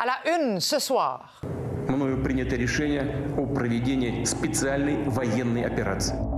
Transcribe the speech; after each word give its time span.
À 0.00 0.04
la 0.06 0.36
une 0.36 0.60
ce 0.60 0.78
soir. 0.78 1.40
Мною 1.88 2.22
принято 2.22 2.56
решение 2.56 3.32
о 3.36 3.46
проведении 3.46 4.24
специальной 4.24 5.04
военной 5.04 5.64
операции. 5.64 6.29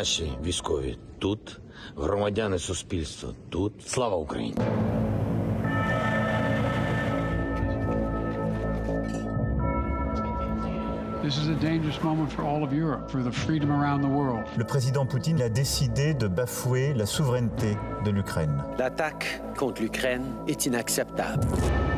наші 0.00 0.32
військові 0.44 0.98
тут, 1.18 1.60
громадяни 1.96 2.58
суспільства 2.58 3.28
тут. 3.50 3.72
Слава 3.88 4.16
Україні! 4.16 4.56
This 11.24 11.38
is 11.38 11.48
a 11.48 11.60
dangerous 11.60 12.00
moment 12.04 12.30
for 12.30 12.44
all 12.44 12.62
of 12.62 12.72
Europe, 12.72 13.10
for 13.10 13.20
the 13.20 13.32
freedom 13.32 13.70
around 13.72 14.00
the 14.00 14.12
world. 14.20 14.44
Le 14.56 14.64
président 14.64 15.06
Poutine 15.06 15.42
a 15.42 15.48
décidé 15.48 16.14
de 16.14 16.28
bafouer 16.28 16.94
la 16.94 17.04
souveraineté 17.06 17.76
de 18.04 18.10
l'Ukraine. 18.12 18.62
L'attaque 18.78 19.42
contre 19.58 19.82
l'Ukraine 19.82 20.24
est 20.46 20.66
inacceptable. « 20.66 21.89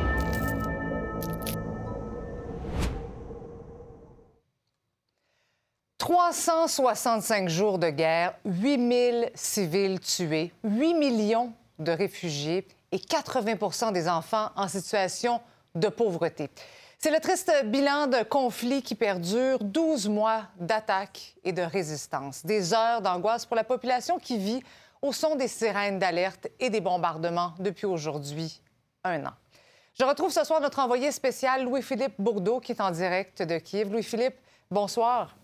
365 6.34 7.48
jours 7.48 7.77
de 7.77 7.91
guerre, 7.91 8.34
8000 8.45 9.29
civils 9.35 9.99
tués, 9.99 10.51
8 10.63 10.95
millions 10.95 11.53
de 11.77 11.91
réfugiés 11.91 12.67
et 12.91 12.98
80% 12.98 13.91
des 13.91 14.09
enfants 14.09 14.49
en 14.55 14.67
situation 14.67 15.41
de 15.76 15.89
pauvreté. 15.89 16.49
C'est 16.98 17.11
le 17.11 17.20
triste 17.20 17.51
bilan 17.65 18.07
d'un 18.07 18.23
conflit 18.23 18.81
qui 18.81 18.95
perdure 18.95 19.59
12 19.61 20.09
mois 20.09 20.45
d'attaques 20.59 21.35
et 21.43 21.54
de 21.54 21.61
résistance. 21.61 22.43
Des 22.43 22.73
heures 22.73 23.04
d'angoisse 23.04 23.45
pour 23.45 23.55
la 23.55 23.63
population 23.63 24.17
qui 24.17 24.39
vit 24.39 24.63
au 25.04 25.13
son 25.13 25.35
des 25.35 25.48
sirènes 25.48 25.99
d'alerte 25.99 26.48
et 26.59 26.71
des 26.71 26.81
bombardements 26.81 27.54
depuis 27.59 27.85
aujourd'hui 27.85 28.59
un 29.04 29.23
an. 29.23 29.34
Je 29.99 30.04
retrouve 30.04 30.31
ce 30.31 30.43
soir 30.43 30.61
notre 30.61 30.79
envoyé 30.79 31.11
spécial 31.11 31.63
Louis-Philippe 31.63 32.15
Bourdeau 32.17 32.59
qui 32.59 32.71
est 32.71 32.81
en 32.81 32.89
direct 32.89 33.43
de 33.43 33.59
Kiev. 33.59 33.91
Louis-Philippe, 33.91 34.35
bonsoir. 34.71 35.35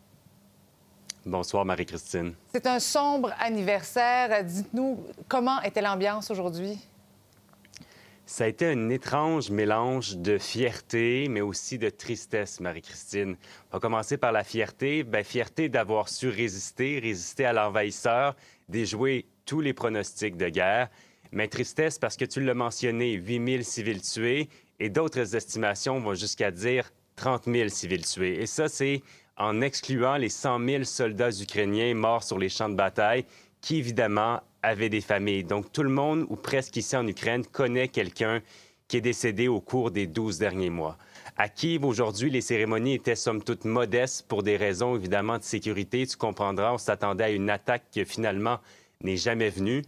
Bonsoir, 1.25 1.66
Marie-Christine. 1.66 2.34
C'est 2.53 2.66
un 2.66 2.80
sombre 2.80 3.34
anniversaire. 3.39 4.44
Dites-nous, 4.44 5.03
comment 5.28 5.62
était 5.62 5.81
l'ambiance 5.81 6.31
aujourd'hui? 6.31 6.80
Ça 8.25 8.45
a 8.45 8.48
été 8.48 8.67
un 8.67 8.89
étrange 8.89 9.50
mélange 9.50 10.17
de 10.17 10.38
fierté, 10.38 11.28
mais 11.30 11.42
aussi 11.42 11.78
de 11.78 11.90
tristesse, 11.90 12.59
Marie-Christine. 12.62 13.36
On 13.72 13.75
va 13.75 13.80
commencer 13.80 14.17
par 14.17 14.31
la 14.31 14.44
fierté. 14.44 15.03
Bien, 15.03 15.23
fierté 15.23 15.67
d'avoir 15.67 16.08
su 16.08 16.30
résister, 16.30 17.00
résister 17.00 17.45
à 17.45 17.53
l'envahisseur, 17.53 18.36
déjouer 18.70 19.25
tous 19.45 19.59
les 19.59 19.73
pronostics 19.73 20.38
de 20.38 20.47
guerre. 20.47 20.90
Mais 21.31 21.47
tristesse 21.47 22.00
parce 22.00 22.16
que 22.16 22.25
tu 22.25 22.40
l'as 22.40 22.53
mentionné, 22.53 23.14
8 23.14 23.52
000 23.52 23.64
civils 23.64 24.02
tués 24.02 24.47
et 24.80 24.90
d'autres 24.90 25.36
estimations 25.36 26.00
vont 26.00 26.14
jusqu'à 26.14 26.52
dire 26.52 26.92
30 27.17 27.45
000 27.45 27.70
civils 27.70 28.06
tués. 28.06 28.42
Et 28.42 28.45
ça, 28.45 28.70
c'est 28.70 29.02
en 29.39 29.61
excluant 29.61 30.17
les 30.17 30.29
100 30.29 30.65
000 30.65 30.83
soldats 30.83 31.31
ukrainiens 31.31 31.95
morts 31.95 32.23
sur 32.23 32.37
les 32.37 32.49
champs 32.49 32.69
de 32.69 32.75
bataille 32.75 33.25
qui, 33.61 33.77
évidemment, 33.77 34.41
avaient 34.61 34.89
des 34.89 35.01
familles. 35.01 35.45
Donc, 35.45 35.72
tout 35.72 35.83
le 35.83 35.89
monde, 35.89 36.25
ou 36.29 36.35
presque 36.35 36.75
ici 36.75 36.95
en 36.95 37.07
Ukraine, 37.07 37.45
connaît 37.45 37.88
quelqu'un 37.88 38.41
qui 38.88 38.97
est 38.97 39.01
décédé 39.01 39.47
au 39.47 39.61
cours 39.61 39.91
des 39.91 40.07
12 40.07 40.38
derniers 40.38 40.69
mois. 40.69 40.97
À 41.38 41.47
Kiev, 41.47 41.85
aujourd'hui, 41.85 42.29
les 42.29 42.41
cérémonies 42.41 42.95
étaient 42.95 43.16
somme 43.16 43.41
toute 43.41 43.63
modestes 43.63 44.25
pour 44.28 44.44
des 44.44 44.57
raisons, 44.57 44.95
évidemment, 44.95 45.38
de 45.38 45.44
sécurité. 45.44 46.05
Tu 46.05 46.17
comprendras, 46.17 46.73
on 46.73 46.78
s'attendait 46.78 47.23
à 47.23 47.29
une 47.29 47.49
attaque 47.49 47.83
qui, 47.91 48.03
finalement, 48.03 48.59
n'est 49.01 49.17
jamais 49.17 49.49
venue. 49.49 49.83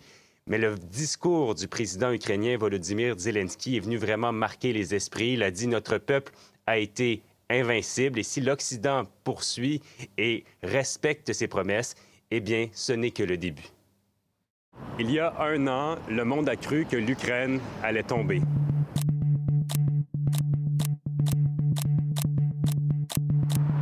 Mais 0.48 0.58
le 0.58 0.76
discours 0.76 1.56
du 1.56 1.68
président 1.68 2.12
ukrainien 2.12 2.58
Volodymyr 2.58 3.18
Zelensky 3.18 3.78
est 3.78 3.82
venu 3.82 3.98
vraiment 3.98 4.32
marquer 4.32 4.74
les 4.74 4.96
esprits. 4.96 5.34
Il 5.34 5.44
a 5.44 5.52
dit 5.52 5.68
Notre 5.68 5.98
peuple 5.98 6.32
a 6.68 6.78
été 6.78 7.22
invincible 7.52 8.20
et 8.20 8.24
si 8.24 8.42
l'Occident 8.42 9.04
poursuit 9.24 9.82
et 10.18 10.44
respecte 10.64 11.34
ses 11.34 11.48
promesses, 11.48 11.96
eh 12.32 12.40
bien, 12.40 12.68
ce 12.74 12.94
n'est 12.94 13.12
que 13.12 13.24
le 13.24 13.38
début. 13.38 13.68
Il 15.00 15.12
y 15.12 15.20
a 15.20 15.34
un 15.42 15.68
an, 15.68 15.96
le 16.10 16.24
monde 16.24 16.50
a 16.50 16.56
cru 16.56 16.86
que 16.86 16.96
l'Ukraine 16.96 17.60
allait 17.84 18.04
tomber. 18.04 18.42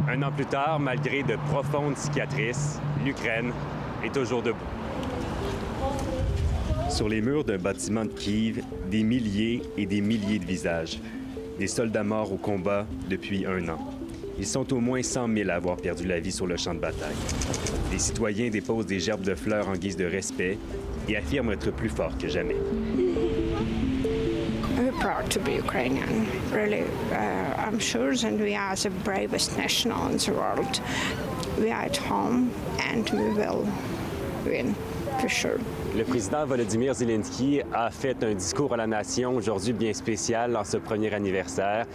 Un 0.08 0.24
an 0.24 0.31
plus 0.31 0.46
tard, 0.46 0.79
malgré 0.79 1.22
de 1.24 1.35
profondes 1.52 1.96
cicatrices, 1.96 2.79
l'Ukraine 3.06 3.52
est 4.03 4.13
toujours 4.13 4.41
debout. 4.41 4.58
Sur 6.90 7.08
les 7.08 7.22
murs 7.22 7.44
d'un 7.44 7.59
bâtiment 7.59 8.03
de 8.03 8.12
Kiev, 8.12 8.63
des 8.90 9.03
milliers 9.03 9.62
et 9.78 9.85
des 9.85 10.02
milliers 10.02 10.40
de 10.40 10.46
visages. 10.46 11.00
Des 11.59 11.68
soldats 11.68 12.06
morts 12.06 12.31
au 12.31 12.38
combat 12.38 12.88
depuis 13.09 13.46
un 13.46 13.68
an. 13.68 13.80
Ils 14.38 14.47
sont 14.47 14.72
au 14.72 14.80
moins 14.80 15.03
100 15.03 15.28
000 15.36 15.50
à 15.50 15.56
avoir 15.56 15.75
perdu 15.75 16.08
la 16.08 16.22
vie 16.22 16.31
sur 16.31 16.47
le 16.47 16.56
champ 16.56 16.74
de 16.74 16.80
bataille. 16.80 17.18
Les 17.92 18.00
citoyens 18.00 18.50
déposent 18.50 18.86
des 18.86 19.02
gerbes 19.02 19.24
de 19.24 19.36
fleurs 19.36 19.68
en 19.68 19.74
guise 19.74 19.97
de 19.97 20.06
respect 20.06 20.58
et 21.09 21.18
affirment 21.18 21.52
être 21.52 21.72
plus 21.72 21.90
forts 21.90 22.18
que 22.18 22.30
jamais. 22.30 22.56
We're 24.78 24.94
proud 25.02 25.30
to 25.31 25.42
be 25.42 25.58
Ukrainian. 25.58 26.25
Really, 26.53 26.84
uh, 27.12 27.53
I'm 27.58 27.80
sure 27.80 28.16
that 28.16 28.40
we 28.40 28.56
are 28.56 28.78
the 28.78 28.91
bravest 29.03 29.58
nation 29.58 29.91
in 29.91 30.18
the 30.18 30.31
world. 30.31 30.80
We 31.59 31.72
are 31.72 31.84
at 31.84 31.97
home 31.97 32.52
and 32.90 33.09
we 33.09 33.34
will 33.34 33.68
win 34.46 34.76
for 35.21 35.31
sure. 35.31 35.59
Le 35.97 36.05
président 36.05 36.47
Volodymyr 36.47 36.95
Zelensky 36.95 37.61
a 37.72 37.91
fait 37.91 38.22
un 38.25 38.34
discours 38.34 38.72
à 38.75 38.77
la 38.77 38.87
nation 38.87 39.37
aujourd'hui 39.37 39.72
bien 39.72 39.93
spécial 39.93 40.56
en 40.56 40.65
ce 40.65 40.77
premier 40.77 41.12
anniversaire. 41.15 41.87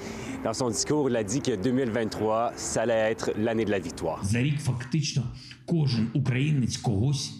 Dans 0.43 0.53
son 0.53 0.69
discours, 0.69 1.09
il 1.09 1.15
a 1.15 1.23
dit 1.23 1.41
que 1.41 1.55
2023, 1.55 2.53
ça 2.55 2.81
allait 2.83 3.11
être 3.11 3.31
l'année 3.37 3.65
de 3.65 3.71
la 3.71 3.79
victoire. 3.79 4.23
За 4.23 4.41
рік 4.41 4.59
фактично 4.59 5.23
кожен 5.65 6.09
українець 6.13 6.77
когось 6.77 7.31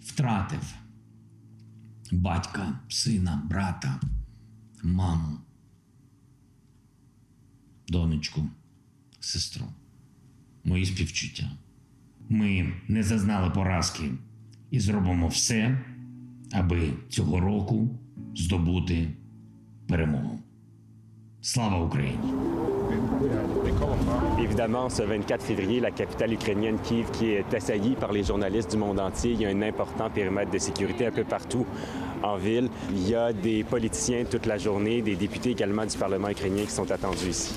втратив 0.00 0.74
батька, 2.12 2.80
сина, 2.88 3.42
брата, 3.50 4.00
маму, 4.82 5.38
донечку, 7.88 8.48
сестру. 9.20 9.66
Мої 10.64 10.86
співчуття. 10.86 11.50
Ми 12.28 12.72
не 12.88 13.02
зазнали 13.02 13.50
поразки 13.50 14.10
і 14.70 14.80
зробимо 14.80 15.28
все, 15.28 15.78
аби 16.52 16.90
цього 17.08 17.40
року 17.40 17.88
здобути 18.34 19.08
перемогу. 19.88 20.38
Слава 21.40 21.78
Україні! 21.78 22.18
Évidemment, 24.38 24.88
ce 24.90 25.02
24 25.02 25.42
février, 25.42 25.80
la 25.80 25.90
capitale 25.90 26.34
ukrainienne 26.34 26.78
Kiev 26.78 27.10
qui 27.12 27.30
est 27.30 27.54
assaillie 27.54 27.94
par 27.94 28.12
les 28.12 28.24
journalistes 28.24 28.70
du 28.70 28.76
monde 28.76 29.00
entier. 29.00 29.32
Il 29.32 29.40
y 29.40 29.46
a 29.46 29.48
un 29.48 29.62
important 29.62 30.10
périmètre 30.10 30.50
de 30.50 30.58
sécurité 30.58 31.06
un 31.06 31.10
peu 31.10 31.24
partout 31.24 31.66
en 32.22 32.36
ville. 32.36 32.68
Il 32.90 33.08
y 33.08 33.14
a 33.14 33.32
des 33.32 33.64
politiciens 33.64 34.24
toute 34.24 34.46
la 34.46 34.58
journée, 34.58 35.02
des 35.02 35.16
députés 35.16 35.50
également 35.50 35.86
du 35.86 35.96
Parlement 35.96 36.28
ukrainien 36.28 36.64
qui 36.64 36.70
sont 36.70 36.90
attendus 36.90 37.28
ici. 37.28 37.54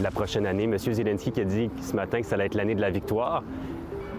La 0.00 0.10
prochaine 0.10 0.46
année, 0.46 0.64
M. 0.64 0.78
Zelensky 0.78 1.32
qui 1.32 1.40
a 1.40 1.44
dit 1.44 1.70
ce 1.82 1.94
matin 1.94 2.20
que 2.20 2.26
ça 2.26 2.34
allait 2.34 2.46
être 2.46 2.54
l'année 2.54 2.74
de 2.74 2.80
la 2.80 2.90
victoire. 2.90 3.42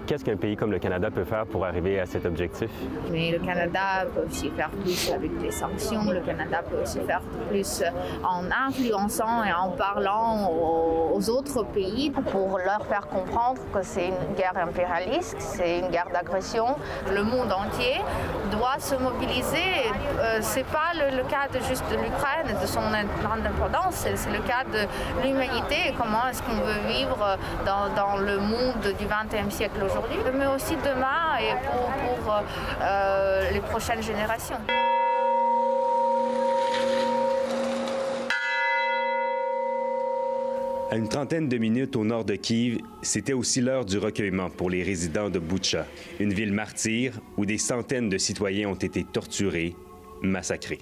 Qu'est-ce 0.06 0.22
qu'un 0.22 0.36
pays 0.36 0.54
comme 0.54 0.70
le 0.70 0.78
Canada 0.78 1.10
peut 1.10 1.24
faire 1.24 1.46
pour 1.46 1.64
arriver 1.64 1.98
à 1.98 2.04
cet 2.04 2.26
objectif? 2.26 2.70
Mais 3.10 3.30
le 3.30 3.38
Canada 3.38 4.04
peut 4.14 4.26
aussi 4.28 4.50
faire 4.50 4.68
plus 4.68 5.10
avec 5.10 5.38
des 5.38 5.50
sanctions. 5.50 6.10
Le 6.10 6.20
Canada 6.20 6.62
peut 6.68 6.82
aussi 6.82 7.00
faire 7.00 7.22
plus 7.48 7.82
en 8.22 8.44
influençant 8.68 9.42
et 9.44 9.52
en 9.52 9.70
parlant 9.70 10.50
aux 10.50 11.30
autres 11.30 11.64
pays 11.64 12.10
pour 12.10 12.58
leur 12.58 12.84
faire 12.86 13.08
comprendre 13.08 13.62
que 13.72 13.82
c'est 13.82 14.08
une 14.08 14.34
guerre 14.36 14.56
impérialiste, 14.56 15.36
c'est 15.38 15.78
une 15.78 15.88
guerre 15.88 16.10
d'agression. 16.12 16.66
Le 17.10 17.22
monde 17.22 17.50
entier 17.50 17.96
doit 18.56 18.78
se 18.78 18.94
mobiliser. 18.94 19.90
Euh, 20.20 20.38
c'est 20.40 20.66
pas 20.66 20.92
le, 20.94 21.22
cas 21.24 21.48
de 21.52 21.62
juste 21.64 21.84
de 21.90 21.96
l'Ukraine, 21.96 22.56
de 22.60 22.66
son 22.66 22.80
indépendance, 22.82 23.94
c'est, 23.94 24.30
le 24.30 24.40
cas 24.40 24.64
de 24.72 24.86
l'humanité. 25.22 25.94
Comment 25.98 26.28
est-ce 26.30 26.42
qu'on 26.42 26.60
veut 26.60 26.80
vivre 26.88 27.38
dans, 27.64 27.88
dans 27.94 28.16
le 28.16 28.38
monde 28.38 28.82
du 28.98 29.06
XXe 29.06 29.54
siècle 29.54 29.82
aujourd'hui? 29.84 30.18
mais 30.34 30.46
aussi 30.46 30.76
demain 30.76 31.36
et 31.40 31.54
pour, 31.66 32.24
pour 32.24 32.42
euh, 32.82 33.50
les 33.50 33.60
prochaines 33.60 34.02
générations. 34.02 34.56
À 40.93 40.95
une 40.97 41.07
trentaine 41.07 41.47
de 41.47 41.57
minutes 41.57 41.95
au 41.95 42.03
nord 42.03 42.25
de 42.25 42.35
Kiev, 42.35 42.79
c'était 43.03 43.33
aussi 43.33 43.61
l'heure 43.61 43.85
du 43.85 43.99
recueillement 43.99 44.49
pour 44.49 44.69
les 44.69 44.81
résidents 44.81 45.29
de 45.29 45.37
Butcha, 45.37 45.85
une 46.19 46.33
ville 46.33 46.51
martyre 46.51 47.13
où 47.37 47.45
des 47.45 47.59
centaines 47.59 48.09
de 48.09 48.17
citoyens 48.17 48.69
ont 48.69 48.81
été 48.87 49.03
torturés, 49.03 49.75
massacrés. 50.21 50.79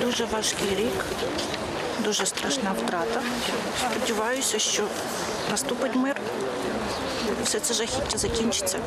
Дуже 0.00 0.24
важкий 0.24 0.68
рік, 0.76 1.04
дуже 2.04 2.26
страшна 2.26 2.72
втрата. 2.72 3.22
Сподіваюся, 3.78 4.58
що 4.58 4.82
наступить 5.50 5.96
мир. 5.96 6.16
Все 7.44 7.60
це 7.60 7.74
жахіття 7.74 8.18
закінчиться. 8.18 8.78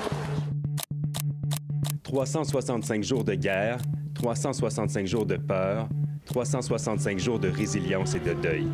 365 2.03 3.03
jours 3.03 3.24
de 3.24 3.36
guerre, 3.36 3.80
365 4.15 5.07
jours 5.07 5.25
de 5.25 5.38
peur, 5.38 5.88
365 6.31 7.19
jours 7.19 7.41
de 7.41 7.49
résilience 7.49 8.15
et 8.15 8.21
de 8.21 8.32
deuil. 8.35 8.67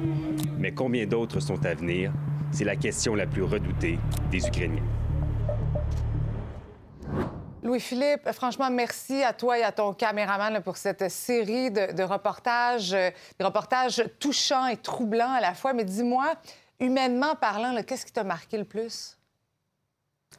Mais 0.59 0.73
combien 0.73 1.07
d'autres 1.07 1.41
sont 1.41 1.65
à 1.65 1.73
venir? 1.73 2.13
C'est 2.53 2.65
la 2.65 2.77
question 2.77 3.15
la 3.15 3.27
plus 3.27 3.43
redoutée 3.43 3.99
des 4.31 4.47
Ukrainiens. 4.47 4.83
Louis-Philippe, 7.63 8.31
franchement, 8.33 8.71
merci 8.71 9.23
à 9.23 9.33
toi 9.33 9.59
et 9.59 9.63
à 9.63 9.73
ton 9.73 9.95
caméraman 9.95 10.53
là, 10.53 10.61
pour 10.61 10.77
cette 10.77 11.11
série 11.11 11.71
de, 11.71 11.93
de 11.93 12.03
reportages, 12.03 12.93
euh, 12.93 13.11
des 13.39 13.45
reportages 13.45 14.05
touchants 14.21 14.67
et 14.67 14.77
troublants 14.77 15.33
à 15.33 15.41
la 15.41 15.55
fois. 15.55 15.73
Mais 15.73 15.85
dis-moi, 15.85 16.35
humainement 16.79 17.35
parlant, 17.37 17.75
qu'est-ce 17.83 18.05
qui 18.05 18.13
t'a 18.13 18.23
marqué 18.23 18.59
le 18.59 18.65
plus? 18.65 19.17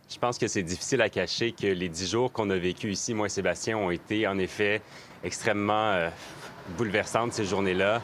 Je 0.10 0.19
pense 0.19 0.38
que 0.38 0.48
c'est 0.48 0.64
difficile 0.64 1.02
à 1.02 1.10
cacher 1.10 1.52
que 1.52 1.68
les 1.68 1.90
dix 1.90 2.10
jours 2.12 2.31
qu'on 2.31 2.50
a 2.50 2.56
vécu 2.56 2.92
ici, 2.92 3.14
moi 3.14 3.25
et 3.25 3.30
Sébastien, 3.30 3.78
ont 3.78 3.92
été 3.92 4.25
en 4.25 4.38
effet 4.38 4.81
extrêmement 5.24 5.92
euh, 5.92 6.10
bouleversantes 6.78 7.34
ces 7.34 7.46
journées-là. 7.46 8.02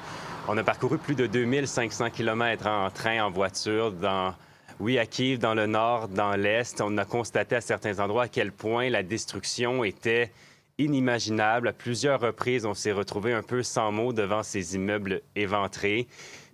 On 0.48 0.58
a 0.58 0.64
parcouru 0.64 0.98
plus 0.98 1.16
de 1.16 1.26
2500 1.26 2.10
km 2.10 2.68
en 2.68 2.90
train, 2.90 3.24
en 3.24 3.32
voiture, 3.32 3.92
dans, 3.92 4.34
oui, 4.80 4.98
dans 5.38 5.54
le 5.54 5.68
nord, 5.68 6.08
dans 6.08 6.36
l'est. 6.36 6.82
On 6.82 6.98
a 6.98 7.06
constaté 7.06 7.56
à 7.56 7.62
certains 7.62 8.00
endroits 8.00 8.24
à 8.24 8.28
quel 8.28 8.52
point 8.52 8.90
la 8.90 9.04
destruction 9.04 9.84
était 9.84 10.32
inimaginable. 10.78 11.70
À 11.70 11.74
plusieurs 11.74 12.20
reprises, 12.20 12.66
on 12.66 12.74
s'est 12.74 12.92
retrouvé 12.92 13.34
un 13.34 13.44
peu 13.44 13.64
sans 13.64 13.92
mots 13.92 14.14
devant 14.14 14.44
ces 14.44 14.76
immeubles 14.76 15.22
éventrés. 15.36 16.08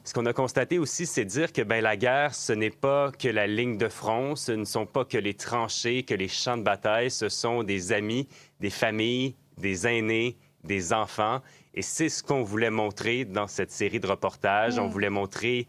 Ce 0.03 0.13
qu'on 0.13 0.25
a 0.25 0.33
constaté 0.33 0.79
aussi, 0.79 1.05
c'est 1.05 1.25
dire 1.25 1.51
que 1.51 1.61
ben, 1.61 1.81
la 1.81 1.97
guerre, 1.97 2.33
ce 2.33 2.53
n'est 2.53 2.69
pas 2.69 3.11
que 3.11 3.27
la 3.27 3.47
ligne 3.47 3.77
de 3.77 3.89
front, 3.89 4.35
ce 4.35 4.51
ne 4.51 4.65
sont 4.65 4.85
pas 4.85 5.05
que 5.05 5.17
les 5.17 5.33
tranchées, 5.33 6.03
que 6.03 6.13
les 6.13 6.27
champs 6.27 6.57
de 6.57 6.63
bataille, 6.63 7.11
ce 7.11 7.29
sont 7.29 7.63
des 7.63 7.91
amis, 7.91 8.27
des 8.59 8.69
familles, 8.69 9.35
des 9.57 9.87
aînés, 9.87 10.37
des 10.63 10.93
enfants. 10.93 11.41
Et 11.73 11.81
c'est 11.81 12.09
ce 12.09 12.23
qu'on 12.23 12.43
voulait 12.43 12.69
montrer 12.71 13.25
dans 13.25 13.47
cette 13.47 13.71
série 13.71 13.99
de 13.99 14.07
reportages. 14.07 14.79
On 14.79 14.87
Mm. 14.87 14.91
voulait 14.91 15.09
montrer 15.09 15.67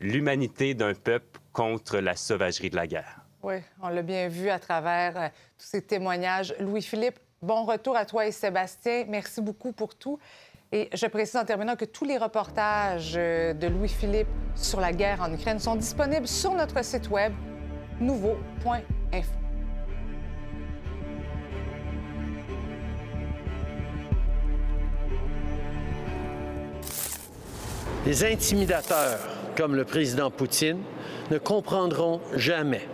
l'humanité 0.00 0.74
d'un 0.74 0.94
peuple 0.94 1.40
contre 1.52 1.98
la 1.98 2.16
sauvagerie 2.16 2.70
de 2.70 2.76
la 2.76 2.86
guerre. 2.86 3.20
Oui, 3.42 3.56
on 3.82 3.88
l'a 3.88 4.02
bien 4.02 4.28
vu 4.28 4.48
à 4.50 4.58
travers 4.58 5.16
euh, 5.16 5.28
tous 5.58 5.66
ces 5.66 5.82
témoignages. 5.82 6.54
Louis-Philippe, 6.60 7.18
bon 7.42 7.64
retour 7.64 7.96
à 7.96 8.06
toi 8.06 8.26
et 8.26 8.30
Sébastien. 8.32 9.04
Merci 9.08 9.40
beaucoup 9.42 9.72
pour 9.72 9.94
tout. 9.96 10.18
Et 10.70 10.88
je 10.94 11.06
précise 11.06 11.36
en 11.36 11.44
terminant 11.44 11.74
que 11.76 11.84
tous 11.84 12.04
les 12.04 12.16
reportages 12.18 13.14
euh, 13.16 13.52
de 13.52 13.66
Louis-Philippe 13.66 14.28
sur 14.54 14.80
la 14.80 14.92
guerre 14.92 15.20
en 15.20 15.32
Ukraine 15.34 15.58
sont 15.58 15.74
disponibles 15.76 16.28
sur 16.28 16.54
notre 16.54 16.82
site 16.84 17.10
web 17.10 17.32
nouveau.info. 18.00 19.41
Les 28.04 28.24
intimidateurs, 28.24 29.20
comme 29.56 29.76
le 29.76 29.84
président 29.84 30.28
Poutine, 30.28 30.80
ne 31.30 31.38
comprendront 31.38 32.20
jamais 32.34 32.88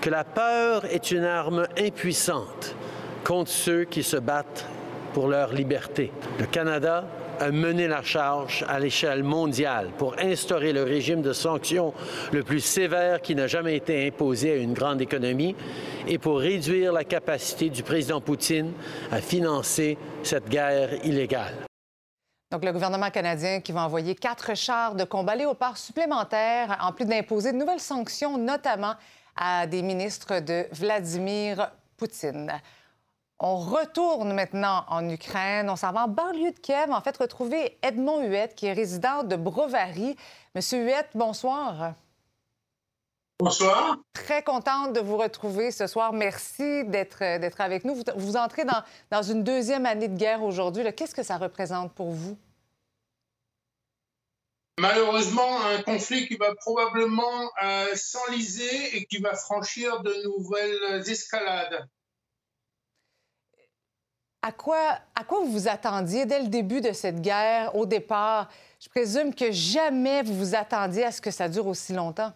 que 0.00 0.08
la 0.08 0.24
peur 0.24 0.86
est 0.86 1.10
une 1.10 1.24
arme 1.24 1.66
impuissante 1.78 2.74
contre 3.22 3.50
ceux 3.50 3.84
qui 3.84 4.02
se 4.02 4.16
battent 4.16 4.64
pour 5.12 5.28
leur 5.28 5.52
liberté. 5.52 6.10
Le 6.38 6.46
Canada 6.46 7.04
a 7.38 7.50
mené 7.50 7.86
la 7.86 8.02
charge 8.02 8.64
à 8.66 8.80
l'échelle 8.80 9.24
mondiale 9.24 9.88
pour 9.98 10.16
instaurer 10.18 10.72
le 10.72 10.84
régime 10.84 11.20
de 11.20 11.34
sanctions 11.34 11.92
le 12.32 12.42
plus 12.42 12.60
sévère 12.60 13.20
qui 13.20 13.34
n'a 13.34 13.46
jamais 13.46 13.76
été 13.76 14.06
imposé 14.06 14.52
à 14.52 14.56
une 14.56 14.72
grande 14.72 15.02
économie 15.02 15.54
et 16.08 16.16
pour 16.16 16.38
réduire 16.38 16.94
la 16.94 17.04
capacité 17.04 17.68
du 17.68 17.82
président 17.82 18.22
Poutine 18.22 18.72
à 19.12 19.20
financer 19.20 19.98
cette 20.22 20.48
guerre 20.48 21.04
illégale. 21.04 21.69
Donc, 22.50 22.64
le 22.64 22.72
gouvernement 22.72 23.10
canadien 23.10 23.60
qui 23.60 23.70
va 23.70 23.84
envoyer 23.84 24.16
quatre 24.16 24.56
chars 24.56 24.96
de 24.96 25.04
combat 25.04 25.36
léopard 25.36 25.76
supplémentaires, 25.76 26.76
en 26.82 26.92
plus 26.92 27.04
d'imposer 27.04 27.52
de 27.52 27.56
nouvelles 27.56 27.78
sanctions, 27.78 28.38
notamment 28.38 28.94
à 29.36 29.68
des 29.68 29.82
ministres 29.82 30.40
de 30.40 30.66
Vladimir 30.72 31.70
Poutine. 31.96 32.60
On 33.38 33.56
retourne 33.56 34.32
maintenant 34.32 34.84
en 34.88 35.08
Ukraine. 35.08 35.70
On 35.70 35.76
s'en 35.76 35.92
va 35.92 36.06
en 36.06 36.08
banlieue 36.08 36.50
de 36.50 36.58
Kiev, 36.58 36.90
en 36.90 37.00
fait, 37.00 37.16
retrouver 37.16 37.78
Edmond 37.82 38.24
Huette, 38.24 38.56
qui 38.56 38.66
est 38.66 38.72
résident 38.72 39.22
de 39.22 39.36
Brovary. 39.36 40.16
Monsieur 40.56 40.84
Huette, 40.84 41.10
bonsoir. 41.14 41.94
Bonsoir. 43.40 43.96
Très 44.12 44.42
contente 44.42 44.92
de 44.92 45.00
vous 45.00 45.16
retrouver 45.16 45.70
ce 45.70 45.86
soir. 45.86 46.12
Merci 46.12 46.84
d'être 46.84 47.20
d'être 47.38 47.60
avec 47.62 47.84
nous. 47.84 47.94
Vous, 47.94 48.04
vous 48.16 48.36
entrez 48.36 48.66
dans, 48.66 48.82
dans 49.10 49.22
une 49.22 49.42
deuxième 49.42 49.86
année 49.86 50.08
de 50.08 50.16
guerre 50.16 50.42
aujourd'hui. 50.42 50.84
Qu'est-ce 50.94 51.14
que 51.14 51.22
ça 51.22 51.38
représente 51.38 51.94
pour 51.94 52.10
vous? 52.10 52.36
Malheureusement, 54.78 55.60
un 55.74 55.82
conflit 55.82 56.28
qui 56.28 56.36
va 56.36 56.54
probablement 56.54 57.50
euh, 57.62 57.94
s'enliser 57.94 58.96
et 58.96 59.06
qui 59.06 59.18
va 59.18 59.34
franchir 59.34 60.02
de 60.02 60.14
nouvelles 60.24 61.08
escalades. 61.08 61.88
À 64.42 64.52
quoi, 64.52 64.98
à 65.14 65.24
quoi 65.24 65.40
vous 65.40 65.52
vous 65.52 65.68
attendiez 65.68 66.24
dès 66.24 66.40
le 66.40 66.48
début 66.48 66.80
de 66.80 66.92
cette 66.92 67.20
guerre, 67.20 67.74
au 67.74 67.84
départ? 67.84 68.48
Je 68.80 68.88
présume 68.88 69.34
que 69.34 69.50
jamais 69.50 70.22
vous 70.22 70.34
vous 70.34 70.54
attendiez 70.54 71.04
à 71.04 71.12
ce 71.12 71.20
que 71.20 71.30
ça 71.30 71.48
dure 71.48 71.66
aussi 71.66 71.92
longtemps. 71.92 72.32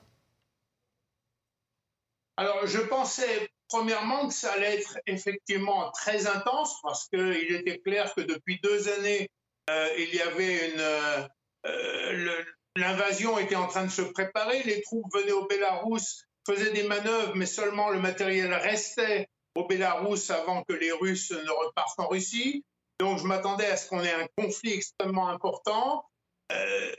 Alors, 2.36 2.66
je 2.66 2.80
pensais 2.80 3.48
premièrement 3.68 4.28
que 4.28 4.34
ça 4.34 4.52
allait 4.52 4.76
être 4.80 4.98
effectivement 5.06 5.90
très 5.92 6.26
intense 6.26 6.80
parce 6.82 7.08
qu'il 7.08 7.54
était 7.54 7.78
clair 7.78 8.12
que 8.14 8.20
depuis 8.22 8.60
deux 8.62 8.88
années, 8.88 9.28
euh, 9.70 9.88
il 9.98 10.14
y 10.14 10.20
avait 10.20 10.70
une. 10.70 10.80
euh, 10.80 12.42
L'invasion 12.76 13.38
était 13.38 13.54
en 13.54 13.68
train 13.68 13.84
de 13.84 13.90
se 13.90 14.02
préparer, 14.02 14.64
les 14.64 14.82
troupes 14.82 15.06
venaient 15.14 15.30
au 15.30 15.46
Bélarus, 15.46 16.24
faisaient 16.44 16.72
des 16.72 16.82
manœuvres, 16.82 17.36
mais 17.36 17.46
seulement 17.46 17.90
le 17.90 18.00
matériel 18.00 18.52
restait 18.52 19.28
au 19.54 19.64
Bélarus 19.68 20.28
avant 20.30 20.64
que 20.64 20.72
les 20.72 20.90
Russes 20.90 21.30
ne 21.30 21.50
repartent 21.66 22.00
en 22.00 22.08
Russie. 22.08 22.64
Donc, 22.98 23.20
je 23.20 23.24
m'attendais 23.26 23.66
à 23.66 23.76
ce 23.76 23.88
qu'on 23.88 24.02
ait 24.02 24.12
un 24.12 24.26
conflit 24.36 24.72
extrêmement 24.72 25.28
important. 25.28 26.04
Euh, 26.50 26.92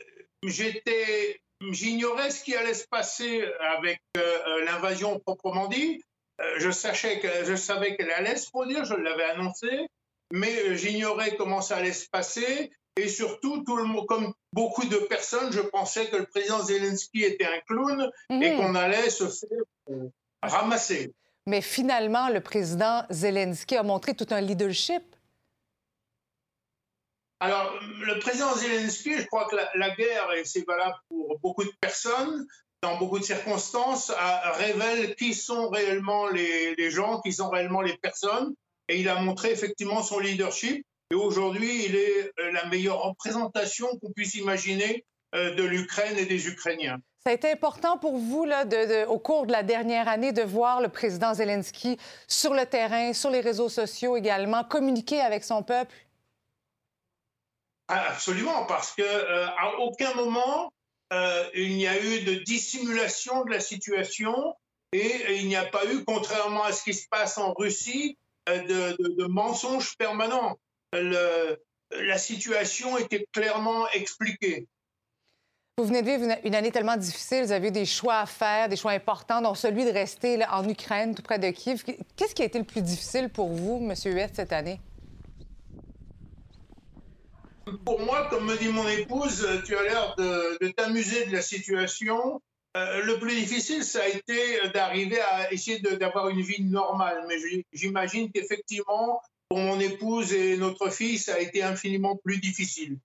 J'étais 0.43 1.41
J'ignorais 1.71 2.31
ce 2.31 2.43
qui 2.43 2.55
allait 2.55 2.73
se 2.73 2.85
passer 2.87 3.45
avec 3.77 4.01
euh, 4.17 4.21
euh, 4.21 4.65
l'invasion 4.65 5.19
proprement 5.19 5.67
dit. 5.67 6.01
Euh, 6.41 6.55
je, 6.57 6.69
sachais 6.69 7.19
que, 7.19 7.45
je 7.45 7.55
savais 7.55 7.95
qu'elle 7.95 8.11
allait 8.11 8.35
se 8.35 8.49
produire, 8.49 8.83
je 8.83 8.93
l'avais 8.93 9.23
annoncé, 9.23 9.87
mais 10.31 10.75
j'ignorais 10.75 11.35
comment 11.37 11.61
ça 11.61 11.77
allait 11.77 11.93
se 11.93 12.09
passer. 12.09 12.71
Et 12.97 13.07
surtout, 13.07 13.63
tout 13.65 13.75
le 13.77 13.85
monde, 13.85 14.05
comme 14.07 14.33
beaucoup 14.53 14.85
de 14.85 14.97
personnes, 14.97 15.51
je 15.51 15.61
pensais 15.61 16.07
que 16.09 16.17
le 16.17 16.25
président 16.25 16.61
Zelensky 16.61 17.23
était 17.23 17.45
un 17.45 17.59
clown 17.67 18.09
et 18.29 18.33
Mhm. 18.51 18.57
qu'on 18.57 18.75
allait 18.75 19.09
se 19.09 19.27
faire 19.27 19.97
ramasser. 20.41 21.13
Mais 21.47 21.61
finalement, 21.61 22.29
le 22.29 22.41
président 22.41 23.03
Zelensky 23.09 23.75
a 23.75 23.83
montré 23.83 24.13
tout 24.13 24.27
un 24.31 24.41
leadership. 24.41 25.03
Alors, 27.39 27.73
le 28.01 28.17
président 28.19 28.53
Zelensky, 28.53 29.17
je 29.17 29.25
crois 29.25 29.47
que 29.49 29.55
la, 29.55 29.89
guerre, 29.95 30.31
et 30.33 30.45
c'est 30.45 30.65
valable 30.65 30.95
pour 31.09 31.37
beaucoup 31.39 31.63
de 31.63 31.71
personnes, 31.81 32.47
dans 32.81 32.97
beaucoup 32.97 33.19
de 33.19 33.23
circonstances, 33.23 34.11
a- 34.17 34.51
révèle 34.53 35.15
qui 35.15 35.33
sont 35.33 35.69
réellement 35.69 36.27
les, 36.27 36.89
gens, 36.91 37.19
qui 37.21 37.33
sont 37.33 37.49
réellement 37.49 37.81
les 37.81 37.97
personnes. 37.97 38.53
Et 38.87 38.99
il 38.99 39.09
a 39.09 39.19
montré 39.19 39.51
effectivement 39.51 40.01
son 40.01 40.19
leadership. 40.19 40.85
Et 41.11 41.15
aujourd'hui, 41.15 41.85
il 41.85 41.95
est 41.95 42.31
euh, 42.39 42.51
la 42.51 42.65
meilleure 42.67 43.01
représentation 43.01 43.87
qu'on 43.99 44.11
puisse 44.11 44.35
imaginer 44.35 45.05
euh, 45.35 45.53
de 45.55 45.63
l'Ukraine 45.63 46.17
et 46.17 46.25
des 46.25 46.47
Ukrainiens. 46.47 46.99
Ça 47.25 47.31
a 47.31 47.33
été 47.33 47.51
important 47.51 47.97
pour 47.97 48.17
vous, 48.17 48.45
là, 48.45 48.65
au 49.07 49.17
cours 49.17 49.47
de 49.47 49.51
la 49.51 49.63
dernière 49.63 50.07
année, 50.07 50.31
de 50.31 50.43
voir 50.43 50.79
le 50.79 50.89
président 50.89 51.33
Zelensky 51.33 51.97
sur 52.27 52.53
le 52.53 52.67
terrain, 52.67 53.13
sur 53.13 53.31
les 53.31 53.39
réseaux 53.39 53.69
sociaux 53.69 54.15
également, 54.15 54.63
communiquer 54.63 55.21
avec 55.21 55.43
son 55.43 55.63
peuple? 55.63 55.91
Ah, 57.87 58.07
Absolument, 58.11 58.65
parce 58.65 58.91
que 58.93 59.01
euh, 59.03 59.47
à 59.47 59.75
aucun 59.79 60.13
moment 60.15 60.71
euh, 61.13 61.43
il 61.53 61.75
n'y 61.77 61.87
a 61.87 62.01
eu 62.01 62.21
de 62.21 62.33
dissimulation 62.43 63.43
de 63.45 63.51
la 63.51 63.59
situation 63.59 64.55
et 64.91 65.35
il 65.37 65.47
n'y 65.47 65.55
a 65.55 65.65
pas 65.65 65.85
eu, 65.85 66.03
contrairement 66.03 66.63
à 66.63 66.71
ce 66.71 66.83
qui 66.83 66.93
se 66.93 67.07
passe 67.09 67.37
en 67.37 67.53
Russie, 67.53 68.17
euh, 68.49 68.61
de, 68.63 68.97
de- 69.03 69.15
de 69.21 69.25
mensonges 69.27 69.95
permanents. 69.97 70.57
La 70.93 72.17
situation 72.17 72.97
était 72.97 73.27
clairement 73.31 73.87
expliquée. 73.89 74.65
Vous 75.77 75.85
venez 75.85 76.01
de 76.01 76.09
vivre 76.09 76.37
une, 76.45 76.55
année 76.55 76.71
tellement 76.71 76.95
difficile, 76.95 77.43
vous 77.43 77.51
avez 77.51 77.67
eu 77.67 77.71
des 77.71 77.85
choix 77.85 78.19
à 78.19 78.25
faire, 78.25 78.69
des 78.69 78.77
choix 78.77 78.91
importants, 78.93 79.41
dont 79.41 79.55
celui 79.55 79.83
de 79.83 79.91
rester 79.91 80.43
en 80.45 80.67
Ukraine, 80.67 81.13
tout 81.13 81.21
près 81.21 81.37
de 81.37 81.49
Kiev. 81.51 81.83
Qu'est-ce 82.15 82.33
qui 82.33 82.41
a 82.41 82.45
été 82.45 82.57
le 82.57 82.63
plus 82.63 82.81
difficile 82.81 83.29
pour 83.29 83.49
vous, 83.49 83.77
M. 83.81 83.93
Huet, 84.05 84.29
cette 84.33 84.53
année? 84.53 84.79
Pour 87.83 87.99
moi, 88.01 88.27
comme 88.29 88.45
me 88.45 88.57
dit 88.57 88.69
mon 88.69 88.87
épouse, 88.87 89.47
tu 89.65 89.75
as 89.75 89.83
l'air 89.83 90.15
de, 90.17 90.67
t'amuser 90.69 91.25
de 91.25 91.33
la 91.33 91.41
situation. 91.41 92.41
Euh, 92.77 93.03
le 93.03 93.17
plus 93.19 93.35
difficile, 93.35 93.83
ça 93.83 94.03
a 94.03 94.07
été 94.07 94.69
d'arriver 94.73 95.19
à 95.21 95.51
essayer 95.51 95.79
d'avoir 95.79 96.29
une 96.29 96.41
vie 96.41 96.63
normale. 96.63 97.25
Mais 97.27 97.35
j'imagine 97.73 98.31
qu'effectivement, 98.31 99.21
pour 99.49 99.59
mon 99.59 99.79
épouse 99.79 100.33
et 100.33 100.57
notre 100.57 100.89
fille, 100.89 101.17
ça 101.17 101.35
a 101.35 101.39
été 101.39 101.63
infiniment 101.63 102.15
plus 102.17 102.39
difficile. 102.39 102.97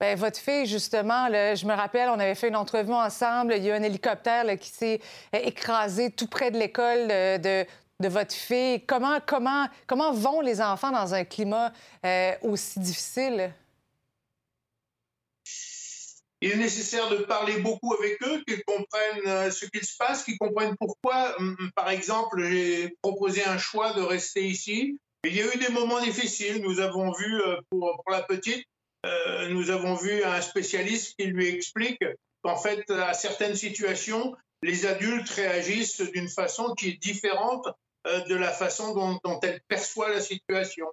Bien, 0.00 0.16
votre 0.16 0.38
fille, 0.38 0.66
justement, 0.66 1.28
je 1.28 1.66
me 1.66 1.74
rappelle, 1.74 2.08
on 2.08 2.18
avait 2.18 2.34
fait 2.34 2.48
une 2.48 2.56
entrevue 2.56 2.92
ensemble. 2.92 3.54
Il 3.56 3.62
y 3.62 3.70
a 3.70 3.74
un 3.74 3.82
hélicoptère 3.82 4.44
qui 4.58 4.70
s'est 4.70 5.00
écrasé 5.32 6.10
tout 6.10 6.26
près 6.26 6.50
de 6.50 6.58
l'école 6.58 7.06
de, 7.08 7.64
de 8.02 8.08
votre 8.08 8.34
fille. 8.34 8.84
Comment, 8.84 9.18
comment, 9.24 9.68
comment 9.86 10.12
vont 10.12 10.40
les 10.40 10.60
enfants 10.60 10.90
dans 10.90 11.14
un 11.14 11.24
climat 11.24 11.72
euh, 12.04 12.32
aussi 12.42 12.80
difficile? 12.80 13.52
Il 16.42 16.50
est 16.50 16.56
nécessaire 16.56 17.08
de 17.08 17.18
parler 17.18 17.58
beaucoup 17.58 17.94
avec 17.94 18.20
eux, 18.24 18.42
qu'ils 18.44 18.64
comprennent 18.64 19.28
euh, 19.28 19.50
ce 19.52 19.64
qu'il 19.64 19.84
se 19.84 19.96
passe, 19.96 20.24
qu'ils 20.24 20.38
comprennent 20.38 20.76
pourquoi. 20.76 21.36
Hum, 21.38 21.56
Par 21.76 21.88
exemple, 21.88 22.42
j'ai 22.42 22.96
proposé 23.00 23.44
un 23.44 23.58
choix 23.58 23.92
de 23.92 24.02
rester 24.02 24.44
ici. 24.44 24.98
Il 25.22 25.36
y 25.36 25.40
a 25.40 25.54
eu 25.54 25.56
des 25.56 25.68
moments 25.68 26.00
difficiles. 26.00 26.60
Nous 26.60 26.80
avons 26.80 27.12
vu, 27.12 27.40
euh, 27.42 27.60
pour, 27.70 28.02
la 28.10 28.22
petite, 28.22 28.66
euh, 29.06 29.50
nous 29.50 29.70
avons 29.70 29.94
vu 29.94 30.24
un 30.24 30.40
spécialiste 30.40 31.14
qui 31.16 31.26
lui 31.26 31.46
explique 31.46 32.02
qu'en 32.42 32.56
fait, 32.56 32.90
à 32.90 33.14
certaines 33.14 33.54
situations, 33.54 34.34
les 34.64 34.84
adultes 34.84 35.28
réagissent 35.30 36.00
d'une 36.00 36.28
façon 36.28 36.74
qui 36.74 36.88
est 36.88 37.00
différente 37.00 37.68
de 38.04 38.34
la 38.34 38.50
façon 38.50 38.94
dont, 38.94 39.20
dont 39.22 39.38
elle 39.44 39.60
perçoit 39.68 40.08
la 40.08 40.20
situation. 40.20 40.88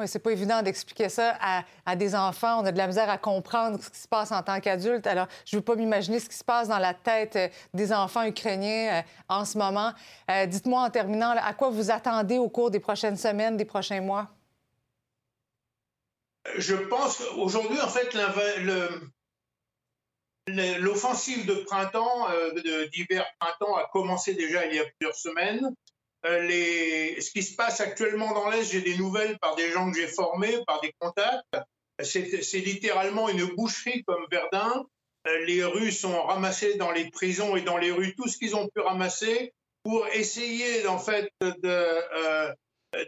Oui, 0.00 0.08
c'est 0.08 0.18
pas 0.18 0.32
évident 0.32 0.60
d'expliquer 0.60 1.08
ça 1.08 1.38
à, 1.86 1.94
des 1.94 2.16
enfants. 2.16 2.60
On 2.60 2.64
a 2.64 2.72
de 2.72 2.78
la 2.78 2.88
misère 2.88 3.08
à 3.08 3.16
comprendre 3.16 3.80
ce 3.80 3.88
qui 3.88 3.98
se 3.98 4.08
passe 4.08 4.32
en 4.32 4.42
tant 4.42 4.58
qu'adulte. 4.58 5.06
Alors, 5.06 5.28
je 5.46 5.54
ne 5.54 5.60
veux 5.60 5.64
pas 5.64 5.76
m'imaginer 5.76 6.18
ce 6.18 6.28
qui 6.28 6.36
se 6.36 6.42
passe 6.42 6.66
dans 6.66 6.80
la 6.80 6.94
tête 6.94 7.36
euh, 7.36 7.48
des 7.74 7.92
enfants 7.92 8.24
ukrainiens 8.24 8.92
euh, 8.92 9.02
en 9.28 9.44
ce 9.44 9.56
moment. 9.56 9.92
Euh, 10.32 10.46
Dites-moi 10.46 10.82
en 10.82 10.90
terminant, 10.90 11.30
à 11.30 11.54
quoi 11.54 11.70
vous 11.70 11.92
attendez 11.92 12.38
au 12.38 12.48
cours 12.48 12.72
des 12.72 12.80
prochaines 12.80 13.16
semaines, 13.16 13.56
des 13.56 13.64
prochains 13.64 14.00
mois? 14.00 14.26
Je 16.56 16.74
pense 16.74 17.18
qu'aujourd'hui, 17.18 17.80
en 17.80 17.88
fait, 17.88 18.16
l'offensive 20.48 21.46
de 21.46 21.54
printemps, 21.66 22.26
d'hiver-printemps, 22.92 23.76
a 23.76 23.88
commencé 23.92 24.34
déjà 24.34 24.66
il 24.66 24.74
y 24.74 24.80
a 24.80 24.84
plusieurs 24.98 25.14
semaines. 25.14 25.72
Euh, 26.26 27.20
ce 27.20 27.30
qui 27.30 27.42
se 27.42 27.54
passe 27.54 27.80
actuellement 27.80 28.32
dans 28.32 28.48
l'Est, 28.48 28.72
j'ai 28.72 28.80
des 28.80 28.96
nouvelles 28.96 29.38
par 29.38 29.56
des 29.56 29.70
gens 29.70 29.90
que 29.90 29.98
j'ai 29.98 30.06
formés, 30.06 30.58
par 30.66 30.80
des 30.80 30.92
contacts. 30.98 31.44
C'est 32.02 32.60
littéralement 32.60 33.28
une 33.28 33.44
boucherie 33.44 34.02
comme 34.04 34.26
Verdun. 34.30 34.86
Euh, 35.26 35.44
les 35.44 35.62
Russes 35.64 36.04
ont 36.04 36.22
ramassé 36.22 36.76
dans 36.76 36.90
les 36.90 37.10
prisons 37.10 37.56
et 37.56 37.62
dans 37.62 37.76
les 37.76 37.90
rues 37.90 38.14
tout 38.14 38.28
ce 38.28 38.38
qu'ils 38.38 38.56
ont 38.56 38.68
pu 38.68 38.80
ramasser 38.80 39.52
pour 39.82 40.06
essayer, 40.08 40.86
en 40.86 40.98
fait, 40.98 41.30
euh, 41.42 42.52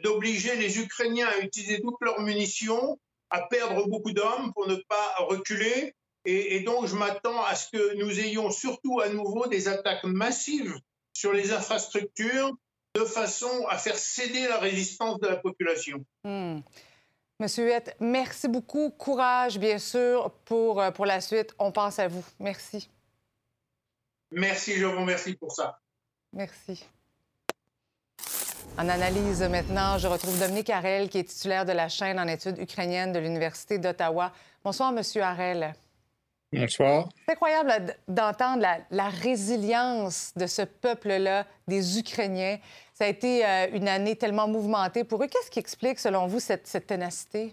d'obliger 0.02 0.56
les 0.56 0.78
Ukrainiens 0.78 1.28
à 1.28 1.38
utiliser 1.38 1.80
toutes 1.80 2.00
leurs 2.02 2.20
munitions, 2.20 2.98
à 3.30 3.42
perdre 3.48 3.86
beaucoup 3.88 4.12
d'hommes 4.12 4.52
pour 4.54 4.68
ne 4.68 4.76
pas 4.88 5.14
reculer. 5.20 5.94
Et 6.28 6.60
donc, 6.60 6.86
je 6.86 6.96
m'attends 6.96 7.44
à 7.44 7.54
ce 7.54 7.68
que 7.70 7.94
nous 7.94 8.18
ayons 8.18 8.50
surtout 8.50 9.00
à 9.00 9.08
nouveau 9.08 9.46
des 9.46 9.68
attaques 9.68 10.02
massives 10.02 10.76
sur 11.12 11.32
les 11.32 11.52
infrastructures 11.52 12.52
de 12.96 13.04
façon 13.04 13.66
à 13.68 13.76
faire 13.76 13.96
céder 13.96 14.48
la 14.48 14.58
résistance 14.58 15.20
de 15.20 15.28
la 15.28 15.36
population. 15.36 16.04
Hmm. 16.24 16.60
Monsieur 17.38 17.66
Huette, 17.66 17.94
merci 18.00 18.48
beaucoup. 18.48 18.90
Courage, 18.90 19.58
bien 19.58 19.78
sûr, 19.78 20.32
pour, 20.46 20.80
euh, 20.80 20.90
pour 20.90 21.04
la 21.04 21.20
suite. 21.20 21.54
On 21.58 21.70
pense 21.70 21.98
à 21.98 22.08
vous. 22.08 22.24
Merci. 22.40 22.88
Merci, 24.30 24.72
je 24.74 24.86
vous 24.86 25.00
remercie 25.00 25.34
pour 25.34 25.52
ça. 25.52 25.78
Merci. 26.32 26.86
En 28.78 28.88
analyse 28.88 29.42
maintenant, 29.42 29.98
je 29.98 30.06
retrouve 30.06 30.38
Dominique 30.38 30.70
Harel, 30.70 31.08
qui 31.08 31.18
est 31.18 31.24
titulaire 31.24 31.64
de 31.66 31.72
la 31.72 31.88
chaîne 31.88 32.18
en 32.18 32.26
études 32.26 32.58
ukrainiennes 32.58 33.12
de 33.12 33.18
l'Université 33.18 33.78
d'Ottawa. 33.78 34.32
Bonsoir, 34.64 34.92
Monsieur 34.92 35.22
Harel. 35.22 35.74
Bonsoir. 36.52 37.08
C'est 37.26 37.32
incroyable 37.32 37.96
d'entendre 38.08 38.62
la, 38.62 38.78
la 38.90 39.08
résilience 39.08 40.32
de 40.36 40.46
ce 40.46 40.62
peuple-là, 40.62 41.46
des 41.68 41.98
Ukrainiens. 41.98 42.58
Ça 42.98 43.04
a 43.04 43.08
été 43.08 43.44
euh, 43.44 43.66
une 43.74 43.88
année 43.88 44.16
tellement 44.16 44.48
mouvementée 44.48 45.04
pour 45.04 45.22
eux. 45.22 45.26
Qu'est-ce 45.26 45.50
qui 45.50 45.58
explique, 45.58 45.98
selon 45.98 46.26
vous, 46.26 46.40
cette, 46.40 46.66
cette 46.66 46.86
ténacité? 46.86 47.52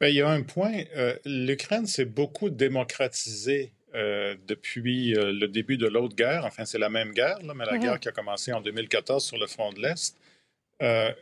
Ben, 0.00 0.08
il 0.08 0.16
y 0.16 0.22
a 0.22 0.28
un 0.28 0.42
point. 0.42 0.72
euh, 0.96 1.14
L'Ukraine 1.24 1.86
s'est 1.86 2.04
beaucoup 2.04 2.50
démocratisée 2.50 3.70
euh, 3.94 4.34
depuis 4.48 5.14
euh, 5.16 5.32
le 5.32 5.46
début 5.46 5.76
de 5.76 5.86
l'autre 5.86 6.16
guerre. 6.16 6.44
Enfin, 6.46 6.64
c'est 6.64 6.78
la 6.78 6.88
même 6.90 7.12
guerre, 7.12 7.38
là, 7.44 7.54
mais 7.54 7.64
la 7.64 7.74
Mhm. 7.74 7.80
guerre 7.80 8.00
qui 8.00 8.08
a 8.08 8.12
commencé 8.12 8.52
en 8.52 8.60
2014 8.60 9.24
sur 9.24 9.38
le 9.38 9.46
front 9.46 9.72
de 9.72 9.80
l'Est. 9.80 10.16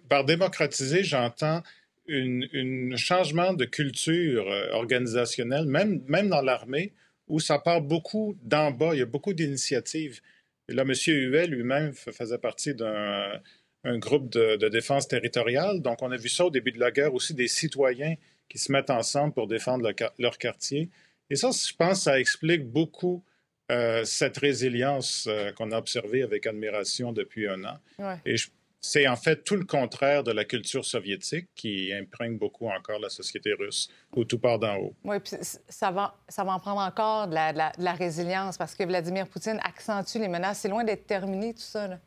Par 0.09 0.25
démocratiser, 0.25 1.03
j'entends 1.05 1.63
un 2.09 2.97
changement 2.97 3.53
de 3.53 3.65
culture 3.67 4.47
organisationnelle, 4.73 5.67
même, 5.67 6.01
même 6.07 6.29
dans 6.31 6.41
l'armée, 6.41 6.93
où 7.27 7.41
ça 7.41 7.59
part 7.59 7.83
beaucoup 7.83 8.37
d'en 8.43 8.71
bas. 8.71 8.91
Il 8.95 9.01
y 9.01 9.03
a 9.03 9.07
beaucoup 9.07 9.35
d'initiatives. 9.35 10.21
Et 10.69 10.75
là, 10.75 10.83
M. 10.83 10.93
Huet 11.07 11.47
lui-même 11.47 11.93
faisait 11.93 12.39
partie 12.39 12.75
d'un 12.75 13.41
un 13.85 13.97
groupe 13.99 14.29
de, 14.31 14.57
de 14.57 14.69
défense 14.69 15.07
territoriale. 15.07 15.81
Donc, 15.81 16.03
on 16.03 16.11
a 16.11 16.17
vu 16.17 16.29
ça 16.29 16.45
au 16.45 16.51
début 16.51 16.73
de 16.73 16.81
la 16.81 16.91
guerre 16.91 17.15
aussi, 17.15 17.33
des 17.33 17.47
citoyens 17.47 18.17
qui 18.49 18.59
se 18.59 18.73
mettent 18.73 18.91
ensemble 18.91 19.33
pour 19.33 19.47
défendre 19.47 19.89
le 19.89 19.95
leur 20.19 20.37
quartier. 20.37 20.89
Et 21.31 21.37
ça, 21.37 21.51
je 21.53 21.73
pense, 21.77 22.03
ça 22.03 22.19
explique 22.19 22.65
beaucoup 22.67 23.23
euh, 23.71 24.05
cette 24.05 24.37
résilience 24.39 25.27
euh, 25.29 25.53
qu'on 25.53 25.71
a 25.71 25.79
observée 25.79 26.23
avec 26.23 26.47
admiration 26.47 27.13
depuis 27.13 27.47
un 27.47 27.63
an. 27.65 27.79
Ouais. 28.01 28.17
Et 28.27 28.37
je- 28.37 28.49
c'est 28.81 29.07
en 29.09 29.17
fait 29.17 29.43
tout 29.45 29.57
le 29.57 29.65
contraire 29.65 30.23
de 30.23 30.31
la 30.31 30.45
culture 30.45 30.85
soviétique 30.85 31.49
qui 31.55 31.93
imprègne 31.93 32.39
beaucoup 32.39 32.69
encore 32.69 32.99
la 33.01 33.09
société 33.09 33.53
russe, 33.53 33.89
où 34.15 34.25
tout 34.25 34.39
part 34.39 34.59
d'en 34.59 34.77
haut. 34.77 34.95
Oui, 35.05 35.19
puis 35.21 35.37
ça 35.69 35.91
va, 35.91 36.17
ça 36.29 36.45
va 36.45 36.53
en 36.53 36.61
prendre 36.61 36.81
encore 36.81 37.27
de 37.29 37.35
la, 37.35 37.53
de 37.53 37.59
la- 37.59 37.73
de 37.77 37.83
la 37.85 37.93
résilience 37.93 38.57
parce 38.57 38.75
que 38.75 38.85
Vladimir 38.85 39.27
Poutine 39.29 39.59
accentue 39.65 40.19
les 40.19 40.29
menaces. 40.29 40.61
C'est 40.61 40.69
loin 40.69 40.85
d'être 40.85 41.07
terminé, 41.07 41.53
tout 41.55 41.61
ça. 41.61 41.89
là. 41.89 41.99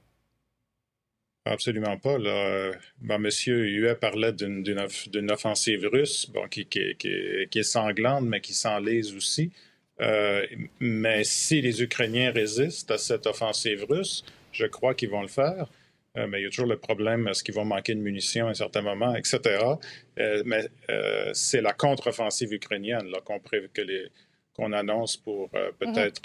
Absolument 1.45 1.97
pas. 1.97 2.17
Là. 2.19 2.71
Bon, 2.99 3.17
Monsieur 3.19 3.65
Huet 3.65 3.95
parlait 3.95 4.31
d'une, 4.31 4.61
d'une 4.63 4.77
off- 4.79 5.09
d'une 5.09 5.31
offensive 5.31 5.87
russe 5.91 6.29
bon, 6.29 6.47
qui, 6.47 6.65
qui- 6.67 6.95
qui- 6.97 7.47
qui 7.49 7.59
est 7.59 7.63
sanglante, 7.63 8.25
mais 8.25 8.41
qui 8.41 8.53
s'enlise 8.53 9.13
aussi. 9.15 9.51
Euh, 10.01 10.45
mais 10.79 11.23
si 11.23 11.61
les 11.61 11.81
Ukrainiens 11.81 12.31
résistent 12.31 12.91
à 12.91 12.97
cette 12.97 13.25
offensive 13.27 13.85
russe, 13.89 14.23
je 14.51 14.65
crois 14.67 14.93
qu'ils 14.93 15.09
vont 15.09 15.21
le 15.21 15.27
faire. 15.27 15.67
Euh, 16.17 16.27
mais 16.27 16.41
il 16.41 16.43
y 16.43 16.45
a 16.45 16.49
toujours 16.49 16.67
le 16.67 16.77
problème, 16.77 17.27
est-ce 17.29 17.41
qu'ils 17.43 17.55
vont 17.55 17.63
manquer 17.65 17.95
de 17.95 18.01
munitions 18.01 18.47
à 18.47 18.49
un 18.49 18.53
certain 18.53 18.81
moment, 18.81 19.15
etc. 19.15 19.39
Euh, 20.19 20.43
mais 20.45 20.67
euh, 20.89 21.29
c'est 21.33 21.61
la 21.61 21.71
contre-offensive 21.73 22.51
ukrainienne 22.51 23.09
qu'on, 23.23 23.39
que 23.39 23.81
les- 23.81 24.09
qu'on 24.53 24.73
annonce 24.73 25.15
pour 25.15 25.49
euh, 25.55 25.71
peut-être 25.79 26.21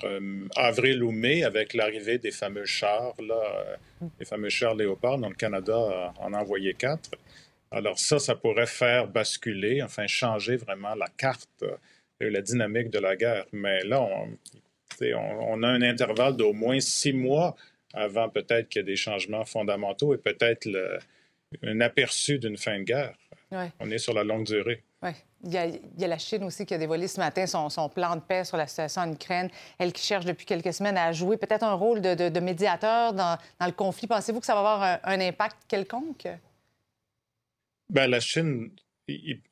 avril 0.56 1.04
ou 1.04 1.12
mai 1.12 1.44
avec 1.44 1.74
l'arrivée 1.74 2.18
des 2.18 2.32
fameux 2.32 2.64
chars, 2.64 3.14
là, 3.20 3.78
les 4.18 4.26
fameux 4.26 4.48
chars 4.48 4.74
Léopard, 4.74 5.18
dont 5.18 5.28
le 5.28 5.36
Canada 5.36 6.12
en 6.18 6.32
a 6.34 6.38
envoyé 6.38 6.74
quatre. 6.74 7.10
Alors 7.70 7.98
ça, 8.00 8.18
ça 8.18 8.34
pourrait 8.34 8.66
faire 8.66 9.06
basculer, 9.06 9.80
enfin 9.82 10.08
changer 10.08 10.56
vraiment 10.56 10.96
la 10.96 11.06
carte 11.16 11.64
et 12.20 12.28
la 12.30 12.40
dynamique 12.42 12.90
de 12.90 12.98
la 12.98 13.14
guerre. 13.14 13.46
Mais 13.52 13.84
là, 13.84 14.02
on, 14.02 14.36
on 15.02 15.62
a 15.62 15.68
un 15.68 15.82
intervalle 15.82 16.36
d'au 16.36 16.52
moins 16.52 16.80
six 16.80 17.12
mois 17.12 17.54
avant 17.96 18.28
peut-être 18.28 18.68
qu'il 18.68 18.80
y 18.80 18.82
ait 18.82 18.86
des 18.86 18.96
changements 18.96 19.44
fondamentaux 19.44 20.14
et 20.14 20.18
peut-être 20.18 20.68
un 21.62 21.80
aperçu 21.80 22.38
d'une 22.38 22.56
fin 22.56 22.78
de 22.78 22.84
guerre. 22.84 23.16
Ouais. 23.50 23.70
On 23.80 23.90
est 23.90 23.98
sur 23.98 24.12
la 24.12 24.24
longue 24.24 24.44
durée. 24.44 24.82
Oui. 25.02 25.10
Il 25.44 25.52
y, 25.52 25.58
a, 25.58 25.66
il 25.66 25.80
y 25.98 26.04
a 26.04 26.08
la 26.08 26.18
Chine 26.18 26.42
aussi 26.44 26.66
qui 26.66 26.74
a 26.74 26.78
dévoilé 26.78 27.06
ce 27.06 27.20
matin 27.20 27.46
son, 27.46 27.68
son 27.68 27.88
plan 27.88 28.16
de 28.16 28.20
paix 28.20 28.42
sur 28.44 28.56
la 28.56 28.66
situation 28.66 29.02
en 29.02 29.12
Ukraine. 29.12 29.48
Elle 29.78 29.92
qui 29.92 30.02
cherche 30.04 30.24
depuis 30.24 30.44
quelques 30.44 30.72
semaines 30.72 30.96
à 30.98 31.12
jouer 31.12 31.36
peut-être 31.36 31.62
un 31.62 31.74
rôle 31.74 32.00
de, 32.00 32.14
de- 32.14 32.28
de 32.28 32.40
médiateur 32.40 33.12
dans, 33.12 33.38
dans 33.60 33.66
le 33.66 33.72
conflit. 33.72 34.08
Pensez-vous 34.08 34.40
que 34.40 34.46
ça 34.46 34.54
va 34.54 34.60
avoir 34.60 34.82
un, 34.82 34.98
un 35.04 35.20
impact 35.20 35.56
quelconque? 35.68 36.26
Ben, 37.88 38.08
la 38.08 38.18
Chine, 38.18 38.70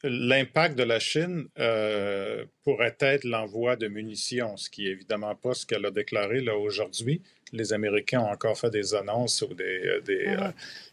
l'impact 0.02 0.76
de 0.76 0.82
la 0.82 0.98
Chine 0.98 1.46
euh, 1.58 2.44
pourrait 2.64 2.96
être 3.00 3.24
l'envoi 3.24 3.76
de 3.76 3.86
munitions, 3.86 4.56
ce 4.56 4.68
qui 4.68 4.88
est 4.88 4.90
évidemment 4.90 5.34
pas 5.36 5.54
ce 5.54 5.64
qu'elle 5.64 5.86
a 5.86 5.90
déclaré 5.90 6.40
là 6.40 6.56
aujourd'hui. 6.56 7.22
Les 7.52 7.72
Américains 7.72 8.20
ont 8.20 8.30
encore 8.30 8.58
fait 8.58 8.70
des 8.70 8.94
annonces 8.94 9.42
ou 9.42 9.54
des, 9.54 9.86
euh, 9.86 10.00
des, 10.00 10.26
Mhm. 10.26 10.42
euh, 10.42 10.50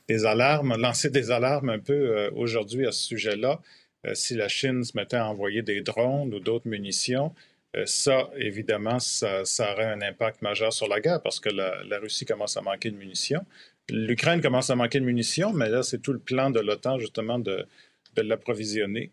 des 0.07 0.25
alarmes, 0.25 0.75
lancé 0.77 1.09
des 1.09 1.31
alarmes 1.31 1.69
un 1.69 1.79
peu 1.79 1.93
euh, 1.93 2.29
aujourd'hui 2.35 2.85
à 2.85 2.91
ce 2.91 3.03
sujet-là. 3.03 3.59
Si 4.15 4.33
la 4.33 4.47
Chine 4.47 4.83
se 4.83 4.97
mettait 4.97 5.17
à 5.17 5.27
envoyer 5.27 5.61
des 5.61 5.81
drones 5.81 6.33
ou 6.33 6.39
d'autres 6.39 6.67
munitions, 6.67 7.35
ça, 7.85 8.31
évidemment, 8.35 8.97
ça, 8.97 9.43
aurait 9.59 9.85
un 9.85 10.01
impact 10.01 10.41
majeur 10.41 10.73
sur 10.73 10.87
la 10.87 10.99
guerre 10.99 11.21
parce 11.21 11.39
que 11.39 11.49
la, 11.49 11.99
Russie 11.99 12.25
commence 12.25 12.57
à 12.57 12.61
manquer 12.61 12.89
de 12.89 12.95
munitions. 12.97 13.45
L'Ukraine 13.91 14.41
commence 14.41 14.71
à 14.71 14.75
manquer 14.75 14.99
de 14.99 15.05
munitions, 15.05 15.53
mais 15.53 15.69
là, 15.69 15.83
c'est 15.83 15.99
tout 16.01 16.13
le 16.13 16.19
plan 16.19 16.49
de 16.49 16.59
l'OTAN, 16.59 16.97
justement, 16.97 17.37
de, 17.37 17.67
l'approvisionner. 18.17 19.11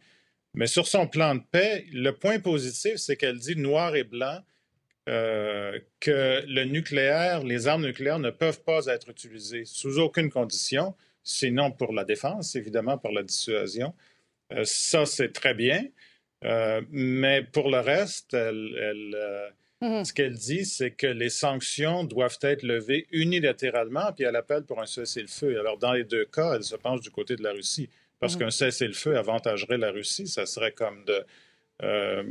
Mais 0.54 0.66
sur 0.66 0.88
son 0.88 1.06
plan 1.06 1.36
de 1.36 1.42
paix, 1.52 1.84
le 1.92 2.10
point 2.10 2.40
positif, 2.40 2.96
c'est 2.96 3.16
qu'elle 3.16 3.38
dit 3.38 3.56
noir 3.56 3.94
et 3.94 4.04
blanc 4.04 4.40
euh, 5.08 5.78
que 6.00 6.44
le 6.46 6.64
nucléaire, 6.64 7.42
les 7.42 7.66
armes 7.66 7.86
nucléaires 7.86 8.18
ne 8.18 8.30
peuvent 8.30 8.62
pas 8.62 8.86
être 8.86 9.08
utilisées 9.08 9.64
sous 9.64 9.98
aucune 9.98 10.28
condition, 10.28 10.94
sinon 11.22 11.70
pour 11.70 11.94
la 11.94 12.04
défense, 12.04 12.56
évidemment, 12.56 12.98
pour 12.98 13.12
la 13.12 13.22
dissuasion. 13.22 13.94
Euh, 14.52 14.64
ça, 14.64 15.06
c'est 15.06 15.32
très 15.32 15.54
bien. 15.54 15.86
Euh, 16.44 16.82
mais 16.90 17.42
pour 17.42 17.70
le 17.70 17.80
reste, 17.80 18.34
mhm. 18.34 20.04
ce 20.04 20.12
qu'elle 20.12 20.34
dit, 20.34 20.66
c'est 20.66 20.90
que 20.90 21.06
les 21.06 21.30
sanctions 21.30 22.04
doivent 22.04 22.38
être 22.42 22.62
levées 22.62 23.06
unilatéralement, 23.10 24.12
puis 24.12 24.24
elle 24.24 24.36
appelle 24.36 24.64
pour 24.64 24.80
un 24.80 24.86
cessez-le-feu. 24.86 25.58
Alors, 25.58 25.78
dans 25.78 25.92
les 25.92 26.04
deux 26.04 26.26
cas, 26.26 26.54
elle 26.54 26.64
se 26.64 26.76
penche 26.76 27.00
du 27.00 27.10
côté 27.10 27.34
de 27.34 27.42
la 27.42 27.52
Russie, 27.52 27.88
parce 28.20 28.34
mhm. 28.34 28.40
qu'un 28.40 28.50
cessez-le-feu 28.50 29.16
avantagerait 29.16 29.78
la 29.78 29.90
Russie. 29.90 30.26
Ça 30.26 30.46
serait 30.46 30.72
comme 30.72 31.04
de... 31.04 31.24
Euh, 31.82 32.24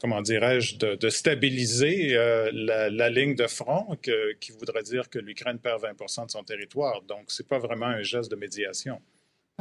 comment 0.00 0.20
dirais-je, 0.20 0.76
de, 0.76 1.08
stabiliser 1.08 2.12
la, 2.52 3.10
ligne 3.10 3.34
de 3.34 3.46
front, 3.46 3.96
qui 4.40 4.52
voudrait 4.52 4.82
dire 4.82 5.08
que 5.08 5.18
l'Ukraine 5.18 5.58
perd 5.58 5.82
20% 5.82 6.26
de 6.26 6.30
son 6.30 6.44
territoire. 6.44 7.02
Donc, 7.02 7.30
ce 7.30 7.42
n'est 7.42 7.48
pas 7.48 7.58
vraiment 7.58 7.86
un 7.86 8.02
geste 8.02 8.30
de 8.30 8.36
médiation. 8.36 9.00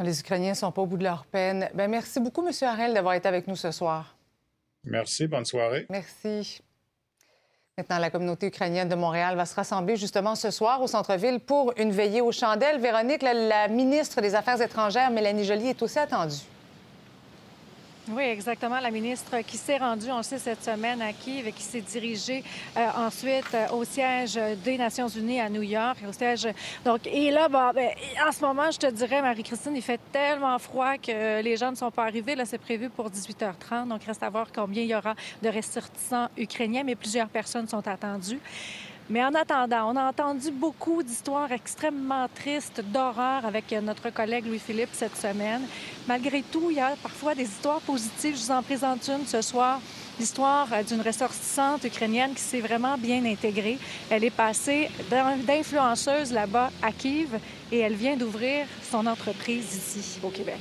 Les 0.04 0.20
Ukrainiens 0.20 0.52
ne 0.52 0.56
sont 0.56 0.72
pas 0.72 0.82
au 0.82 0.86
bout 0.86 0.98
de 0.98 1.04
leur 1.04 1.26
peine. 1.26 1.70
Ben, 1.74 1.90
merci 1.90 2.20
beaucoup, 2.20 2.46
M. 2.46 2.54
Harel, 2.62 2.94
d'avoir 2.94 3.16
été 3.16 3.28
avec 3.28 3.48
nous 3.48 3.56
ce 3.56 3.72
soir. 3.72 4.18
Merci. 4.84 5.28
Bonne 5.28 5.46
soirée. 5.46 5.86
Merci. 5.90 6.62
Maintenant, 7.80 8.00
la 8.00 8.10
communauté 8.10 8.48
ukrainienne 8.48 8.90
de 8.90 8.96
Montréal 8.96 9.38
va 9.38 9.46
se 9.46 9.56
rassembler 9.56 9.96
justement 9.96 10.36
ce 10.36 10.52
soir 10.52 10.82
au 10.82 10.88
centre-ville 10.88 11.40
pour 11.40 11.72
une 11.78 11.92
veillée 11.92 12.20
aux 12.20 12.34
chandelles. 12.34 12.78
Véronique, 12.82 13.22
la 13.22 13.70
ministre 13.70 14.20
des 14.20 14.36
Affaires 14.36 14.62
étrangères, 14.62 15.10
Mélanie 15.12 15.46
Joly, 15.46 15.70
est 15.70 15.82
aussi 15.82 15.98
attendue. 15.98 16.36
Oui, 18.12 18.24
exactement. 18.24 18.80
La 18.80 18.90
ministre 18.90 19.42
qui 19.46 19.56
s'est 19.56 19.78
rendue, 19.78 20.10
on 20.10 20.18
le 20.18 20.24
sait, 20.24 20.40
cette 20.40 20.64
semaine 20.64 21.00
à 21.00 21.14
Kiev 21.14 21.48
et 21.48 21.52
qui 21.52 21.62
s'est 21.62 21.82
dirigée 21.82 22.44
euh, 22.76 22.88
ensuite 22.98 23.54
euh, 23.54 23.68
au 23.70 23.84
siège 23.84 24.40
des 24.64 24.80
Nations 24.80 25.08
unies 25.08 25.40
à 25.40 25.48
New 25.48 25.62
York. 25.62 26.00
Au 26.08 26.12
siège... 26.12 26.48
Donc, 26.84 27.06
et 27.06 27.30
là, 27.30 27.48
ben, 27.48 27.72
en 28.28 28.32
ce 28.32 28.42
moment, 28.42 28.72
je 28.72 28.80
te 28.80 28.88
dirais, 28.88 29.22
Marie-Christine, 29.22 29.76
il 29.76 29.84
fait 29.84 30.00
tellement 30.12 30.58
froid 30.58 30.98
que 30.98 31.42
les 31.44 31.56
gens 31.56 31.70
ne 31.70 31.76
sont 31.76 31.92
pas 31.92 32.06
arrivés. 32.06 32.34
Là, 32.34 32.46
c'est 32.46 32.58
prévu 32.58 32.90
pour 32.90 33.12
18h30. 33.12 33.88
Donc, 33.88 34.04
reste 34.04 34.24
à 34.24 34.30
voir 34.32 34.48
combien 34.52 34.82
il 34.82 34.90
y 34.90 34.96
aura 34.96 35.14
de 35.44 35.50
ressortissants 35.50 36.30
ukrainiens, 36.36 36.84
mais 36.84 36.96
plusieurs 36.96 37.30
personnes 37.30 37.68
sont 37.68 37.88
attendues. 37.88 38.40
Mais 39.10 39.24
en 39.24 39.34
attendant, 39.34 39.92
on 39.92 39.96
a 39.96 40.10
entendu 40.10 40.52
beaucoup 40.52 41.02
d'histoires 41.02 41.52
extrêmement 41.52 42.28
tristes, 42.36 42.82
d'horreur 42.94 43.44
avec 43.44 43.72
notre 43.82 44.12
collègue 44.12 44.46
Louis-Philippe 44.46 44.92
cette 44.94 45.18
semaine. 45.18 45.62
Malgré 46.08 46.44
tout, 46.44 46.68
il 46.70 46.78
y 46.78 46.80
a 46.80 46.96
parfois 47.02 47.34
des 47.34 47.46
histoires 47.46 47.82
positives. 47.82 48.38
Je 48.38 48.44
vous 48.44 48.52
en 48.52 48.62
présente 48.62 49.08
une 49.08 49.26
ce 49.26 49.42
soir. 49.42 49.82
L'histoire 50.20 50.68
d'une 50.88 51.02
ressortissante 51.02 51.86
ukrainienne 51.86 52.36
qui 52.36 52.42
s'est 52.42 52.60
vraiment 52.60 52.98
bien 52.98 53.26
intégrée. 53.26 53.80
Elle 54.12 54.26
est 54.26 54.30
passée 54.30 54.92
d'influenceuse 55.48 56.32
là-bas 56.32 56.70
à 56.84 56.92
Kiev 56.92 57.30
et 57.72 57.80
elle 57.80 57.96
vient 57.96 58.16
d'ouvrir 58.16 58.68
son 58.92 59.08
entreprise 59.08 59.76
ici 59.76 60.20
au 60.22 60.30
Québec. 60.30 60.60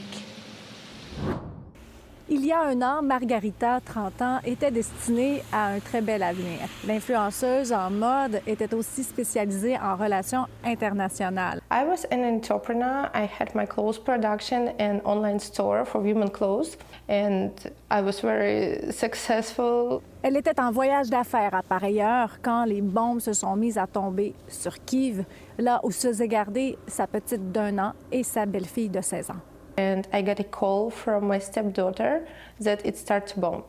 Il 2.31 2.45
y 2.45 2.53
a 2.53 2.61
un 2.61 2.83
an, 2.83 3.01
Margarita, 3.01 3.81
30 3.83 4.21
ans, 4.21 4.39
était 4.45 4.71
destinée 4.71 5.43
à 5.51 5.69
un 5.69 5.79
très 5.79 6.03
bel 6.03 6.23
avenir. 6.23 6.69
L'influenceuse 6.87 7.73
en 7.73 7.91
mode 7.91 8.43
était 8.47 8.75
aussi 8.75 9.03
spécialisée 9.03 9.79
en 9.79 9.97
relations 9.97 10.45
internationales. 10.63 11.63
I 11.73 11.85
was 11.87 12.05
an 12.13 12.23
entrepreneur. 12.23 13.09
I 13.15 13.27
had 13.41 13.55
my 13.55 13.67
clothes 13.67 13.99
production 13.99 14.75
and 14.79 15.01
online 15.07 15.41
store 15.41 15.87
for 15.87 16.03
women 16.03 16.29
clothes 16.29 16.77
and 17.09 17.49
I 17.91 18.03
was 18.03 18.21
very 18.23 18.93
successful. 18.93 20.03
Elle 20.23 20.37
était 20.37 20.61
en 20.61 20.71
voyage 20.71 21.09
d'affaires 21.09 21.55
à 21.55 21.63
pareille 21.63 22.03
heure 22.03 22.41
quand 22.43 22.67
les 22.67 22.83
bombes 22.83 23.21
se 23.21 23.33
sont 23.33 23.57
mises 23.57 23.79
à 23.79 23.87
tomber 23.87 24.35
sur 24.49 24.75
Kiev, 24.85 25.25
là 25.57 25.81
où 25.83 25.91
se 25.91 26.09
faisaient 26.09 26.29
garder 26.29 26.77
sa 26.89 27.07
petite 27.07 27.53
d'un 27.53 27.79
an 27.79 27.93
et 28.13 28.23
sa 28.23 28.45
belle-fille 28.45 28.91
de 28.91 29.01
16 29.01 29.31
ans. 29.31 29.41
And 29.79 30.09
I 30.13 30.23
got 30.23 30.41
a 30.41 30.45
call 30.45 30.91
from 30.91 31.29
my 31.29 31.39
stepdaughter 31.39 32.27
that 32.59 32.85
it 32.85 32.99
started 32.99 33.29
to 33.35 33.41
bomb. 33.41 33.63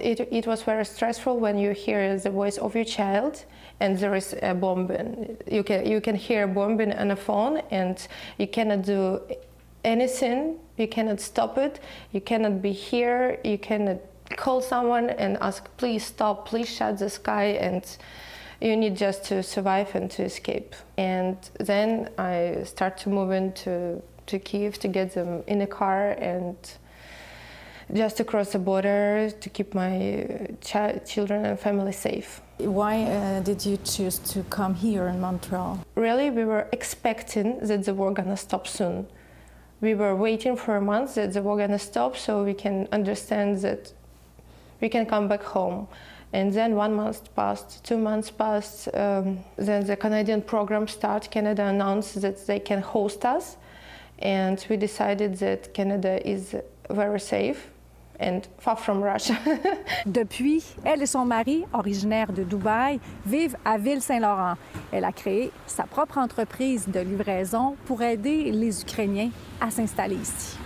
It, 0.00 0.20
it 0.30 0.46
was 0.46 0.62
very 0.62 0.84
stressful 0.84 1.40
when 1.40 1.58
you 1.58 1.72
hear 1.72 2.16
the 2.18 2.30
voice 2.30 2.56
of 2.56 2.76
your 2.76 2.84
child 2.84 3.44
and 3.80 3.98
there 3.98 4.14
is 4.14 4.36
a 4.42 4.54
bombing. 4.54 5.36
You 5.50 5.64
can, 5.64 5.84
you 5.84 6.00
can 6.00 6.14
hear 6.14 6.46
bombing 6.46 6.92
on 6.92 7.10
a 7.10 7.16
phone 7.16 7.62
and 7.72 7.96
you 8.38 8.46
cannot 8.46 8.82
do 8.82 9.20
anything. 9.84 10.58
You 10.76 10.86
cannot 10.86 11.20
stop 11.20 11.58
it. 11.58 11.80
You 12.12 12.20
cannot 12.20 12.62
be 12.62 12.70
here. 12.70 13.40
You 13.42 13.58
cannot 13.58 13.98
call 14.36 14.60
someone 14.60 15.10
and 15.10 15.36
ask, 15.40 15.68
please 15.78 16.04
stop, 16.04 16.46
please 16.46 16.68
shut 16.68 16.98
the 16.98 17.10
sky. 17.10 17.58
And 17.60 17.84
you 18.60 18.76
need 18.76 18.96
just 18.96 19.24
to 19.24 19.42
survive 19.42 19.96
and 19.96 20.08
to 20.12 20.22
escape. 20.22 20.76
And 20.96 21.36
then 21.58 22.10
I 22.18 22.62
start 22.64 22.98
to 22.98 23.08
move 23.08 23.32
into 23.32 24.02
to 24.26 24.38
Kiev 24.38 24.78
to 24.80 24.88
get 24.88 25.14
them 25.14 25.42
in 25.46 25.60
a 25.60 25.66
car 25.66 26.10
and 26.10 26.56
just 27.92 28.18
across 28.20 28.52
the 28.52 28.58
border 28.58 29.30
to 29.30 29.50
keep 29.50 29.74
my 29.74 30.48
ch- 30.60 31.04
children 31.06 31.44
and 31.44 31.58
family 31.58 31.92
safe. 31.92 32.40
Why 32.58 33.04
uh, 33.04 33.40
did 33.40 33.64
you 33.64 33.76
choose 33.84 34.18
to 34.18 34.42
come 34.44 34.74
here 34.74 35.06
in 35.08 35.20
Montreal? 35.20 35.84
Really, 35.94 36.30
we 36.30 36.44
were 36.44 36.66
expecting 36.72 37.58
that 37.60 37.84
the 37.84 37.94
war 37.94 38.12
gonna 38.12 38.36
stop 38.36 38.66
soon. 38.66 39.06
We 39.80 39.94
were 39.94 40.16
waiting 40.16 40.56
for 40.56 40.76
a 40.76 40.80
month 40.80 41.14
that 41.14 41.32
the 41.34 41.42
war 41.42 41.56
gonna 41.56 41.78
stop 41.78 42.16
so 42.16 42.42
we 42.42 42.54
can 42.54 42.88
understand 42.92 43.58
that 43.58 43.92
we 44.80 44.88
can 44.88 45.06
come 45.06 45.28
back 45.28 45.42
home. 45.42 45.86
And 46.32 46.52
then 46.52 46.74
one 46.74 46.94
month 46.94 47.34
passed, 47.36 47.84
two 47.84 47.98
months 47.98 48.30
passed. 48.30 48.88
Um, 48.94 49.38
then 49.56 49.86
the 49.86 49.96
Canadian 49.96 50.42
program 50.42 50.88
started. 50.88 51.30
Canada 51.30 51.66
announced 51.66 52.20
that 52.20 52.46
they 52.46 52.58
can 52.58 52.82
host 52.82 53.24
us 53.24 53.56
and 54.20 54.64
we 54.68 54.76
decided 54.76 55.38
that 55.38 55.72
Canada 55.74 56.26
is 56.26 56.54
very 56.90 57.20
safe 57.20 57.70
and 58.18 58.46
far 58.58 58.76
from 58.76 59.02
Russia. 59.02 59.36
Depuis, 60.06 60.64
elle 60.84 61.02
et 61.02 61.06
son 61.06 61.24
mari, 61.24 61.64
originaires 61.72 62.32
de 62.32 62.44
Dubaï, 62.44 62.98
vivent 63.26 63.56
à 63.64 63.78
Ville-Saint-Laurent. 63.78 64.54
Elle 64.92 65.04
a 65.04 65.12
créé 65.12 65.50
sa 65.66 65.84
propre 65.84 66.18
entreprise 66.18 66.88
de 66.88 67.00
livraison 67.00 67.76
pour 67.84 68.02
aider 68.02 68.50
les 68.52 68.82
Ukrainiens 68.82 69.30
à 69.60 69.70
s'installer 69.70 70.16
ici. 70.16 70.56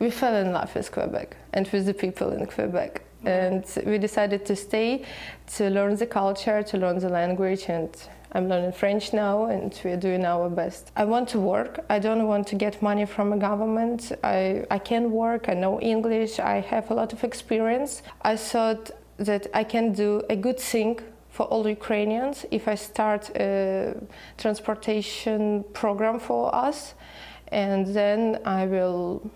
We 0.00 0.10
fell 0.10 0.34
in 0.34 0.52
love 0.52 0.74
with 0.74 0.90
Quebec 0.90 1.36
and 1.52 1.64
with 1.72 1.86
the 1.86 1.94
people 1.94 2.32
in 2.32 2.46
Quebec. 2.46 3.02
And 3.26 3.62
we 3.86 3.98
decided 3.98 4.44
to 4.44 4.54
stay 4.54 5.02
to 5.56 5.70
learn 5.70 5.96
the 5.96 6.06
culture, 6.06 6.62
to 6.62 6.76
learn 6.76 6.98
the 6.98 7.08
language, 7.08 7.70
and 7.70 7.88
I'm 8.34 8.48
learning 8.48 8.72
French 8.72 9.12
now 9.12 9.46
and 9.46 9.78
we're 9.84 9.96
doing 9.96 10.24
our 10.24 10.50
best. 10.50 10.90
I 10.96 11.04
want 11.04 11.28
to 11.30 11.40
work. 11.40 11.84
I 11.88 12.00
don't 12.00 12.26
want 12.26 12.48
to 12.48 12.56
get 12.56 12.82
money 12.82 13.06
from 13.06 13.32
a 13.32 13.36
government. 13.36 14.10
I, 14.24 14.64
I 14.70 14.78
can 14.78 15.12
work. 15.12 15.48
I 15.48 15.54
know 15.54 15.80
English. 15.80 16.40
I 16.40 16.60
have 16.60 16.90
a 16.90 16.94
lot 16.94 17.12
of 17.12 17.22
experience. 17.22 18.02
I 18.22 18.36
thought 18.36 18.90
that 19.18 19.46
I 19.54 19.62
can 19.62 19.92
do 19.92 20.22
a 20.28 20.34
good 20.34 20.58
thing 20.58 20.98
for 21.30 21.46
all 21.46 21.68
Ukrainians 21.68 22.44
if 22.50 22.66
I 22.66 22.74
start 22.74 23.30
a 23.36 23.94
transportation 24.36 25.64
program 25.72 26.18
for 26.18 26.54
us 26.54 26.94
and 27.48 27.86
then 27.86 28.40
I 28.44 28.66
will 28.66 29.30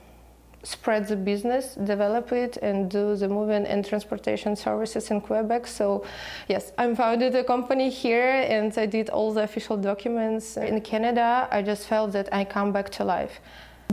spread 0.69 1.09
the 1.09 1.17
business, 1.17 1.75
develop 1.77 2.31
it, 2.31 2.59
and 2.59 2.91
do 2.91 3.17
the 3.17 3.27
moving 3.27 3.65
and 3.65 3.87
transportation 3.87 4.55
services 4.55 5.11
in 5.11 5.19
Quebec. 5.19 5.67
So, 5.67 6.05
yes, 6.47 6.73
I 6.77 6.95
founded 6.95 7.35
a 7.35 7.43
company 7.43 7.89
here 7.89 8.33
and 8.57 8.77
I 8.77 8.85
did 8.85 9.09
all 9.09 9.33
the 9.33 9.45
official 9.45 9.79
documents. 9.79 10.59
In 10.59 10.83
Canada, 10.83 11.49
I 11.51 11.63
just 11.63 11.87
felt 11.87 12.13
that 12.13 12.29
I 12.33 12.45
come 12.45 12.71
back 12.71 12.91
to 12.97 13.05
life. 13.05 13.41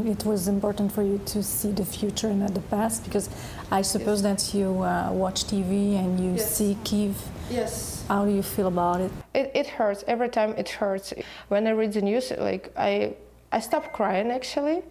It 0.03 0.25
was 0.25 0.49
important 0.49 0.91
for 0.91 1.03
you 1.03 1.17
to 1.27 1.41
see 1.41 1.71
the 1.71 1.85
future 1.85 2.27
and 2.27 2.41
not 2.41 2.53
the 2.53 2.67
past 2.75 3.05
because 3.05 3.29
I 3.71 3.81
suppose 3.81 4.21
yes. 4.21 4.51
that 4.51 4.57
you 4.57 4.81
uh, 4.81 5.09
watch 5.13 5.45
TV 5.45 5.97
and 5.97 6.19
you 6.19 6.31
yes. 6.33 6.57
see 6.57 6.77
Kiev. 6.83 7.15
Yes. 7.49 8.03
How 8.09 8.25
do 8.25 8.31
you 8.31 8.43
feel 8.43 8.67
about 8.67 8.99
it? 8.99 9.11
it? 9.33 9.51
It 9.55 9.67
hurts. 9.67 10.03
Every 10.07 10.27
time 10.27 10.53
it 10.57 10.67
hurts. 10.67 11.13
When 11.47 11.67
I 11.67 11.71
read 11.71 11.93
the 11.93 12.01
news, 12.01 12.33
like 12.37 12.73
I, 12.75 13.15
I 13.53 13.61
stop 13.61 13.93
crying 13.93 14.29
actually 14.31 14.83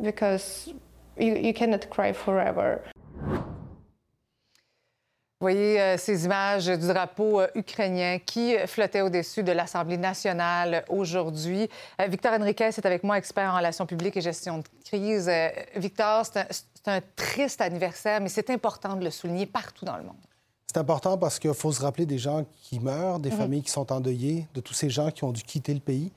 because 0.00 0.74
you, 1.18 1.34
you 1.36 1.52
cannot 1.52 1.86
cry 1.90 2.12
forever. 2.12 2.78
Vous 5.40 5.46
voyez 5.46 5.80
euh, 5.80 5.96
ces 5.98 6.24
images 6.24 6.66
du 6.66 6.86
drapeau 6.86 7.40
euh, 7.40 7.48
ukrainien 7.56 8.18
qui 8.24 8.54
flottait 8.68 9.00
au-dessus 9.00 9.42
de 9.42 9.50
l'Assemblée 9.50 9.96
nationale 9.96 10.84
aujourd'hui. 10.88 11.68
Euh, 12.00 12.06
Victor 12.06 12.34
Henriquez 12.34 12.66
est 12.66 12.86
avec 12.86 13.02
moi, 13.02 13.18
expert 13.18 13.52
en 13.52 13.56
relations 13.56 13.84
publiques 13.84 14.16
et 14.16 14.20
gestion 14.20 14.58
de 14.58 14.64
crise. 14.84 15.28
Victor, 15.74 16.24
c'est 16.26 16.86
un 16.88 17.00
triste 17.16 17.60
anniversaire, 17.60 18.20
mais 18.20 18.28
c'est 18.28 18.50
important 18.50 18.94
de 18.94 19.02
le 19.02 19.10
souligner 19.10 19.46
partout 19.46 19.84
dans 19.84 19.96
le 19.96 20.04
monde. 20.04 20.14
C'est 20.68 20.78
important 20.78 21.18
parce 21.18 21.40
qu'il 21.40 21.52
faut 21.54 21.72
se 21.72 21.82
rappeler 21.82 22.06
des 22.06 22.18
gens 22.18 22.44
qui 22.62 22.78
meurent, 22.78 23.18
des 23.18 23.30
Mhm. 23.30 23.36
familles 23.36 23.62
qui 23.62 23.70
sont 23.72 23.92
endeuillées, 23.92 24.46
de 24.54 24.60
tous 24.60 24.74
ces 24.74 24.90
gens 24.90 25.10
qui 25.10 25.24
ont 25.24 25.32
dû 25.32 25.42
quitter 25.42 25.74
le 25.74 25.80
pays. 25.80 26.12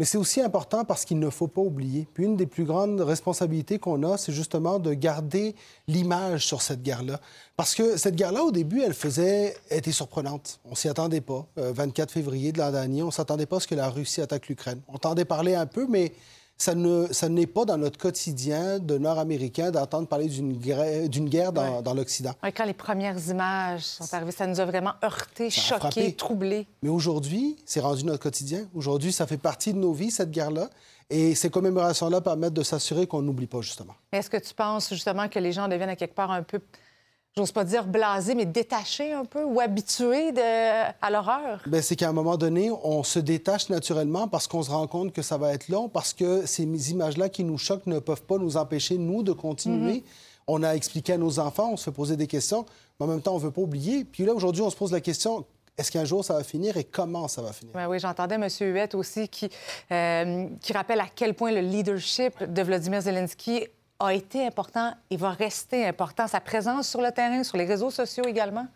Mais 0.00 0.06
c'est 0.06 0.16
aussi 0.16 0.40
important 0.40 0.86
parce 0.86 1.04
qu'il 1.04 1.18
ne 1.18 1.28
faut 1.28 1.46
pas 1.46 1.60
oublier. 1.60 2.08
Puis 2.14 2.24
une 2.24 2.34
des 2.34 2.46
plus 2.46 2.64
grandes 2.64 3.02
responsabilités 3.02 3.78
qu'on 3.78 4.02
a, 4.02 4.16
c'est 4.16 4.32
justement 4.32 4.78
de 4.78 4.94
garder 4.94 5.54
l'image 5.88 6.46
sur 6.46 6.62
cette 6.62 6.82
guerre-là. 6.82 7.20
Parce 7.54 7.74
que 7.74 7.98
cette 7.98 8.16
guerre-là, 8.16 8.44
au 8.44 8.50
début, 8.50 8.80
elle 8.80 8.94
faisait, 8.94 9.54
elle 9.68 9.76
était 9.76 9.92
surprenante. 9.92 10.58
On 10.64 10.74
s'y 10.74 10.88
attendait 10.88 11.20
pas. 11.20 11.46
Euh, 11.58 11.72
24 11.74 12.12
février 12.12 12.50
de 12.50 12.56
l'an 12.56 12.72
dernier, 12.72 13.02
on 13.02 13.10
s'attendait 13.10 13.44
pas 13.44 13.58
à 13.58 13.60
ce 13.60 13.66
que 13.66 13.74
la 13.74 13.90
Russie 13.90 14.22
attaque 14.22 14.48
l'Ukraine. 14.48 14.80
On 14.88 14.94
entendait 14.94 15.26
parler 15.26 15.54
un 15.54 15.66
peu, 15.66 15.86
mais 15.86 16.14
ça 16.60 16.74
ne, 16.74 17.06
ça 17.10 17.28
n'est 17.30 17.46
pas 17.46 17.64
dans 17.64 17.78
notre 17.78 17.98
quotidien 17.98 18.78
de 18.78 18.98
Nord-Américains 18.98 19.70
d'entendre 19.70 20.06
parler 20.06 20.26
d'une 20.28 20.52
guerre, 20.52 21.08
d'une 21.08 21.28
guerre 21.28 21.52
dans, 21.52 21.76
Ouais. 21.76 21.82
dans 21.82 21.94
l'Occident. 21.94 22.32
Ouais, 22.42 22.52
quand 22.52 22.64
les 22.66 22.74
premières 22.74 23.18
images 23.28 23.82
sont 23.84 24.12
arrivées, 24.14 24.30
ça 24.32 24.46
nous 24.46 24.60
a 24.60 24.66
vraiment 24.66 24.92
heurtés, 25.02 25.48
Ça 25.48 25.76
a 25.76 25.80
choqués, 25.80 26.12
troublés. 26.14 26.66
Mais 26.82 26.90
aujourd'hui, 26.90 27.56
c'est 27.64 27.80
rendu 27.80 28.04
notre 28.04 28.22
quotidien. 28.22 28.66
Aujourd'hui, 28.74 29.10
ça 29.10 29.26
fait 29.26 29.38
partie 29.38 29.72
de 29.72 29.78
nos 29.78 29.92
vies, 29.92 30.10
cette 30.10 30.30
guerre-là. 30.30 30.68
Et 31.08 31.34
ces 31.34 31.48
commémorations-là 31.50 32.20
permettent 32.20 32.52
de 32.52 32.62
s'assurer 32.62 33.06
qu'on 33.06 33.22
n'oublie 33.22 33.46
pas, 33.48 33.62
justement. 33.62 33.94
Est-ce 34.12 34.28
que 34.30 34.36
tu 34.36 34.52
penses 34.54 34.90
justement 34.90 35.28
que 35.28 35.38
les 35.38 35.52
gens 35.52 35.66
deviennent 35.66 35.88
à 35.88 35.96
quelque 35.96 36.14
part 36.14 36.30
un 36.30 36.42
peu, 36.42 36.60
j'ose 37.36 37.52
pas 37.52 37.64
dire 37.64 37.86
blasés, 37.86 38.34
mais 38.34 38.44
détachés 38.44 39.12
un 39.12 39.24
peu 39.24 39.44
ou 39.44 39.60
habitués 39.60 40.32
de- 40.32 40.40
à 41.00 41.10
l'horreur? 41.10 41.62
Ben, 41.66 41.80
c'est 41.82 41.96
qu'à 41.96 42.08
un 42.08 42.12
moment 42.12 42.36
donné, 42.36 42.70
on 42.82 43.02
se 43.02 43.18
détache 43.18 43.68
naturellement 43.68 44.28
parce 44.28 44.46
qu'on 44.46 44.62
se 44.62 44.70
rend 44.70 44.86
compte 44.86 45.12
que 45.12 45.22
ça 45.22 45.38
va 45.38 45.52
être 45.54 45.68
long, 45.68 45.88
parce 45.88 46.12
que 46.12 46.44
ces 46.46 46.64
images-là 46.90 47.28
qui 47.28 47.44
nous 47.44 47.58
choquent 47.58 47.86
ne 47.86 47.98
peuvent 47.98 48.22
pas 48.24 48.38
nous 48.38 48.56
empêcher, 48.56 48.98
nous, 48.98 49.22
de 49.22 49.32
continuer. 49.32 49.94
Mhm. 49.94 50.02
On 50.48 50.62
a 50.64 50.72
expliqué 50.74 51.12
à 51.12 51.18
nos 51.18 51.38
enfants, 51.38 51.70
on 51.72 51.76
se 51.76 51.84
fait 51.84 51.92
poser 51.92 52.16
des 52.16 52.26
questions, 52.26 52.66
mais 52.98 53.06
en 53.06 53.08
même 53.08 53.22
temps, 53.22 53.32
on 53.34 53.38
ne 53.38 53.42
veut 53.44 53.52
pas 53.52 53.60
oublier. 53.62 54.04
Puis 54.04 54.24
là, 54.24 54.34
aujourd'hui, 54.34 54.62
on 54.62 54.70
se 54.70 54.76
pose 54.76 54.90
la 54.90 55.00
question, 55.00 55.44
est-ce 55.78 55.92
qu'un 55.92 56.04
jour 56.04 56.24
ça 56.24 56.34
va 56.34 56.42
finir 56.42 56.76
et 56.76 56.82
comment 56.84 57.28
ça 57.28 57.40
va 57.40 57.52
finir? 57.52 57.74
Ouais, 57.76 57.86
oui, 57.86 58.00
j'entendais 58.00 58.34
M. 58.34 58.48
Huette 58.60 58.94
aussi 58.96 59.28
qui, 59.28 59.48
euh, 59.92 60.46
qui 60.60 60.72
rappelle 60.72 60.98
à 61.00 61.06
quel 61.14 61.34
point 61.34 61.52
le 61.52 61.60
leadership 61.60 62.42
de 62.42 62.62
Vladimir 62.62 63.00
Zelensky 63.02 63.66
a 64.00 64.14
été 64.14 64.46
important 64.46 64.92
et 65.10 65.16
va 65.16 65.30
rester 65.30 65.86
important. 65.86 66.26
Sa 66.26 66.40
présence 66.40 66.88
sur 66.88 67.00
le 67.00 67.12
terrain, 67.12 67.44
sur 67.44 67.56
les 67.56 67.66
réseaux 67.66 67.90
sociaux 67.90 68.24
également? 68.26 68.66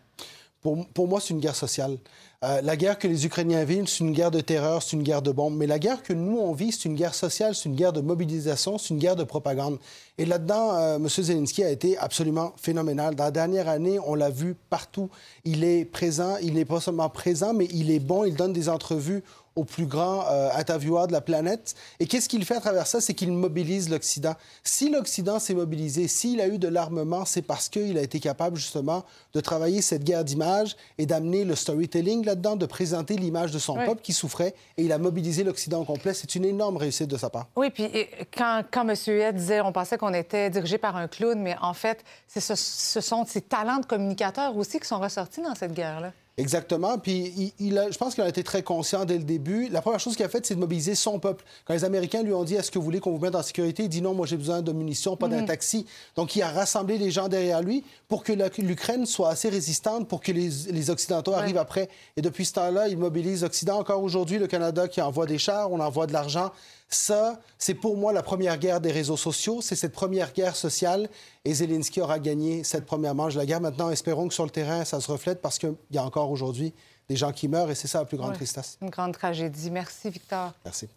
Pour, 0.61 0.87
pour 0.89 1.09
moi, 1.09 1.21
c'est 1.21 1.35
une 1.35 1.41
guerre 1.41 1.57
sociale. 1.57 1.99
Euh, 2.43 2.63
la 2.63 2.77
guerre 2.77 2.99
que 2.99 3.07
les 3.07 3.27
Ukrainiens 3.27 3.65
vivent, 3.65 3.87
c'est 3.87 4.01
une 4.01 4.13
guerre 4.13 4.31
de 4.31 4.41
terreur, 4.41 4.83
c'est 4.83 4.97
une 4.97 5.03
guerre 5.03 5.21
de 5.21 5.31
bombes. 5.31 5.57
Mais 5.57 5.67
la 5.67 5.79
guerre 5.79 6.03
que 6.03 6.15
nous, 6.15 6.39
on 6.39 6.53
vit, 6.53 6.73
c'est 6.73 6.87
une 6.87 6.95
guerre 6.95 7.15
sociale, 7.15 7.55
c'est 7.55 7.69
une 7.69 7.75
guerre 7.75 7.93
de 7.93 8.01
mobilisation, 8.01 8.79
c'est 8.79 8.91
une 8.91 8.99
guerre 8.99 9.17
de 9.17 9.25
propagande. 9.25 9.79
Et 10.17 10.25
là-dedans, 10.25 10.75
euh, 10.75 10.97
M. 10.97 11.09
Zelensky 11.09 11.65
a 11.65 11.71
été 11.71 11.99
absolument 11.99 12.53
phénoménal. 12.57 13.15
Dans 13.15 13.25
la 13.25 13.31
dernière 13.31 13.69
année, 13.69 13.99
on 14.07 14.15
l'a 14.15 14.31
vu 14.31 14.57
partout. 14.71 15.11
Il 15.45 15.65
est 15.65 15.85
présent, 15.85 16.37
il 16.43 16.55
n'est 16.55 16.65
pas 16.65 16.81
seulement 16.81 17.11
présent, 17.11 17.53
mais 17.53 17.67
il 17.71 17.91
est 17.91 17.99
bon, 17.99 18.25
il 18.25 18.35
donne 18.35 18.55
des 18.55 18.71
entrevues 18.71 19.23
aux 19.57 19.65
plus 19.65 19.87
grands 19.87 20.25
euh, 20.31 20.51
intervieweurs 20.55 21.07
de 21.07 21.13
la 21.13 21.21
planète. 21.21 21.75
Et 22.01 22.07
qu'est-ce 22.07 22.29
qu'il 22.29 22.45
fait 22.45 22.57
à 22.57 22.61
travers 22.61 22.87
ça? 22.87 23.01
C'est 23.01 23.15
qu'il 23.15 23.33
mobilise 23.33 23.89
l'Occident. 23.89 24.35
Si 24.63 24.91
l'Occident 24.91 25.39
s'est 25.39 25.55
mobilisé, 25.55 26.09
s'il 26.09 26.41
a 26.41 26.49
eu 26.49 26.59
de 26.59 26.69
l'armement, 26.69 27.25
c'est 27.25 27.43
parce 27.43 27.69
qu'il 27.69 27.97
a 27.99 28.03
été 28.03 28.21
capable 28.21 28.57
justement 28.57 29.05
de 29.33 29.41
travailler 29.41 29.81
cette 29.83 30.03
guerre 30.03 30.25
d'image 30.25 30.77
et 30.99 31.07
d'amener 31.07 31.45
le 31.45 31.55
storytelling 31.55 32.25
là-dedans, 32.25 32.57
de 32.57 32.67
présenter 32.67 33.17
l'image 33.17 33.53
de 33.53 33.59
son 33.59 33.75
peuple 33.75 34.03
qui 34.03 34.13
souffrait. 34.13 34.55
Et 34.77 34.85
il 34.85 34.93
a 34.93 34.99
mobilisé 34.99 35.45
l'Occident 35.45 35.81
au 35.81 35.85
complet. 35.85 36.15
C'est 36.15 36.35
une 36.35 36.45
énorme 36.45 36.77
réussite 36.77 37.09
de 37.09 37.17
sa 37.17 37.31
part. 37.31 37.47
Oui, 37.57 37.71
puis 37.71 37.85
et, 37.85 38.11
quand, 38.37 38.63
quand 38.71 38.89
M. 38.89 38.97
Huette 39.07 39.37
disait 39.37 39.61
on 39.61 39.73
pensait 39.73 39.99
qu'on 39.99 40.15
était 40.15 40.51
dirigé 40.51 40.79
par 40.79 40.97
un 40.97 41.09
clown, 41.09 41.41
mais 41.41 41.57
en 41.61 41.75
fait, 41.75 42.05
ce, 42.29 42.41
ce 42.41 43.01
sont 43.01 43.25
ces 43.27 43.41
talents 43.41 43.79
de 43.79 43.87
communicateurs 43.87 44.57
aussi 44.57 44.81
qui 44.81 44.89
sont 44.89 44.99
ressortis 44.99 45.43
dans 45.43 45.55
cette 45.55 45.75
guerre-là. 45.75 46.13
Exactement. 46.37 46.99
Puis 46.99 47.33
il, 47.59 47.67
il 47.69 47.79
a- 47.79 47.91
je 47.91 47.97
pense 47.97 48.15
qu'il 48.15 48.25
a 48.25 48.29
été 48.29 48.43
très 48.43 48.63
conscient 48.65 49.05
dès 49.05 49.19
le 49.19 49.25
début. 49.25 49.69
La 49.69 49.81
première 49.81 50.01
chose 50.01 50.17
qu'il 50.17 50.25
a 50.25 50.29
faite, 50.29 50.45
c'est 50.47 50.57
de 50.57 50.61
mobiliser 50.61 50.97
son 50.97 51.21
peuple. 51.21 51.45
Quand 51.65 51.75
les 51.75 51.85
Américains 51.85 52.23
lui 52.25 52.33
ont 52.33 52.43
dit 52.43 52.57
Est-ce 52.57 52.73
que 52.73 52.79
vous 52.79 52.85
voulez 52.85 52.99
qu'on 52.99 53.13
vous 53.13 53.21
mette 53.25 53.37
en 53.37 53.43
sécurité? 53.43 53.85
Il 53.85 53.89
dit 53.89 54.03
Non, 54.03 54.15
moi 54.15 54.27
j'ai 54.27 54.37
besoin 54.37 54.61
de 54.61 54.73
munitions, 54.73 55.17
pas 55.17 55.29
d'un 55.29 55.43
Mhm. 55.43 55.47
taxi. 55.47 55.87
Donc 56.17 56.35
il 56.35 56.43
a 56.43 56.51
rassemblé 56.51 56.99
les 56.99 57.13
gens 57.13 57.29
derrière 57.29 57.63
lui 57.63 57.85
pour 58.09 58.25
que 58.25 58.33
l'Ukraine 58.61 59.07
soit 59.07 59.31
assez 59.31 59.49
résistante 59.49 60.09
pour 60.09 60.21
que 60.21 60.33
les, 60.33 60.49
les 60.71 60.91
Occidentaux 60.91 61.35
arrivent 61.35 61.59
après. 61.59 61.89
Et 62.17 62.23
depuis 62.23 62.45
ce 62.45 62.55
temps-là, 62.55 62.89
il 62.89 62.99
mobilise 62.99 63.43
l'Occident. 63.43 63.79
Encore 63.79 64.03
aujourd'hui, 64.03 64.39
le 64.39 64.49
Canada 64.49 64.89
qui 64.89 65.01
envoie 65.01 65.27
des 65.27 65.39
chars, 65.39 65.71
on 65.71 65.79
envoie 65.79 66.07
de 66.09 66.13
l'argent. 66.13 66.51
Ça, 66.91 67.41
c'est 67.59 67.75
pour 67.75 67.97
moi 67.97 68.13
la 68.13 68.23
première 68.23 68.59
guerre 68.59 68.81
des 68.81 68.93
réseaux 68.93 69.17
sociaux. 69.17 69.61
C'est 69.63 69.75
cette 69.75 69.93
première 69.93 70.33
guerre 70.33 70.55
sociale. 70.55 71.09
Et 71.47 71.53
Zelensky 71.53 72.01
aura 72.01 72.19
gagné 72.19 72.65
cette 72.65 72.87
première 72.87 73.15
manche 73.15 73.35
de 73.35 73.39
la 73.39 73.45
guerre. 73.47 73.61
Maintenant, 73.61 73.91
espérons 73.91 74.29
que 74.29 74.35
sur 74.35 74.45
le 74.45 74.51
terrain, 74.51 74.85
ça 74.85 75.01
se 75.01 75.11
reflète 75.13 75.43
parce 75.43 75.59
qu'il 75.59 75.75
y 75.91 75.99
a 75.99 76.03
encore 76.05 76.31
aujourd'hui 76.31 76.73
des 77.09 77.17
gens 77.17 77.33
qui 77.33 77.49
meurent 77.49 77.71
et 77.71 77.75
c'est 77.75 77.87
ça 77.89 77.99
la 77.99 78.05
plus 78.07 78.17
grande 78.17 78.31
Ouais. 78.31 78.37
tristesse. 78.37 78.79
Une 78.81 78.89
grande 78.89 79.13
tragédie. 79.13 79.71
Merci, 79.71 80.09
Victor. 80.09 80.53
Merci. 80.65 80.89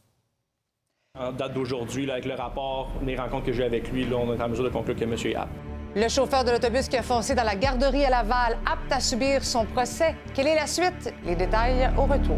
En 1.20 1.34
date 1.34 1.54
d'aujourd'hui, 1.54 2.10
avec 2.10 2.24
le 2.26 2.36
rapport, 2.36 2.90
les 3.06 3.18
rencontres 3.18 3.48
que 3.48 3.52
j'ai 3.52 3.66
avec 3.66 3.92
lui, 3.92 4.08
là, 4.08 4.16
on 4.18 4.34
est 4.34 4.42
en 4.42 4.48
mesure 4.48 4.64
de 4.64 4.70
conclure 4.70 4.96
que 4.96 5.04
monsieur 5.04 5.32
est 5.32 5.36
apte. 5.36 5.52
Le 5.96 6.08
chauffeur 6.10 6.44
de 6.46 6.52
l'autobus 6.52 6.88
qui 6.88 6.96
a 6.96 7.02
foncé 7.04 7.34
dans 7.34 7.44
la 7.44 7.56
garderie 7.56 8.06
à 8.06 8.10
Laval, 8.12 8.58
apte 8.66 8.92
à 8.92 9.00
subir 9.00 9.44
son 9.44 9.66
procès. 9.66 10.16
Quelle 10.34 10.48
est 10.48 10.56
la 10.56 10.68
suite? 10.68 11.12
Les 11.26 11.36
détails 11.36 11.92
au 11.98 12.04
retour. 12.04 12.38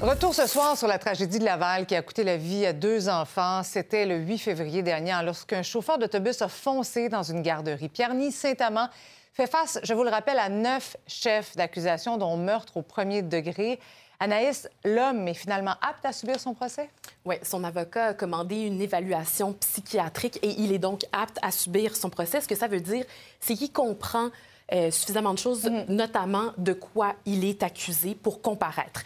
Retour 0.00 0.34
ce 0.34 0.46
soir 0.46 0.78
sur 0.78 0.88
la 0.88 0.98
tragédie 0.98 1.38
de 1.38 1.44
Laval 1.44 1.84
qui 1.84 1.94
a 1.94 2.00
coûté 2.00 2.24
la 2.24 2.38
vie 2.38 2.64
à 2.64 2.72
deux 2.72 3.10
enfants. 3.10 3.62
C'était 3.62 4.06
le 4.06 4.16
8 4.16 4.38
février 4.38 4.82
dernier 4.82 5.14
lorsqu'un 5.22 5.62
chauffeur 5.62 5.98
d'autobus 5.98 6.40
a 6.40 6.48
foncé 6.48 7.10
dans 7.10 7.22
une 7.22 7.42
garderie. 7.42 7.90
Pierre-Ny 7.90 8.32
Saint-Amand 8.32 8.88
fait 9.34 9.46
face, 9.46 9.78
je 9.82 9.92
vous 9.92 10.02
le 10.02 10.08
rappelle, 10.08 10.38
à 10.38 10.48
neuf 10.48 10.96
chefs 11.06 11.54
d'accusation, 11.54 12.16
dont 12.16 12.38
meurtre 12.38 12.78
au 12.78 12.82
premier 12.82 13.20
degré. 13.20 13.78
Anaïs, 14.20 14.70
l'homme 14.86 15.28
est 15.28 15.34
finalement 15.34 15.74
apte 15.82 16.06
à 16.06 16.14
subir 16.14 16.40
son 16.40 16.54
procès? 16.54 16.88
Oui, 17.26 17.36
son 17.42 17.62
avocat 17.62 18.06
a 18.06 18.14
commandé 18.14 18.56
une 18.56 18.80
évaluation 18.80 19.52
psychiatrique 19.52 20.38
et 20.40 20.54
il 20.62 20.72
est 20.72 20.78
donc 20.78 21.04
apte 21.12 21.38
à 21.42 21.50
subir 21.50 21.94
son 21.94 22.08
procès. 22.08 22.40
Ce 22.40 22.48
que 22.48 22.56
ça 22.56 22.68
veut 22.68 22.80
dire, 22.80 23.04
c'est 23.38 23.54
qu'il 23.54 23.70
comprend 23.70 24.30
euh, 24.72 24.90
suffisamment 24.90 25.34
de 25.34 25.38
choses, 25.38 25.70
notamment 25.88 26.52
de 26.56 26.72
quoi 26.72 27.16
il 27.26 27.44
est 27.44 27.62
accusé 27.62 28.14
pour 28.14 28.40
comparaître. 28.40 29.02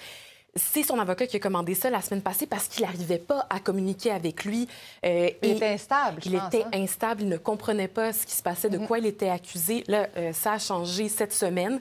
C'est 0.56 0.84
son 0.84 0.98
avocat 1.00 1.26
qui 1.26 1.36
a 1.36 1.40
commandé 1.40 1.74
ça 1.74 1.90
la 1.90 2.00
semaine 2.00 2.22
passée 2.22 2.46
parce 2.46 2.68
qu'il 2.68 2.84
n'arrivait 2.84 3.18
pas 3.18 3.46
à 3.50 3.58
communiquer 3.58 4.10
avec 4.12 4.44
lui. 4.44 4.68
euh, 5.04 5.30
Il 5.42 5.48
et 5.48 5.52
était 5.56 5.66
instable, 5.68 6.20
je 6.24 6.28
Il 6.30 6.38
pense, 6.38 6.46
était 6.54 6.62
hein? 6.64 6.70
instable, 6.82 7.22
il 7.22 7.28
ne 7.28 7.36
comprenait 7.36 7.88
pas 7.88 8.12
ce 8.12 8.24
qui 8.24 8.34
se 8.34 8.42
passait, 8.42 8.70
de 8.70 8.78
quoi 8.78 8.98
il 8.98 9.06
était 9.06 9.28
accusé. 9.30 9.82
Là, 9.88 10.06
euh, 10.16 10.32
ça 10.32 10.52
a 10.52 10.58
changé 10.58 11.08
cette 11.08 11.32
semaine. 11.32 11.80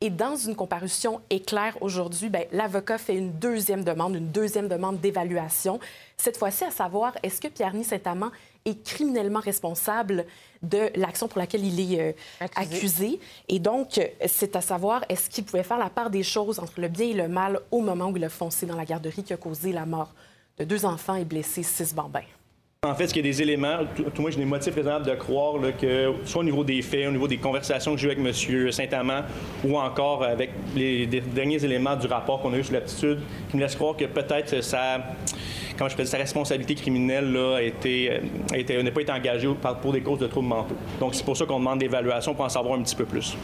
Et 0.00 0.10
dans 0.10 0.36
une 0.36 0.54
comparution 0.54 1.20
éclair 1.30 1.78
aujourd'hui, 1.80 2.28
ben, 2.28 2.44
l'avocat 2.52 2.98
fait 2.98 3.14
une 3.14 3.32
deuxième 3.32 3.84
demande, 3.84 4.16
une 4.16 4.28
deuxième 4.28 4.68
demande 4.68 5.00
d'évaluation. 5.00 5.80
Cette 6.16 6.36
fois-ci, 6.36 6.64
à 6.64 6.70
savoir, 6.70 7.14
est-ce 7.22 7.40
que 7.40 7.48
Pierre-Ny 7.48 7.84
Saint-Amand 7.84 8.30
est 8.64 8.82
criminellement 8.84 9.40
responsable 9.40 10.26
de 10.62 10.90
l'action 10.96 11.28
pour 11.28 11.38
laquelle 11.38 11.64
il 11.64 11.94
est 11.94 12.00
euh, 12.00 12.46
accusé? 12.56 13.20
Et 13.48 13.58
donc, 13.58 14.00
c'est 14.26 14.56
à 14.56 14.60
savoir, 14.60 15.04
est-ce 15.08 15.30
qu'il 15.30 15.44
pouvait 15.44 15.62
faire 15.62 15.78
la 15.78 15.90
part 15.90 16.10
des 16.10 16.22
choses 16.22 16.58
entre 16.58 16.80
le 16.80 16.88
bien 16.88 17.06
et 17.06 17.14
le 17.14 17.28
mal 17.28 17.60
au 17.70 17.80
moment 17.80 18.08
où 18.08 18.16
il 18.16 18.24
a 18.24 18.28
foncé 18.28 18.66
dans 18.66 18.76
la 18.76 18.84
garderie 18.84 19.22
qui 19.22 19.32
a 19.32 19.36
causé 19.36 19.72
la 19.72 19.86
mort 19.86 20.12
de 20.58 20.64
deux 20.64 20.84
enfants 20.84 21.14
et 21.14 21.24
blessé 21.24 21.62
six 21.62 21.94
bambins? 21.94 22.20
En 22.84 22.94
fait, 22.94 23.06
ce 23.06 23.14
qu'il 23.14 23.24
y 23.24 23.28
a 23.28 23.32
des 23.32 23.40
éléments, 23.40 23.78
tout, 23.96 24.02
tout 24.14 24.20
moi, 24.20 24.30
j'ai 24.30 24.36
des 24.36 24.44
motifs 24.44 24.74
raisonnables 24.74 25.06
de 25.06 25.14
croire 25.14 25.54
que, 25.80 26.12
soit 26.26 26.42
au 26.42 26.44
niveau 26.44 26.62
des 26.64 26.82
faits, 26.82 27.08
au 27.08 27.12
niveau 27.12 27.26
des 27.26 27.38
conversations 27.38 27.94
que 27.94 28.00
j'ai 28.00 28.08
eues 28.08 28.10
avec 28.10 28.50
M. 28.50 28.70
Saint-Amand, 28.70 29.22
ou 29.64 29.78
encore 29.78 30.22
avec 30.22 30.50
les, 30.76 31.06
derniers 31.06 31.64
éléments 31.64 31.96
du 31.96 32.06
rapport 32.06 32.42
qu'on 32.42 32.52
a 32.52 32.58
eu 32.58 32.64
sur 32.64 32.74
l'aptitude, 32.74 33.20
qui 33.50 33.56
me 33.56 33.62
laissent 33.62 33.76
croire 33.76 33.96
que 33.96 34.04
peut-être 34.04 34.54
comment 35.78 35.88
je 35.88 36.04
sa 36.04 36.18
responsabilité 36.18 36.74
criminelle 36.74 37.32
là, 37.32 37.56
a 37.56 37.62
été, 37.62 38.20
n'a 38.52 38.90
pas 38.90 39.00
été 39.00 39.12
engagée 39.12 39.48
pour 39.80 39.92
des 39.92 40.02
causes 40.02 40.18
de 40.18 40.26
troubles 40.26 40.48
mentaux. 40.48 40.76
Donc, 41.00 41.14
c'est 41.14 41.24
pour 41.24 41.38
ça 41.38 41.46
qu'on 41.46 41.60
demande 41.60 41.80
l'évaluation 41.80 42.34
pour 42.34 42.44
en 42.44 42.50
savoir 42.50 42.78
un 42.78 42.82
petit 42.82 42.96
peu 42.96 43.06
plus. 43.06 43.34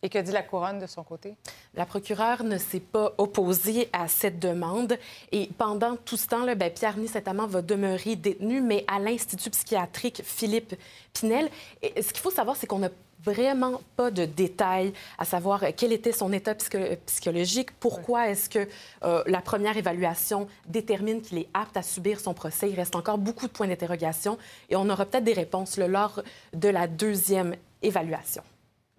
Et 0.00 0.08
que 0.08 0.18
dit 0.18 0.30
la 0.30 0.42
couronne 0.42 0.78
de 0.78 0.86
son 0.86 1.02
côté? 1.02 1.34
La 1.74 1.84
procureure 1.84 2.44
ne 2.44 2.56
s'est 2.56 2.78
pas 2.80 3.12
opposée 3.18 3.88
à 3.92 4.06
cette 4.06 4.38
demande. 4.38 4.96
Et 5.32 5.50
pendant 5.58 5.96
tout 5.96 6.16
ce 6.16 6.28
temps-là, 6.28 6.54
ben, 6.54 6.72
Pierre-Ny 6.72 7.08
Saint-Amand 7.08 7.48
va 7.48 7.62
demeurer 7.62 8.14
détenu, 8.14 8.60
mais 8.60 8.84
à 8.86 9.00
l'Institut 9.00 9.50
psychiatrique 9.50 10.22
Philippe 10.24 10.76
Pinel. 11.12 11.50
Et 11.82 12.00
ce 12.00 12.12
qu'il 12.12 12.22
faut 12.22 12.30
savoir, 12.30 12.56
c'est 12.56 12.68
qu'on 12.68 12.78
n'a 12.78 12.90
vraiment 13.24 13.80
pas 13.96 14.12
de 14.12 14.24
détails 14.24 14.92
à 15.18 15.24
savoir 15.24 15.64
quel 15.76 15.92
était 15.92 16.12
son 16.12 16.32
état 16.32 16.54
psycho- 16.54 16.96
psychologique, 17.06 17.72
pourquoi 17.80 18.28
est-ce 18.28 18.48
que 18.48 18.68
euh, 19.02 19.24
la 19.26 19.40
première 19.40 19.76
évaluation 19.76 20.46
détermine 20.68 21.20
qu'il 21.20 21.38
est 21.38 21.48
apte 21.52 21.76
à 21.76 21.82
subir 21.82 22.20
son 22.20 22.34
procès. 22.34 22.70
Il 22.70 22.76
reste 22.76 22.94
encore 22.94 23.18
beaucoup 23.18 23.48
de 23.48 23.52
points 23.52 23.66
d'interrogation 23.66 24.38
et 24.70 24.76
on 24.76 24.88
aura 24.88 25.04
peut-être 25.04 25.24
des 25.24 25.32
réponses 25.32 25.76
là, 25.76 25.88
lors 25.88 26.22
de 26.54 26.68
la 26.68 26.86
deuxième 26.86 27.56
évaluation. 27.82 28.44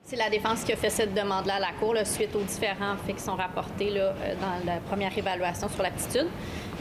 C'est 0.10 0.16
la 0.16 0.32
défense 0.32 0.64
qui 0.64 0.74
a 0.74 0.76
fait 0.76 0.90
cette 0.90 1.14
demande-là 1.14 1.58
à 1.58 1.60
la 1.60 1.72
Cour, 1.80 1.94
là, 1.94 2.04
suite 2.04 2.36
aux 2.36 2.42
différents 2.42 2.98
faits 3.06 3.18
qui 3.18 3.22
sont 3.22 3.36
rapportés 3.36 3.92
là, 3.92 4.06
euh, 4.06 4.34
dans 4.42 4.66
la 4.66 4.80
première 4.80 5.16
évaluation 5.16 5.70
sur 5.70 5.84
l'aptitude, 5.84 6.26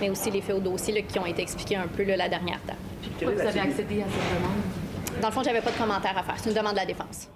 mais 0.00 0.08
aussi 0.08 0.30
les 0.30 0.40
faits 0.40 0.56
au 0.56 0.60
dossier 0.60 0.94
là, 0.94 1.02
qui 1.02 1.18
ont 1.18 1.26
été 1.26 1.42
expliqués 1.42 1.76
un 1.76 1.88
peu 1.88 2.04
là, 2.04 2.16
la 2.16 2.30
dernière 2.30 2.58
date. 2.66 2.78
Pourquoi 3.18 3.34
vous 3.34 3.40
avez 3.46 3.60
accédé 3.60 4.00
à 4.00 4.06
cette 4.06 4.38
demande? 4.38 5.20
Dans 5.20 5.28
le 5.28 5.34
fond, 5.34 5.42
j'avais 5.42 5.60
pas 5.60 5.72
de 5.72 5.76
commentaire 5.76 6.16
à 6.16 6.22
faire. 6.22 6.36
C'est 6.38 6.48
une 6.48 6.56
demande 6.56 6.72
de 6.72 6.78
la 6.78 6.86
défense. 6.86 7.28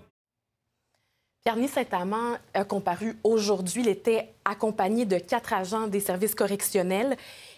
Pierre-Ny 1.43 1.67
Saint-Amand 1.67 2.37
a 2.55 2.65
comparu 2.65 3.17
aujourd'hui. 3.25 3.83
Il 3.83 3.89
était 3.89 4.33
accompagné 4.45 5.05
de 5.07 5.19
quatre 5.19 5.53
agents 5.53 5.89
des 5.89 5.99
services 5.99 6.37
correctionnels. 6.37 7.17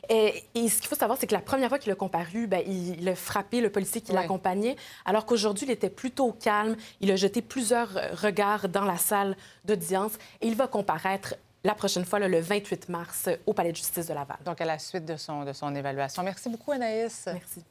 Et, 0.09 0.43
et 0.55 0.69
ce 0.71 0.79
qu'il 0.81 0.89
faut 0.89 0.95
savoir, 0.95 1.19
c'est 1.19 1.27
que 1.27 1.35
la 1.35 1.43
première 1.43 1.69
fois 1.69 1.79
qu'il 1.79 1.93
a 1.93 1.95
comparu, 1.95 2.47
ben, 2.47 2.63
il, 2.67 2.99
il 3.01 3.09
a 3.09 3.15
frappé 3.15 3.61
le 3.61 3.71
policier 3.71 4.01
qui 4.01 4.13
Ouais. 4.13 4.21
l'accompagnait, 4.21 4.77
alors 5.05 5.27
qu'aujourd'hui, 5.27 5.67
il 5.67 5.71
était 5.71 5.91
plutôt 5.91 6.33
calme. 6.33 6.77
Il 7.01 7.11
a 7.11 7.17
jeté 7.17 7.43
plusieurs 7.43 7.95
euh, 7.97 8.09
regards 8.15 8.69
dans 8.71 8.85
la 8.85 8.97
salle 8.97 9.37
d'audience 9.67 10.13
et 10.41 10.47
il 10.47 10.55
va 10.57 10.67
comparaître 10.67 11.35
la 11.63 11.75
prochaine 11.75 12.05
fois, 12.05 12.19
là, 12.19 12.29
le 12.29 12.41
28 12.41 12.89
mars, 12.91 13.29
au 13.47 13.53
Palais 13.55 13.73
de 13.73 13.77
justice 13.77 14.07
de 14.07 14.13
Laval. 14.15 14.37
Donc, 14.45 14.61
à 14.61 14.65
la 14.67 14.79
suite 14.79 15.05
de 15.07 15.17
son, 15.17 15.45
de 15.45 15.53
son 15.55 15.75
évaluation. 15.75 16.23
Merci 16.23 16.49
beaucoup, 16.51 16.73
Anaïs. 16.73 17.25
Merci. 17.27 17.65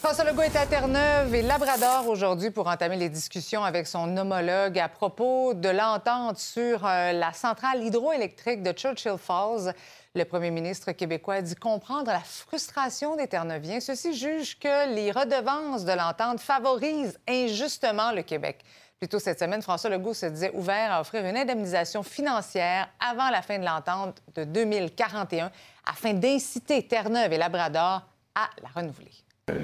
François 0.00 0.24
Legault 0.24 0.42
est 0.42 0.56
à 0.56 0.64
Terre-Neuve 0.64 1.34
et 1.34 1.42
Labrador 1.42 2.08
aujourd'hui 2.08 2.50
pour 2.50 2.66
entamer 2.66 2.96
les 2.96 3.10
discussions 3.10 3.62
avec 3.62 3.86
son 3.86 4.16
homologue 4.16 4.78
à 4.78 4.88
propos 4.88 5.52
de 5.54 5.68
l'entente 5.68 6.38
sur 6.38 6.86
euh, 6.86 7.12
la 7.12 7.32
centrale 7.32 7.84
hydroélectrique 7.84 8.62
de 8.62 8.72
Churchill 8.72 9.18
Falls. 9.18 9.74
Le 10.14 10.24
premier 10.24 10.50
ministre 10.50 10.92
québécois 10.92 11.34
a 11.34 11.42
dit 11.42 11.54
comprendre 11.54 12.10
la 12.10 12.20
frustration 12.20 13.14
des 13.14 13.28
Terre-Neuviens. 13.28 13.78
Ceux-ci 13.80 14.14
jugent 14.14 14.58
que 14.58 14.94
les 14.94 15.12
redevances 15.12 15.84
de 15.84 15.92
l'entente 15.92 16.40
favorisent 16.40 17.18
injustement 17.28 18.10
le 18.12 18.22
Québec. 18.22 18.64
Plus 18.98 19.08
tôt 19.08 19.18
cette 19.18 19.38
semaine, 19.38 19.62
François 19.62 19.90
Legault 19.90 20.14
se 20.14 20.26
disait 20.26 20.50
ouvert 20.54 20.92
à 20.92 21.00
offrir 21.02 21.24
une 21.24 21.36
indemnisation 21.36 22.02
financière 22.02 22.88
avant 22.98 23.30
la 23.30 23.42
fin 23.42 23.58
de 23.58 23.64
l'entente 23.64 24.22
de 24.34 24.44
2041 24.44 25.50
afin 25.86 26.14
d'inciter 26.14 26.86
Terre-Neuve 26.86 27.32
et 27.32 27.38
Labrador 27.38 28.02
à 28.34 28.50
la 28.62 28.68
renouveler. 28.74 29.12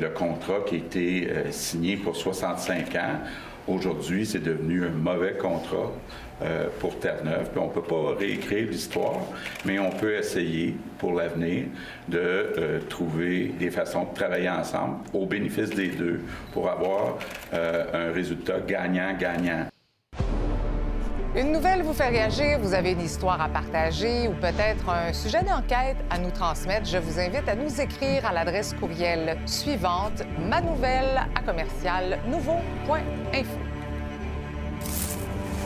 Le 0.01 0.09
contrat 0.09 0.61
qui 0.66 0.77
a 0.77 0.79
été 0.79 1.29
euh, 1.31 1.51
signé 1.51 1.96
pour 1.96 2.16
65 2.16 2.94
ans, 2.96 3.20
aujourd'hui, 3.68 4.27
c'est 4.27 4.42
devenu 4.42 4.85
un 4.85 4.90
mauvais 4.90 5.35
contrat 5.35 5.92
euh, 6.42 6.66
pour 6.81 6.99
Terre-Neuve. 6.99 7.49
On 7.57 7.68
ne 7.68 7.72
peut 7.72 7.83
pas 7.83 8.14
réécrire 8.18 8.68
l'histoire, 8.68 9.20
mais 9.64 9.79
on 9.79 9.90
peut 9.90 10.14
essayer 10.16 10.77
pour 10.99 11.14
l'avenir 11.14 11.64
de 12.09 12.18
euh, 12.18 12.81
trouver 12.90 13.55
des 13.59 13.70
façons 13.70 14.05
de 14.05 14.14
travailler 14.14 14.51
ensemble 14.51 14.96
au 15.14 15.25
bénéfice 15.25 15.70
des 15.70 15.88
deux 15.88 16.20
pour 16.53 16.68
avoir 16.68 17.18
euh, 17.55 18.11
un 18.11 18.12
résultat 18.12 18.61
gagnant-gagnant. 18.61 19.66
Une 21.37 21.53
nouvelle 21.53 21.83
vous 21.83 21.92
fait 21.92 22.09
réagir, 22.09 22.59
vous 22.61 22.72
avez 22.72 22.92
une 22.92 23.03
histoire 23.03 23.38
à 23.42 23.51
partager 23.51 24.27
ou 24.27 24.33
peut-être 24.33 24.88
un 24.88 25.12
sujet 25.12 25.42
d'enquête 25.42 25.99
à 26.09 26.16
nous 26.16 26.31
transmettre, 26.31 26.87
je 26.87 26.96
vous 26.96 27.20
invite 27.20 27.46
à 27.46 27.55
nous 27.55 27.79
écrire 27.79 28.25
à 28.25 28.33
l'adresse 28.33 28.72
courriel 28.72 29.37
suivante, 29.44 30.22
ma 30.38 30.62
nouvelle 30.62 31.27
à 31.35 31.42
commercial 31.42 32.20
nouveau.info. 32.27 33.76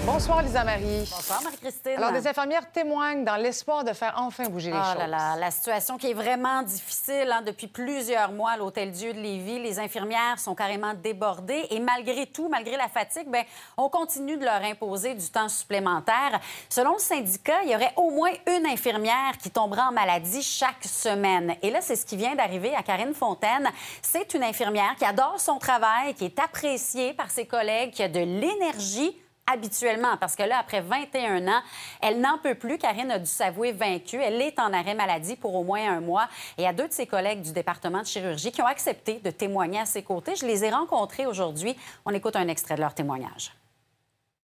Bonsoir, 0.07 0.43
Lisa 0.43 0.65
Marie. 0.65 1.07
Bonsoir, 1.11 1.43
Marie-Christine. 1.43 1.93
Alors, 1.99 2.13
des 2.13 2.27
infirmières 2.27 2.73
témoignent 2.73 3.23
dans 3.23 3.37
l'espoir 3.37 3.85
de 3.85 3.93
faire 3.93 4.15
enfin 4.17 4.49
bouger 4.49 4.71
les 4.71 4.77
Ah 4.77 4.93
choses. 4.93 4.99
là 5.03 5.07
là, 5.07 5.37
la 5.37 5.51
situation 5.51 5.99
qui 5.99 6.11
est 6.11 6.15
vraiment 6.15 6.63
difficile 6.63 7.31
hein, 7.31 7.43
depuis 7.45 7.67
plusieurs 7.67 8.33
mois 8.33 8.53
à 8.53 8.57
l'Hôtel 8.57 8.93
Dieu 8.93 9.13
de 9.13 9.21
Lévis. 9.21 9.59
Les 9.59 9.79
infirmières 9.79 10.39
sont 10.39 10.55
carrément 10.55 10.95
débordées 10.95 11.67
et 11.71 11.79
malgré 11.81 12.27
tout, 12.27 12.49
malgré 12.49 12.79
la 12.79 12.89
fatigue, 12.89 13.29
ben, 13.29 13.45
on 13.77 13.91
continue 13.91 14.39
de 14.39 14.45
leur 14.45 14.63
imposer 14.65 15.15
du 15.15 15.29
temps 15.29 15.51
supplémentaire. 15.51 16.41
Selon 16.71 16.95
le 16.95 16.99
syndicat, 16.99 17.63
il 17.65 17.71
y 17.71 17.75
aurait 17.77 17.93
au 17.97 18.11
moins 18.11 18.33
une 18.47 18.67
infirmière 18.67 19.37
qui 19.41 19.51
tombera 19.51 19.89
en 19.89 19.93
maladie 19.93 20.43
chaque 20.43 20.83
semaine. 20.85 21.57
Et 21.63 21.71
là, 21.71 21.83
c'est 21.83 21.97
ce 21.97 22.07
qui 22.07 22.17
vient 22.17 22.35
d'arriver 22.35 22.75
à 22.75 22.83
Karine 22.83 23.15
Fontaine. 23.15 23.69
C'est 24.01 24.33
une 24.33 24.45
infirmière 24.45 24.97
qui 24.99 25.05
adore 25.05 25.39
son 25.39 25.59
travail, 25.59 26.15
qui 26.15 26.25
est 26.25 26.39
appréciée 26.39 27.13
par 27.13 27.31
ses 27.31 27.47
collègues, 27.47 27.91
qui 27.93 28.03
a 28.03 28.09
de 28.09 28.21
l'énergie 28.21 29.15
habituellement, 29.47 30.17
parce 30.19 30.37
que 30.37 30.43
là, 30.43 30.59
après 30.61 30.81
21 30.81 31.49
ans, 31.49 31.61
elle 32.01 32.21
n'en 32.21 32.39
peut 32.39 32.55
plus. 32.55 32.79
Karine 32.79 33.11
a 33.11 33.19
dû 33.19 33.27
s'avouer 33.27 33.73
vaincue. 33.73 34.17
Elle 34.17 34.41
est 34.41 34.59
en 34.59 34.73
arrêt 34.73 34.95
maladie 34.95 35.37
pour 35.37 35.55
au 35.55 35.65
moins 35.65 35.97
un 35.97 36.01
mois. 36.01 36.29
Et 36.59 36.67
a 36.67 36.73
deux 36.73 36.89
de 36.89 36.93
ses 36.93 37.07
collègues 37.07 37.43
du 37.43 37.53
département 37.53 38.01
de 38.01 38.07
chirurgie 38.07 38.53
qui 38.53 38.63
ont 38.63 38.67
accepté 38.67 39.21
de 39.25 39.31
témoigner 39.31 39.81
à 39.81 39.87
ses 39.87 40.03
côtés. 40.03 40.37
Je 40.37 40.47
les 40.47 40.65
ai 40.65 40.71
rencontrés 40.71 41.27
aujourd'hui. 41.27 41.77
On 42.05 42.13
écoute 42.13 42.37
un 42.37 42.49
extrait 42.49 42.77
de 42.77 42.81
leur 42.81 42.95
témoignage. 42.95 43.53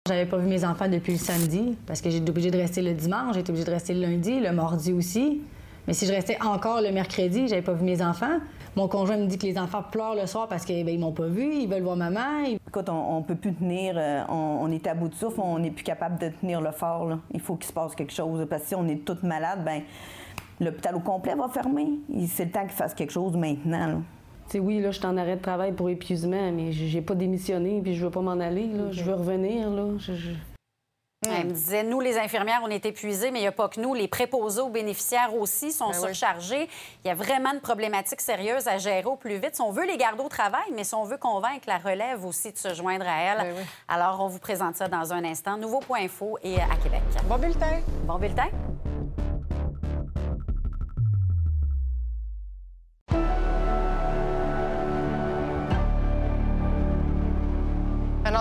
J'avais 0.08 0.26
pas 0.26 0.38
vu 0.38 0.48
mes 0.48 0.64
enfants 0.64 0.88
depuis 0.88 1.12
le 1.12 1.18
samedi 1.18 1.76
parce 1.86 2.00
que 2.00 2.10
j'étais 2.10 2.30
obligée 2.30 2.50
de 2.50 2.58
rester 2.58 2.80
le 2.82 2.94
dimanche, 2.94 3.34
j'étais 3.34 3.50
obligée 3.50 3.66
de 3.66 3.70
rester 3.70 3.94
le 3.94 4.00
lundi, 4.00 4.40
le 4.40 4.50
mardi 4.50 4.92
aussi. 4.92 5.42
Mais 5.86 5.92
si 5.92 6.06
je 6.06 6.12
restais 6.12 6.38
encore 6.42 6.80
le 6.80 6.90
mercredi, 6.90 7.48
j'avais 7.48 7.62
pas 7.62 7.74
vu 7.74 7.84
mes 7.84 8.02
enfants. 8.02 8.38
Mon 8.80 8.88
conjoint 8.88 9.18
me 9.18 9.26
dit 9.26 9.36
que 9.36 9.44
les 9.44 9.58
enfants 9.58 9.82
pleurent 9.82 10.14
le 10.14 10.24
soir 10.26 10.48
parce 10.48 10.64
qu'ils 10.64 10.98
m'ont 10.98 11.12
pas 11.12 11.26
vu, 11.26 11.52
ils 11.54 11.68
veulent 11.68 11.82
voir 11.82 11.96
maman. 11.96 12.44
Écoute, 12.66 12.88
on, 12.88 13.18
on 13.18 13.22
peut 13.22 13.34
plus 13.34 13.52
tenir, 13.52 13.92
euh, 13.98 14.22
on, 14.30 14.60
on 14.62 14.70
est 14.70 14.86
à 14.86 14.94
bout 14.94 15.08
de 15.08 15.14
souffle, 15.14 15.38
on 15.44 15.58
n'est 15.58 15.70
plus 15.70 15.84
capable 15.84 16.18
de 16.18 16.30
tenir 16.30 16.62
le 16.62 16.70
fort. 16.70 17.04
là. 17.06 17.18
Il 17.34 17.40
faut 17.40 17.56
qu'il 17.56 17.66
se 17.66 17.74
passe 17.74 17.94
quelque 17.94 18.14
chose. 18.14 18.46
Parce 18.48 18.62
que 18.62 18.68
si 18.68 18.74
on 18.74 18.88
est 18.88 19.04
toutes 19.04 19.22
malades, 19.22 19.62
ben 19.66 19.82
l'hôpital 20.60 20.94
au 20.96 21.00
complet 21.00 21.34
va 21.34 21.48
fermer. 21.50 21.88
Il- 22.08 22.26
C'est 22.26 22.46
le 22.46 22.52
temps 22.52 22.62
qu'il 22.62 22.70
fasse 22.70 22.94
quelque 22.94 23.12
chose 23.12 23.36
maintenant. 23.36 23.86
là. 23.86 23.96
Oui, 24.58 24.80
là, 24.80 24.92
je 24.92 24.96
suis 24.98 25.06
en 25.06 25.18
arrêt 25.18 25.36
de 25.36 25.42
travail 25.42 25.72
pour 25.72 25.90
épuisement, 25.90 26.50
mais 26.50 26.72
j'ai 26.72 27.02
pas 27.02 27.14
démissionné, 27.14 27.82
puis 27.82 27.94
je 27.94 28.02
veux 28.06 28.10
pas 28.10 28.22
m'en 28.22 28.40
aller, 28.40 28.66
là. 28.66 28.84
Je 28.92 29.04
veux 29.04 29.14
revenir, 29.14 29.68
là. 29.68 29.84
Je- 29.98 30.14
je- 30.14 30.30
Elle 31.28 31.48
me 31.48 31.52
disait, 31.52 31.82
nous, 31.82 32.00
les 32.00 32.16
infirmières, 32.16 32.62
on 32.64 32.70
est 32.70 32.86
épuisés, 32.86 33.30
mais 33.30 33.40
il 33.40 33.42
n'y 33.42 33.48
a 33.48 33.52
pas 33.52 33.68
que 33.68 33.78
nous. 33.78 33.92
Les 33.92 34.08
préposés 34.08 34.62
aux 34.62 34.70
bénéficiaires 34.70 35.34
aussi 35.36 35.70
sont 35.70 35.90
Ben 35.90 35.96
oui. 35.96 36.06
surchargés. 36.06 36.66
Il 37.04 37.08
y 37.08 37.10
a 37.10 37.14
vraiment 37.14 37.52
une 37.52 37.60
problématique 37.60 38.22
sérieuse 38.22 38.66
à 38.66 38.78
gérer 38.78 39.04
au 39.04 39.16
plus 39.16 39.36
vite. 39.36 39.54
Si 39.54 39.60
on 39.60 39.70
veut 39.70 39.84
les 39.84 39.98
garder 39.98 40.22
au 40.22 40.30
travail, 40.30 40.64
mais 40.74 40.82
si 40.82 40.94
on 40.94 41.04
veut 41.04 41.18
convaincre 41.18 41.64
la 41.66 41.76
relève 41.76 42.24
aussi 42.24 42.52
de 42.52 42.56
se 42.56 42.72
joindre 42.72 43.04
à 43.06 43.20
elle. 43.20 43.38
Ben 43.38 43.54
oui. 43.54 43.62
Alors, 43.86 44.22
on 44.22 44.28
vous 44.28 44.38
présente 44.38 44.76
ça 44.76 44.88
dans 44.88 45.12
un 45.12 45.22
instant. 45.26 45.58
Nouveau.info 45.58 46.38
et 46.42 46.56
à 46.56 46.76
Québec. 46.82 47.02
Bon 47.28 47.36
bulletin. 47.36 47.80
Bon 48.06 48.18
bulletin. 48.18 48.48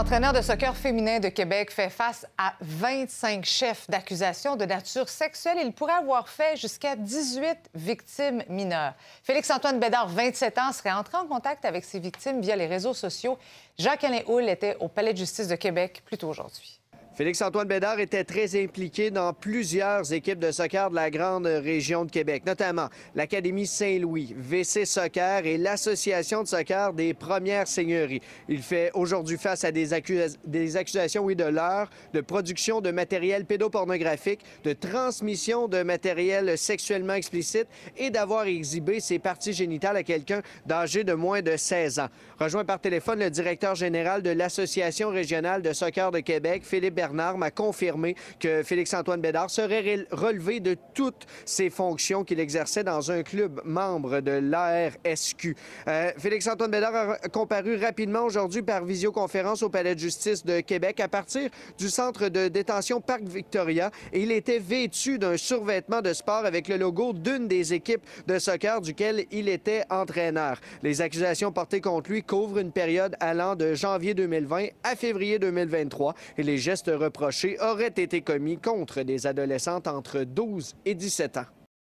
Un 0.09 0.11
entraîneur 0.13 0.33
de 0.33 0.41
soccer 0.41 0.75
féminin 0.75 1.19
de 1.19 1.29
Québec 1.29 1.69
fait 1.69 1.91
face 1.91 2.25
à 2.35 2.55
25 2.61 3.45
chefs 3.45 3.87
d'accusation 3.87 4.55
de 4.55 4.65
nature 4.65 5.07
sexuelle. 5.07 5.59
Il 5.63 5.71
pourrait 5.71 5.93
avoir 5.93 6.27
fait 6.27 6.57
jusqu'à 6.57 6.95
18 6.95 7.69
victimes 7.75 8.41
mineures. 8.49 8.95
Félix-Antoine 9.21 9.79
Bédard, 9.79 10.07
27 10.07 10.57
ans, 10.57 10.71
serait 10.71 10.91
entré 10.91 11.15
en 11.15 11.27
contact 11.27 11.63
avec 11.63 11.85
ses 11.85 11.99
victimes 11.99 12.41
via 12.41 12.55
les 12.55 12.65
réseaux 12.65 12.95
sociaux. 12.95 13.37
Jacques-Alain 13.77 14.21
Houle 14.25 14.49
était 14.49 14.75
au 14.79 14.87
Palais 14.87 15.13
de 15.13 15.19
justice 15.19 15.47
de 15.47 15.55
Québec 15.55 16.01
plus 16.03 16.17
tôt 16.17 16.29
aujourd'hui. 16.29 16.78
Félix-Antoine 17.19 17.67
Bédard 17.67 17.99
était 17.99 18.23
très 18.23 18.63
impliqué 18.63 19.11
dans 19.11 19.33
plusieurs 19.33 20.13
équipes 20.13 20.39
de 20.39 20.51
soccer 20.51 20.89
de 20.89 20.95
la 20.95 21.09
grande 21.09 21.47
région 21.47 22.05
de 22.05 22.11
Québec, 22.11 22.43
notamment 22.45 22.87
l'Académie 23.13 23.67
Saint-Louis, 23.67 24.33
VC 24.37 24.85
Soccer 24.85 25.45
et 25.45 25.57
l'Association 25.57 26.43
de 26.43 26.47
soccer 26.47 26.93
des 26.93 27.13
Premières 27.13 27.67
Seigneuries. 27.67 28.21
Il 28.47 28.61
fait 28.61 28.89
aujourd'hui 28.93 29.37
face 29.37 29.65
à 29.65 29.73
des, 29.73 29.91
accus- 29.93 30.37
des 30.45 30.77
accusations, 30.77 31.25
oui, 31.25 31.35
de 31.35 31.43
l'heure, 31.43 31.89
de 32.13 32.21
production 32.21 32.79
de 32.79 32.89
matériel 32.89 33.43
pédopornographique, 33.43 34.39
de 34.63 34.71
transmission 34.71 35.67
de 35.67 35.83
matériel 35.83 36.57
sexuellement 36.57 37.15
explicite 37.15 37.67
et 37.97 38.11
d'avoir 38.11 38.45
exhibé 38.45 39.01
ses 39.01 39.19
parties 39.19 39.51
génitales 39.51 39.97
à 39.97 40.03
quelqu'un 40.03 40.41
d'âgé 40.65 41.03
de 41.03 41.11
moins 41.11 41.41
de 41.41 41.57
16 41.57 41.99
ans. 41.99 42.07
Rejoint 42.39 42.63
par 42.63 42.79
téléphone 42.79 43.19
le 43.19 43.29
directeur 43.29 43.75
général 43.75 44.21
de 44.21 44.29
l'Association 44.29 45.09
régionale 45.09 45.61
de 45.61 45.73
soccer 45.73 46.11
de 46.11 46.21
Québec, 46.21 46.63
Philippe 46.63 46.95
Bernard, 46.95 47.08
m'a 47.13 47.51
confirmé 47.51 48.15
que 48.39 48.63
Félix-Antoine 48.63 49.21
Bédard 49.21 49.49
serait 49.49 50.05
relevé 50.11 50.59
de 50.59 50.75
toutes 50.93 51.25
ses 51.45 51.69
fonctions 51.69 52.23
qu'il 52.23 52.39
exerçait 52.39 52.83
dans 52.83 53.11
un 53.11 53.23
club 53.23 53.61
membre 53.63 54.21
de 54.21 54.31
l'ARSQ. 54.31 55.55
Euh, 55.87 56.11
Félix-Antoine 56.17 56.71
Bédard 56.71 56.95
a 56.95 57.29
comparu 57.29 57.75
rapidement 57.77 58.23
aujourd'hui 58.23 58.61
par 58.61 58.83
visioconférence 58.85 59.63
au 59.63 59.69
Palais 59.69 59.95
de 59.95 59.99
justice 59.99 60.45
de 60.45 60.59
Québec 60.59 60.99
à 60.99 61.07
partir 61.07 61.49
du 61.77 61.89
centre 61.89 62.29
de 62.29 62.47
détention 62.47 63.01
Parc 63.01 63.23
Victoria 63.23 63.91
et 64.13 64.21
il 64.21 64.31
était 64.31 64.59
vêtu 64.59 65.19
d'un 65.19 65.37
survêtement 65.37 66.01
de 66.01 66.13
sport 66.13 66.45
avec 66.45 66.67
le 66.67 66.77
logo 66.77 67.13
d'une 67.13 67.47
des 67.47 67.73
équipes 67.73 68.01
de 68.27 68.39
soccer 68.39 68.81
duquel 68.81 69.25
il 69.31 69.49
était 69.49 69.83
entraîneur. 69.89 70.59
Les 70.83 71.01
accusations 71.01 71.51
portées 71.51 71.81
contre 71.81 72.09
lui 72.09 72.23
couvrent 72.23 72.59
une 72.59 72.71
période 72.71 73.15
allant 73.19 73.55
de 73.55 73.73
janvier 73.73 74.13
2020 74.13 74.67
à 74.83 74.95
février 74.95 75.39
2023 75.39 76.13
et 76.37 76.43
les 76.43 76.57
gestes 76.57 76.89
reprochés 76.99 77.57
auraient 77.59 77.87
été 77.87 78.21
commis 78.21 78.57
contre 78.57 79.01
des 79.01 79.25
adolescentes 79.25 79.87
entre 79.87 80.23
12 80.23 80.75
et 80.85 80.95
17 80.95 81.37
ans. 81.37 81.45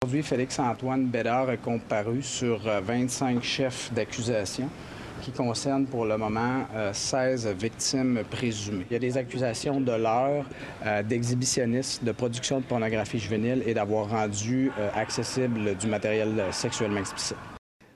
Aujourd'hui, 0.03 0.23
Félix-Antoine 0.23 1.07
Bédard 1.07 1.49
a 1.49 1.57
comparu 1.57 2.23
sur 2.23 2.67
euh, 2.67 2.81
25 2.81 3.43
chefs 3.43 3.93
d'accusation 3.93 4.69
qui 5.21 5.31
concerne 5.31 5.87
pour 5.87 6.05
le 6.05 6.17
moment 6.17 6.67
16 6.93 7.47
victimes 7.57 8.23
présumées. 8.29 8.85
Il 8.91 8.95
y 8.95 8.97
a 8.97 8.99
des 8.99 9.17
accusations 9.17 9.81
de 9.81 9.93
l'heure 9.93 10.45
d'exhibitionnisme, 11.05 12.05
de 12.05 12.11
production 12.11 12.59
de 12.59 12.65
pornographie 12.65 13.21
juvénile 13.21 13.63
et 13.65 13.73
d'avoir 13.73 14.11
rendu 14.11 14.73
accessible 14.97 15.77
du 15.77 15.87
matériel 15.87 16.43
sexuellement 16.51 16.99
explicite. 16.99 17.37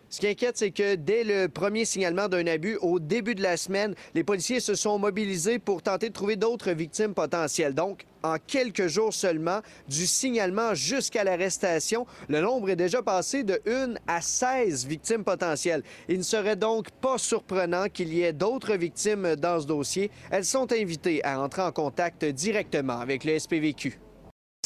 Ce 0.09 0.21
qui 0.21 0.29
inquiète, 0.29 0.57
c'est 0.57 0.71
que 0.71 0.95
dès 0.95 1.25
le 1.25 1.49
premier 1.49 1.85
signalement 1.85 2.29
d'un 2.29 2.47
abus, 2.47 2.79
au 2.81 3.01
début 3.01 3.35
de 3.35 3.43
la 3.43 3.57
semaine, 3.57 3.95
les 4.15 4.23
policiers 4.23 4.61
se 4.61 4.75
sont 4.75 4.99
mobilisés 4.99 5.59
pour 5.59 5.83
tenter 5.83 6.09
de 6.09 6.15
trouver 6.15 6.37
d'autres 6.37 6.71
victimes 6.71 7.13
potentielles. 7.13 7.75
Donc, 7.75 8.07
en 8.23 8.37
quelques 8.45 8.87
jours 8.87 9.13
seulement, 9.13 9.61
du 9.89 10.07
signalement 10.07 10.75
jusqu'à 10.75 11.25
l'arrestation, 11.25 12.07
le 12.29 12.41
nombre 12.41 12.71
est 12.71 12.77
déjà 12.77 13.03
passé 13.03 13.43
de 13.43 13.61
1 13.67 13.95
à 14.07 14.21
16 14.21 14.87
victimes 14.87 15.25
potentielles. 15.25 15.83
Il 16.09 16.19
ne 16.19 16.23
serait 16.23 16.57
donc 16.57 16.91
pas 17.01 17.19
surprenant 17.19 17.89
qu'il 17.89 18.15
y 18.15 18.23
ait 18.23 18.33
d'autres 18.33 18.77
victimes 18.77 19.35
dans 19.37 19.61
ce 19.61 19.67
dossier. 19.67 20.11
Elles 20.31 20.45
sont 20.45 20.73
invitées 20.73 21.23
à 21.25 21.41
entrer 21.41 21.63
en 21.63 21.73
contact 21.73 22.25
directement 22.25 23.01
avec 23.01 23.25
le 23.25 23.39
SPVQ. 23.39 23.99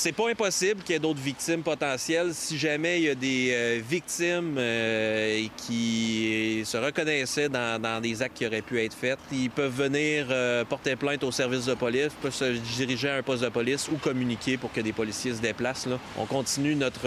C'est 0.02 0.12
pas 0.12 0.30
impossible 0.30 0.82
qu'il 0.82 0.94
y 0.94 0.96
ait 0.96 0.98
d'autres 0.98 1.20
victimes 1.20 1.62
potentielles 1.62 2.32
si 2.32 2.56
jamais 2.56 3.00
il 3.00 3.04
y 3.04 3.10
a 3.10 3.14
des 3.14 3.50
euh, 3.52 3.80
victimes 3.86 4.54
euh, 4.56 5.46
qui 5.58 6.62
se 6.64 6.78
reconnaissaient 6.78 7.50
dans, 7.50 8.00
des 8.00 8.22
actes 8.22 8.38
qui 8.38 8.46
auraient 8.46 8.62
pu 8.62 8.82
être 8.82 8.94
faits. 8.94 9.18
Ils 9.30 9.50
peuvent 9.50 9.76
venir 9.76 10.28
euh, 10.30 10.64
porter 10.64 10.96
plainte 10.96 11.22
au 11.22 11.30
service 11.30 11.66
de 11.66 11.74
police, 11.74 12.14
peuvent 12.22 12.32
se 12.32 12.46
diriger 12.78 13.10
à 13.10 13.16
un 13.16 13.22
poste 13.22 13.42
de 13.42 13.50
police 13.50 13.90
ou 13.92 13.96
communiquer 13.96 14.56
pour 14.56 14.72
que 14.72 14.80
des 14.80 14.94
policiers 14.94 15.34
se 15.34 15.42
déplacent. 15.42 15.88
On 16.16 16.24
continue 16.24 16.74
notre 16.74 17.06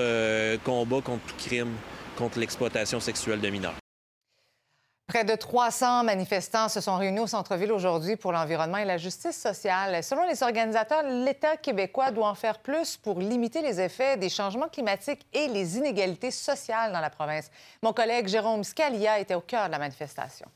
combat 0.58 1.02
contre 1.02 1.26
tout 1.26 1.48
crime, 1.48 1.74
contre 2.16 2.38
l'exploitation 2.38 3.00
sexuelle 3.00 3.42
de 3.42 3.50
mineurs. 3.50 3.83
Près 5.08 5.26
de 5.26 5.36
300 5.36 6.06
manifestants 6.06 6.70
se 6.70 6.80
sont 6.80 6.96
réunis 6.96 7.20
au 7.20 7.28
centre-ville 7.28 7.74
aujourd'hui 7.74 8.16
pour 8.16 8.32
l'environnement 8.32 8.78
et 8.78 8.86
la 8.86 8.98
justice 8.98 9.38
sociale. 9.38 10.02
Selon 10.02 10.26
les 10.26 10.42
organisateurs, 10.44 11.04
l'État 11.04 11.58
québécois 11.58 12.12
doit 12.12 12.30
en 12.30 12.36
faire 12.36 12.60
plus 12.60 12.96
pour 12.96 13.20
limiter 13.20 13.62
les 13.62 13.82
effets 13.82 14.16
des 14.16 14.30
changements 14.30 14.70
climatiques 14.70 15.26
et 15.34 15.50
les 15.50 15.78
inégalités 15.78 16.32
sociales 16.32 16.94
dans 16.94 17.02
la 17.02 17.10
province. 17.10 17.52
Mon 17.82 17.92
collègue 17.92 18.30
Jérôme 18.30 18.64
Scalia 18.64 19.20
était 19.20 19.36
au 19.36 19.42
cœur 19.42 19.68
de 19.68 19.72
la 19.72 19.80
manifestation. 19.80 20.48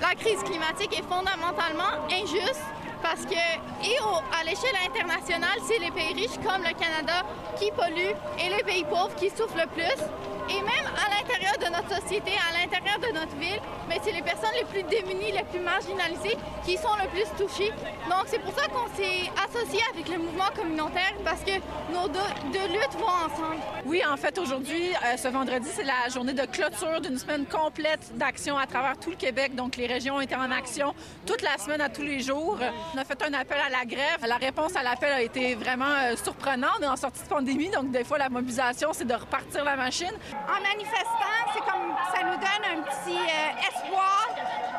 La 0.00 0.16
crise 0.16 0.42
climatique 0.42 0.98
est 0.98 1.04
fondamentalement 1.04 2.04
injuste 2.10 2.60
parce 3.02 3.24
que, 3.24 3.32
et 3.32 3.96
à 4.38 4.44
l'échelle 4.44 4.76
internationale, 4.84 5.58
c'est 5.66 5.78
les 5.78 5.92
pays 5.92 6.12
riches 6.12 6.36
comme 6.44 6.62
le 6.62 6.74
Canada 6.74 7.22
qui 7.56 7.70
polluent 7.70 8.16
et 8.38 8.50
les 8.50 8.64
pays 8.64 8.84
pauvres 8.84 9.14
qui 9.14 9.30
souffrent 9.30 9.56
le 9.56 9.68
plus. 9.68 10.39
Et 10.50 10.60
même 10.62 10.86
à 10.96 11.08
l'intérieur 11.08 11.56
de 11.58 11.66
notre 11.66 12.02
société, 12.02 12.32
à 12.48 12.58
l'intérieur 12.58 12.98
de 12.98 13.14
notre 13.14 13.36
ville, 13.36 13.60
mais 13.88 13.98
c'est 14.02 14.12
les 14.12 14.22
personnes 14.22 14.50
les 14.58 14.64
plus 14.64 14.82
démunies, 14.82 15.32
les 15.32 15.44
plus 15.44 15.60
marginalisées 15.60 16.36
qui 16.64 16.76
sont 16.76 16.94
le 17.00 17.08
plus 17.08 17.28
touchées. 17.38 17.72
Donc 18.08 18.24
c'est 18.26 18.40
pour 18.40 18.52
ça 18.54 18.66
qu'on 18.66 18.88
s'est 18.96 19.30
associé 19.46 19.80
avec 19.92 20.08
le 20.08 20.18
mouvement 20.18 20.50
communautaire 20.56 21.14
parce 21.24 21.40
que 21.42 21.52
nos 21.92 22.08
deux, 22.08 22.66
luttes 22.72 22.98
vont 22.98 23.06
ensemble. 23.06 23.62
Oui, 23.84 24.02
en 24.08 24.16
fait, 24.16 24.38
aujourd'hui, 24.38 24.90
euh, 25.04 25.16
ce 25.16 25.28
vendredi, 25.28 25.68
c'est 25.72 25.84
la 25.84 26.08
journée 26.12 26.32
de 26.32 26.44
clôture 26.46 27.00
d'une 27.00 27.18
semaine 27.18 27.46
complète 27.46 28.16
d'action 28.16 28.58
à 28.58 28.66
travers 28.66 28.98
tout 28.98 29.10
le 29.10 29.16
Québec. 29.16 29.54
Donc 29.54 29.76
les 29.76 29.86
régions 29.86 30.20
étaient 30.20 30.34
en 30.34 30.50
action 30.50 30.94
toute 31.26 31.42
la 31.42 31.58
semaine, 31.58 31.80
à 31.80 31.88
tous 31.88 32.02
les 32.02 32.20
jours. 32.20 32.58
On 32.94 32.98
a 32.98 33.04
fait 33.04 33.22
un 33.22 33.34
appel 33.34 33.58
à 33.64 33.70
la 33.70 33.84
grève. 33.84 34.18
La 34.26 34.36
réponse 34.36 34.74
à 34.74 34.82
l'appel 34.82 35.12
a 35.12 35.22
été 35.22 35.54
vraiment 35.54 35.84
euh, 35.84 36.16
surprenante. 36.16 36.70
On 36.80 36.82
est 36.82 36.88
en 36.88 36.96
sortie 36.96 37.22
de 37.22 37.28
pandémie, 37.28 37.70
donc 37.70 37.90
des 37.90 38.04
fois, 38.04 38.18
la 38.18 38.28
mobilisation, 38.28 38.90
c'est 38.92 39.06
de 39.06 39.14
repartir 39.14 39.64
la 39.64 39.76
machine. 39.76 40.12
En 40.48 40.60
manifestant, 40.62 41.40
c'est 41.52 41.60
comme 41.60 41.94
ça 42.14 42.22
nous 42.24 42.36
donne 42.36 42.78
un 42.78 42.82
petit 42.82 43.18
euh, 43.18 43.68
espoir 43.68 44.28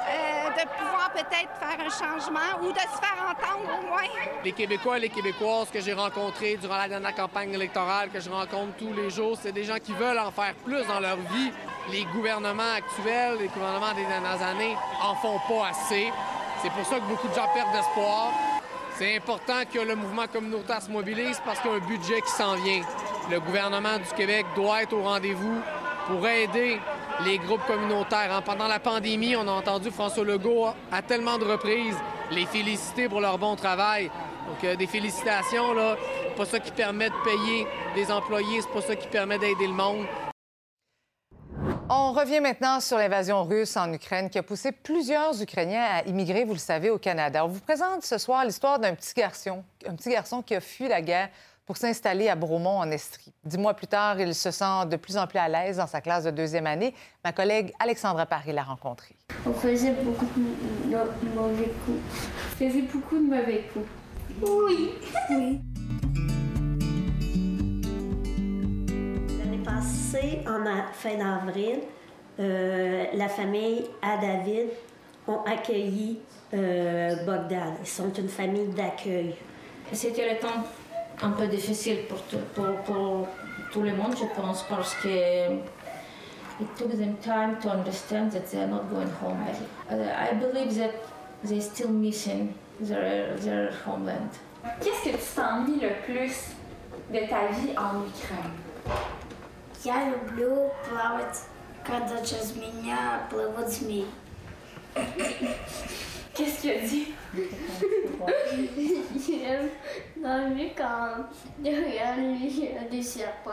euh, 0.09 0.49
de 0.49 0.67
pouvoir 0.77 1.11
peut-être 1.13 1.51
faire 1.59 1.79
un 1.79 1.89
changement 1.89 2.61
ou 2.61 2.71
de 2.71 2.79
se 2.79 2.99
faire 2.99 3.17
entendre 3.29 3.79
au 3.79 3.87
moins. 3.87 4.07
Les 4.43 4.51
Québécois 4.51 4.97
et 4.97 5.01
les 5.01 5.09
Québécoises 5.09 5.69
que 5.71 5.79
j'ai 5.79 5.93
rencontrés 5.93 6.57
durant 6.57 6.77
la 6.77 6.87
dernière 6.87 7.15
campagne 7.15 7.53
électorale, 7.53 8.09
que 8.09 8.19
je 8.19 8.29
rencontre 8.29 8.73
tous 8.77 8.93
les 8.93 9.09
jours, 9.09 9.37
c'est 9.39 9.51
des 9.51 9.63
gens 9.63 9.77
qui 9.81 9.93
veulent 9.93 10.19
en 10.19 10.31
faire 10.31 10.53
plus 10.65 10.85
dans 10.87 10.99
leur 10.99 11.17
vie. 11.17 11.51
Les 11.91 12.05
gouvernements 12.05 12.73
actuels, 12.75 13.37
les 13.39 13.47
gouvernements 13.47 13.93
des 13.93 14.05
dernières 14.05 14.41
années 14.41 14.75
en 15.01 15.15
font 15.15 15.39
pas 15.47 15.69
assez. 15.69 16.11
C'est 16.61 16.71
pour 16.71 16.85
ça 16.85 16.95
que 16.95 17.05
beaucoup 17.05 17.27
de 17.27 17.33
gens 17.33 17.47
perdent 17.53 17.75
espoir. 17.75 18.31
C'est 18.97 19.15
important 19.15 19.63
que 19.71 19.79
le 19.79 19.95
mouvement 19.95 20.27
communautaire 20.27 20.81
se 20.81 20.91
mobilise 20.91 21.41
parce 21.45 21.59
qu'il 21.59 21.71
y 21.71 21.73
a 21.73 21.77
un 21.77 21.79
budget 21.79 22.21
qui 22.21 22.31
s'en 22.31 22.55
vient. 22.55 22.81
Le 23.31 23.39
gouvernement 23.39 23.97
du 23.97 24.13
Québec 24.13 24.45
doit 24.57 24.83
être 24.83 24.91
au 24.91 25.03
rendez-vous 25.03 25.61
pour 26.05 26.27
aider 26.27 26.77
les 27.23 27.37
groupes 27.37 27.65
communautaires. 27.65 28.41
Pendant 28.43 28.67
la 28.67 28.79
pandémie, 28.79 29.37
on 29.37 29.47
a 29.47 29.51
entendu 29.51 29.89
François 29.89 30.25
Legault 30.25 30.67
à 30.91 31.01
tellement 31.01 31.37
de 31.37 31.45
reprises 31.45 31.95
les 32.29 32.45
féliciter 32.45 33.07
pour 33.07 33.21
leur 33.21 33.37
bon 33.37 33.55
travail. 33.55 34.11
Donc, 34.49 34.61
euh, 34.65 34.75
des 34.75 34.85
félicitations, 34.85 35.73
là. 35.73 35.95
Pas 36.35 36.43
ça 36.43 36.59
qui 36.59 36.71
permet 36.71 37.09
de 37.09 37.15
payer 37.23 37.65
des 37.95 38.11
employés, 38.11 38.61
c'est 38.61 38.73
pas 38.73 38.81
ça 38.81 38.97
qui 38.97 39.07
permet 39.07 39.39
d'aider 39.39 39.67
le 39.67 39.73
monde. 39.73 40.05
On 41.89 42.11
revient 42.11 42.41
maintenant 42.41 42.81
sur 42.81 42.97
l'invasion 42.97 43.45
russe 43.45 43.77
en 43.77 43.93
Ukraine 43.93 44.29
qui 44.29 44.39
a 44.39 44.43
poussé 44.43 44.73
plusieurs 44.73 45.41
Ukrainiens 45.41 45.85
à 45.89 46.03
immigrer, 46.03 46.43
vous 46.43 46.53
le 46.53 46.59
savez, 46.59 46.89
au 46.89 46.97
Canada. 46.97 47.45
On 47.45 47.49
vous 47.49 47.61
présente 47.61 48.03
ce 48.03 48.17
soir 48.17 48.43
l'histoire 48.43 48.77
d'un 48.77 48.93
petit 48.93 49.13
garçon, 49.13 49.63
un 49.87 49.95
petit 49.95 50.09
garçon 50.09 50.41
qui 50.41 50.53
a 50.53 50.59
fui 50.59 50.89
la 50.89 51.01
guerre 51.01 51.29
pour 51.65 51.77
s'installer 51.77 52.29
à 52.29 52.35
Bromont, 52.35 52.79
en 52.79 52.91
Estrie. 52.91 53.33
Dix 53.43 53.57
mois 53.57 53.73
plus 53.73 53.87
tard, 53.87 54.19
il 54.19 54.35
se 54.35 54.51
sent 54.51 54.85
de 54.89 54.95
plus 54.97 55.17
en 55.17 55.27
plus 55.27 55.39
à 55.39 55.47
l'aise 55.47 55.77
dans 55.77 55.87
sa 55.87 56.01
classe 56.01 56.23
de 56.23 56.31
deuxième 56.31 56.67
année. 56.67 56.93
Ma 57.23 57.31
collègue 57.31 57.73
Alexandra 57.79 58.25
Paris 58.25 58.51
l'a 58.51 58.63
rencontré. 58.63 59.15
On 59.45 59.53
faisait 59.53 59.93
beaucoup 60.03 60.27
de 60.35 61.35
mauvais 61.35 61.71
coups. 61.85 61.99
On 62.53 62.55
faisait 62.57 62.81
beaucoup 62.81 63.17
de 63.17 63.29
mauvais 63.29 63.63
coups. 63.73 63.87
Oui. 64.41 64.91
oui. 65.29 65.61
en 70.47 70.93
fin 70.93 71.17
d'avril, 71.17 71.79
euh, 72.39 73.05
la 73.13 73.27
famille 73.27 73.85
à 74.01 74.17
David 74.17 74.69
ont 75.27 75.41
accueilli 75.45 76.19
euh, 76.53 77.25
Bogdan. 77.25 77.75
Ils 77.81 77.87
sont 77.87 78.11
une 78.13 78.29
famille 78.29 78.67
d'accueil. 78.67 79.35
C'était 79.91 80.33
le 80.33 80.39
temps 80.39 80.63
un 81.22 81.30
peu 81.30 81.46
difficile 81.46 82.06
pour 82.08 82.20
tout, 82.22 82.38
pour, 82.54 82.76
pour 82.84 83.28
tout 83.72 83.82
le 83.82 83.94
monde, 83.94 84.14
je 84.16 84.26
pense, 84.40 84.62
parce 84.68 84.94
que 84.96 85.52
it 86.58 86.74
took 86.76 86.90
them 86.96 87.16
time 87.22 87.58
to 87.60 87.68
understand 87.68 88.30
that 88.30 88.50
they 88.50 88.60
are 88.60 88.68
not 88.68 88.88
going 88.90 89.10
home. 89.22 89.38
I, 89.90 90.30
I 90.30 90.34
believe 90.34 90.74
that 90.76 90.94
they're 91.44 91.60
still 91.60 91.90
missing 91.90 92.54
their, 92.80 93.36
their 93.36 93.72
homeland. 93.86 94.30
Qu'est-ce 94.80 95.04
que 95.04 95.16
tu 95.16 95.34
t'ennuies 95.34 95.80
le 95.80 95.90
plus 96.04 96.54
de 97.12 97.26
ta 97.28 97.46
vie 97.52 97.76
en 97.76 98.02
Ukraine? 98.06 98.52
Я 99.84 100.06
люблю 100.10 100.70
плавать, 100.88 101.44
когда 101.84 102.20
через 102.24 102.56
меня 102.56 103.26
плывут 103.30 103.68
змеи. 103.68 104.06
Qu'est-ce 106.34 106.60
qu'il 106.60 106.70
a 106.70 106.78
dit 106.80 107.14
J'aime 109.27 109.69
manger 110.21 110.73
quand 110.77 111.25
derrière 111.59 112.17
lui 112.17 112.47
il 112.47 112.65
y 112.65 112.77
a 112.77 112.89
des 112.89 113.01
serpents. 113.01 113.51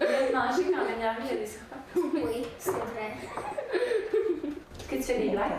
J'aime 0.00 0.32
manger 0.32 0.64
quand 0.70 0.84
il 0.88 1.02
y 1.02 1.36
a 1.36 1.40
des 1.40 1.46
serpents. 1.46 1.76
Oui, 1.96 2.42
c'est 2.58 2.70
vrai. 2.70 3.16
Est-ce 4.78 4.88
que 4.88 4.96
tu 4.96 5.02
fais 5.02 5.18
des 5.18 5.30
blagues 5.30 5.52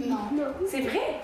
Non. 0.00 0.52
C'est 0.66 0.80
vrai 0.80 1.20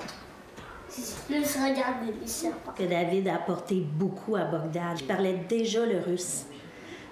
Plus 1.26 1.56
regarder 1.56 2.12
les 2.20 2.26
serpents. 2.26 2.72
Que 2.72 2.84
David 2.84 3.28
a 3.28 3.36
apporté 3.36 3.76
beaucoup 3.76 4.36
à 4.36 4.44
Bogdan. 4.44 4.94
Il 4.98 5.06
parlait 5.06 5.40
déjà 5.48 5.84
le 5.84 5.98
russe. 5.98 6.46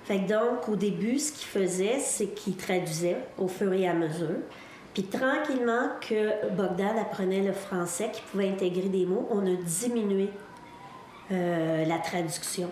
Fait 0.04 0.18
donc, 0.18 0.68
au 0.68 0.76
début, 0.76 1.18
ce 1.18 1.32
qu'il 1.32 1.46
faisait, 1.46 1.98
c'est 1.98 2.28
qu'il 2.28 2.56
traduisait 2.56 3.18
au 3.38 3.48
fur 3.48 3.72
et 3.72 3.86
à 3.86 3.94
mesure. 3.94 4.38
Puis 4.94 5.04
tranquillement 5.04 5.90
que 6.00 6.50
Bogdan 6.50 6.98
apprenait 6.98 7.42
le 7.42 7.52
français, 7.52 8.10
qu'il 8.12 8.24
pouvait 8.24 8.48
intégrer 8.48 8.88
des 8.88 9.06
mots, 9.06 9.28
on 9.30 9.46
a 9.46 9.54
diminué 9.54 10.30
euh, 11.30 11.84
la 11.84 11.98
traduction. 11.98 12.68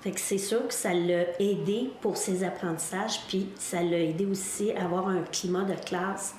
Fait 0.00 0.10
que 0.10 0.18
c'est 0.18 0.38
sûr 0.38 0.66
que 0.66 0.74
ça 0.74 0.92
l'a 0.92 1.38
aidé 1.38 1.92
pour 2.00 2.16
ses 2.16 2.42
apprentissages, 2.42 3.20
puis 3.28 3.48
ça 3.56 3.80
l'a 3.80 3.98
aidé 3.98 4.26
aussi 4.26 4.72
à 4.72 4.84
avoir 4.84 5.06
un 5.06 5.22
climat 5.22 5.62
de 5.62 5.74
classe 5.74 6.34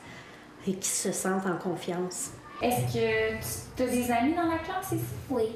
et 0.67 0.73
qu'il 0.73 0.83
se 0.83 1.13
sente 1.13 1.45
en 1.45 1.57
confiance. 1.57 2.31
Est-ce 2.61 2.93
que 2.93 3.77
tu 3.77 3.83
as 3.83 3.87
des 3.87 4.11
amis 4.11 4.33
dans 4.35 4.49
la 4.49 4.57
classe 4.57 4.91
ici? 4.91 5.03
Oui. 5.29 5.55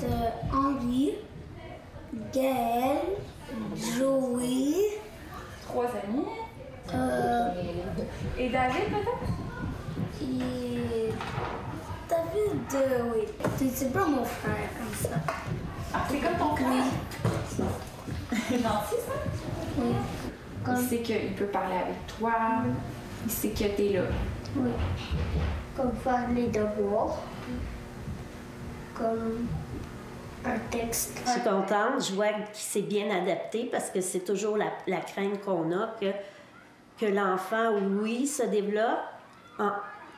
De 0.00 0.56
Henri, 0.56 1.14
Gaël, 2.32 2.98
Joey. 3.76 4.98
Trois 5.62 5.86
amis. 5.86 6.24
Euh, 6.92 7.50
Et 8.38 8.48
David, 8.50 8.84
peut-être? 8.90 9.32
Et 10.22 11.10
David, 12.08 12.74
euh, 12.74 13.02
oui. 13.14 13.22
C'est 13.72 13.92
pas 13.92 14.04
mon 14.06 14.24
frère, 14.24 14.68
comme 14.78 14.94
ça. 14.94 15.16
Ah, 15.94 16.04
c'est 16.10 16.18
comme 16.18 16.36
ton 16.36 16.56
frère? 16.56 16.84
Oui. 17.58 17.64
Gentil, 18.50 19.00
ça? 19.06 19.12
Oui. 19.78 19.94
Il 20.66 20.88
sait 20.88 20.98
qu'il 21.02 21.34
peut 21.34 21.46
parler 21.46 21.76
avec 21.76 22.06
toi. 22.18 22.32
Il 23.24 23.30
sait 23.30 23.48
que 23.50 23.64
t'es 23.64 23.90
là. 23.94 24.02
Oui. 24.56 24.70
Comme 25.76 25.92
faire 25.92 26.28
les 26.34 26.48
devoirs. 26.48 27.18
Comme 28.96 29.46
un 30.44 30.58
texte. 30.70 31.20
Je 31.24 31.30
suis 31.30 31.40
contente. 31.40 32.06
Je 32.08 32.14
vois 32.14 32.28
qu'il 32.52 32.64
s'est 32.64 32.82
bien 32.82 33.06
adapté 33.10 33.68
parce 33.70 33.90
que 33.90 34.00
c'est 34.00 34.20
toujours 34.20 34.56
la, 34.56 34.66
la 34.86 34.98
crainte 34.98 35.40
qu'on 35.44 35.72
a 35.72 35.94
que, 36.00 36.06
que 36.99 37.05
l'enfant, 37.05 37.67
oui, 38.01 38.27
se 38.27 38.43
développe 38.43 39.03
en- 39.59 39.71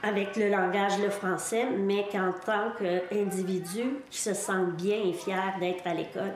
avec 0.04 0.36
le 0.36 0.50
langage, 0.50 0.98
le 1.00 1.10
français, 1.10 1.66
mais 1.78 2.08
qu'en 2.12 2.32
tant 2.46 2.72
qu'individu, 2.80 3.84
qu'il 4.10 4.20
se 4.30 4.34
sente 4.34 4.70
bien 4.84 4.98
et 5.10 5.14
fier 5.14 5.54
d'être 5.60 5.86
à 5.86 5.94
l'école. 5.94 6.34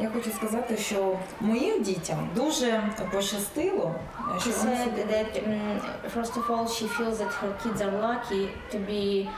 Я 0.00 0.10
хочу 0.14 0.30
сказати, 0.30 0.76
що 0.76 1.18
моїм 1.40 1.82
дітям 1.82 2.28
дуже 2.34 2.82
пощастило, 3.12 3.94
що 4.40 4.50
She 4.50 4.58
вони 4.58 4.74
said 4.76 5.06
that, 5.12 5.48
mm, 5.48 5.78
first 6.16 6.36
of 6.36 6.50
all, 6.50 6.66
she 6.66 6.86
feels 6.98 7.16
that 7.18 7.32
her 7.42 7.52
kids 7.62 7.80
are 7.86 7.94
lucky 8.08 8.48
to 8.72 8.78
be 8.92 9.28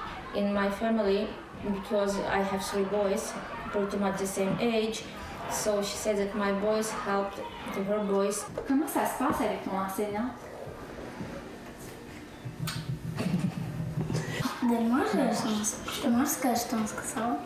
in 0.40 0.46
my 0.60 0.68
family 0.82 1.26
because 1.76 2.12
I 2.38 2.40
have 2.50 2.62
three 2.72 2.88
boys, 2.98 3.22
pretty 3.72 3.96
much 4.04 4.16
the 4.24 4.26
same 4.38 4.54
age. 4.60 4.98
So 5.51 5.81
she 5.81 5.95
said 5.95 6.17
that 6.17 6.35
my 6.35 6.51
voice 6.51 6.91
helped 6.91 7.39
her 7.75 7.99
voice. 8.03 8.45
Comment 8.67 8.87
ça 8.87 9.05
se 9.05 9.17
passe 9.17 9.41
avec 9.41 9.63
ton 9.63 9.77
enseignant? 9.77 10.29
De 14.63 14.77
moi, 14.89 14.99
je, 15.11 16.07
moi, 16.07 16.25
ce 16.25 16.37
que 16.37 16.47
je 16.47 16.75
pense 16.75 16.93
que 16.93 17.03
ça 17.03 17.37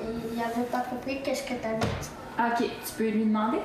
Il 0.00 0.38
n'avait 0.38 0.66
pas 0.70 0.80
compris 0.80 1.22
qu'est-ce 1.22 1.42
que 1.42 1.54
t'as 1.54 1.74
dit. 1.74 1.86
Ok, 2.38 2.70
tu 2.86 2.92
peux 2.96 3.08
lui 3.10 3.24
demander? 3.24 3.58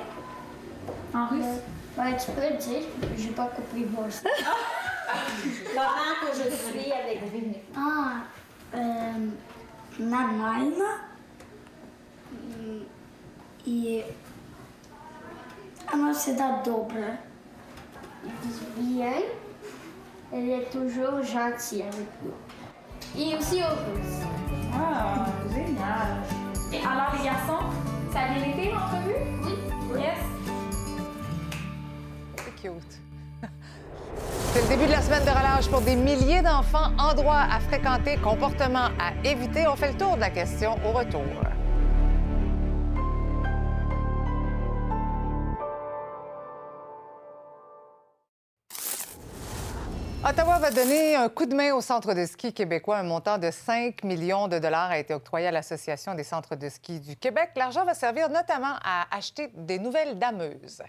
En 1.14 1.22
euh, 1.22 1.26
russe? 1.30 1.60
Ouais, 1.96 2.16
tu 2.16 2.30
peux 2.32 2.42
le 2.42 2.58
dire, 2.58 2.82
j'ai 3.16 3.30
pas 3.30 3.46
compris 3.46 3.86
moi 3.86 4.04
aussi. 4.08 4.20
Comment 5.74 6.14
que 6.20 6.36
je 6.36 6.50
suis 6.54 6.92
avec 6.92 7.22
Vinny? 7.32 7.58
Ah, 7.76 8.24
euh, 8.74 9.28
Nanaïna 9.98 10.84
i 13.66 14.02
ono 15.92 16.12
se 16.14 16.34
da 16.34 16.62
dobro. 16.64 17.02
Bien, 18.76 19.22
elle 20.32 20.48
est 20.50 20.70
toujours 20.70 21.22
gentille 21.22 21.82
avec 21.82 22.08
nous. 22.22 22.34
Et 23.20 23.36
aussi 23.36 23.60
heureuse. 23.60 24.24
Ah, 24.74 25.26
génial. 25.52 26.22
Alors 26.84 27.12
les 27.16 27.24
garçons, 27.24 27.64
ça 28.12 28.20
a 28.20 28.34
bien 28.34 28.44
été 28.52 28.72
l'entrevue? 28.72 29.22
Oui. 29.44 30.00
Yes. 30.00 30.18
C'est 32.36 32.54
cute. 32.62 32.94
C'est 34.52 34.62
le 34.62 34.68
début 34.68 34.86
de 34.86 34.92
la 34.92 35.02
semaine 35.02 35.24
de 35.24 35.30
relâche 35.30 35.68
pour 35.68 35.80
des 35.82 35.96
milliers 35.96 36.42
d'enfants, 36.42 36.90
endroits 36.98 37.46
à 37.50 37.60
fréquenter, 37.60 38.16
comportements 38.16 38.90
à 38.98 39.12
éviter. 39.24 39.66
On 39.68 39.76
fait 39.76 39.92
le 39.92 39.98
tour 39.98 40.16
de 40.16 40.20
la 40.20 40.30
question 40.30 40.76
au 40.84 40.92
retour. 40.92 41.22
Ottawa 50.28 50.58
va 50.58 50.72
donner 50.72 51.14
un 51.14 51.28
coup 51.28 51.46
de 51.46 51.54
main 51.54 51.72
au 51.72 51.80
centre 51.80 52.12
de 52.12 52.26
ski 52.26 52.52
québécois. 52.52 52.96
Un 52.96 53.04
montant 53.04 53.38
de 53.38 53.48
5 53.48 54.02
millions 54.02 54.48
de 54.48 54.58
dollars 54.58 54.90
a 54.90 54.98
été 54.98 55.14
octroyé 55.14 55.46
à 55.46 55.52
l'Association 55.52 56.16
des 56.16 56.24
centres 56.24 56.56
de 56.56 56.68
ski 56.68 56.98
du 56.98 57.14
Québec. 57.14 57.50
L'argent 57.54 57.84
va 57.84 57.94
servir 57.94 58.28
notamment 58.28 58.74
à 58.82 59.06
acheter 59.16 59.52
des 59.54 59.78
nouvelles 59.78 60.18
dameuses. 60.18 60.82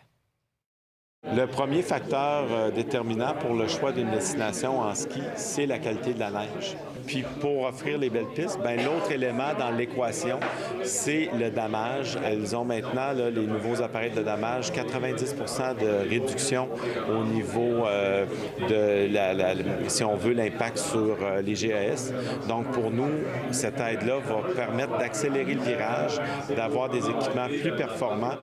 Le 1.25 1.45
premier 1.45 1.81
facteur 1.81 2.45
euh, 2.51 2.71
déterminant 2.71 3.33
pour 3.39 3.53
le 3.53 3.67
choix 3.67 3.91
d'une 3.91 4.09
destination 4.11 4.79
en 4.79 4.93
ski, 4.93 5.19
c'est 5.35 5.65
la 5.65 5.77
qualité 5.79 6.13
de 6.13 6.19
la 6.19 6.29
neige. 6.29 6.77
Puis 7.05 7.23
pour 7.41 7.63
offrir 7.63 7.97
les 7.97 8.09
belles 8.09 8.31
pistes, 8.35 8.59
ben, 8.63 8.77
l'autre 8.83 9.11
élément 9.11 9.53
dans 9.57 9.71
l'équation, 9.71 10.39
c'est 10.83 11.29
le 11.37 11.49
damage. 11.49 12.17
Elles 12.23 12.55
ont 12.55 12.63
maintenant, 12.63 13.11
les 13.13 13.45
nouveaux 13.45 13.81
appareils 13.81 14.11
de 14.11 14.21
damage, 14.21 14.71
90% 14.71 15.77
de 15.79 16.07
réduction 16.09 16.69
au 17.09 17.23
niveau 17.23 17.85
euh, 17.87 18.25
de, 18.69 19.11
la, 19.13 19.33
la- 19.33 19.55
si 19.87 20.03
on 20.03 20.15
veut, 20.15 20.33
l'impact 20.33 20.77
sur 20.77 21.17
euh, 21.21 21.41
les 21.41 21.53
GAS. 21.53 22.13
Donc 22.47 22.67
pour 22.71 22.91
nous, 22.91 23.09
cette 23.51 23.79
aide-là 23.79 24.19
va 24.19 24.53
permettre 24.55 24.97
d'accélérer 24.97 25.55
le 25.55 25.61
virage, 25.61 26.19
d'avoir 26.55 26.89
des 26.89 26.99
équipements 27.09 27.47
plus 27.47 27.75
performants. 27.75 28.35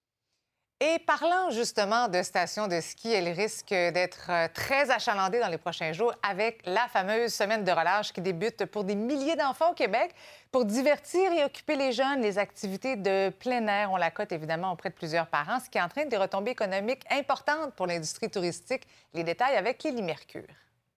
Et 0.81 0.99
parlant 0.99 1.51
justement 1.51 2.09
de 2.09 2.20
stations 2.22 2.66
de 2.66 2.81
ski, 2.81 3.12
elle 3.12 3.29
risque 3.29 3.70
d'être 3.70 4.27
euh, 4.29 4.49
très 4.53 4.91
achalandée 4.91 5.39
dans 5.39 5.49
les 5.49 5.57
prochains 5.57 5.93
jours 5.93 6.12
avec 6.29 6.61
la 6.66 6.89
fameuse 6.89 7.33
semaine 7.33 7.62
de 7.62 7.70
relâche 7.70 8.12
qui 8.12 8.20
débute 8.20 8.66
pour 8.66 8.83
des 8.83 8.97
milliers 8.97 9.37
d'enfants 9.37 9.70
au 9.70 9.75
Québec. 9.75 10.12
Pour 10.51 10.64
divertir 10.64 11.33
et 11.33 11.45
occuper 11.45 11.77
les 11.77 11.93
jeunes, 11.93 12.20
les 12.22 12.39
activités 12.39 12.97
de 12.97 13.31
plein 13.31 13.66
air 13.68 13.93
ont 13.93 13.97
la 13.97 14.11
cote 14.11 14.33
évidemment 14.33 14.72
auprès 14.72 14.91
de 14.91 14.95
plusieurs 14.95 15.29
parents, 15.29 15.61
ce 15.61 15.70
qui 15.70 15.81
entraîne 15.81 16.09
des 16.09 16.16
retombées 16.16 16.51
économiques 16.51 17.05
importantes 17.09 17.72
pour 17.77 17.87
l'industrie 17.87 18.29
touristique. 18.29 18.83
Les 19.14 19.22
détails 19.22 19.57
avec 19.57 19.85
Lily 19.85 20.03
Mercure. 20.03 20.43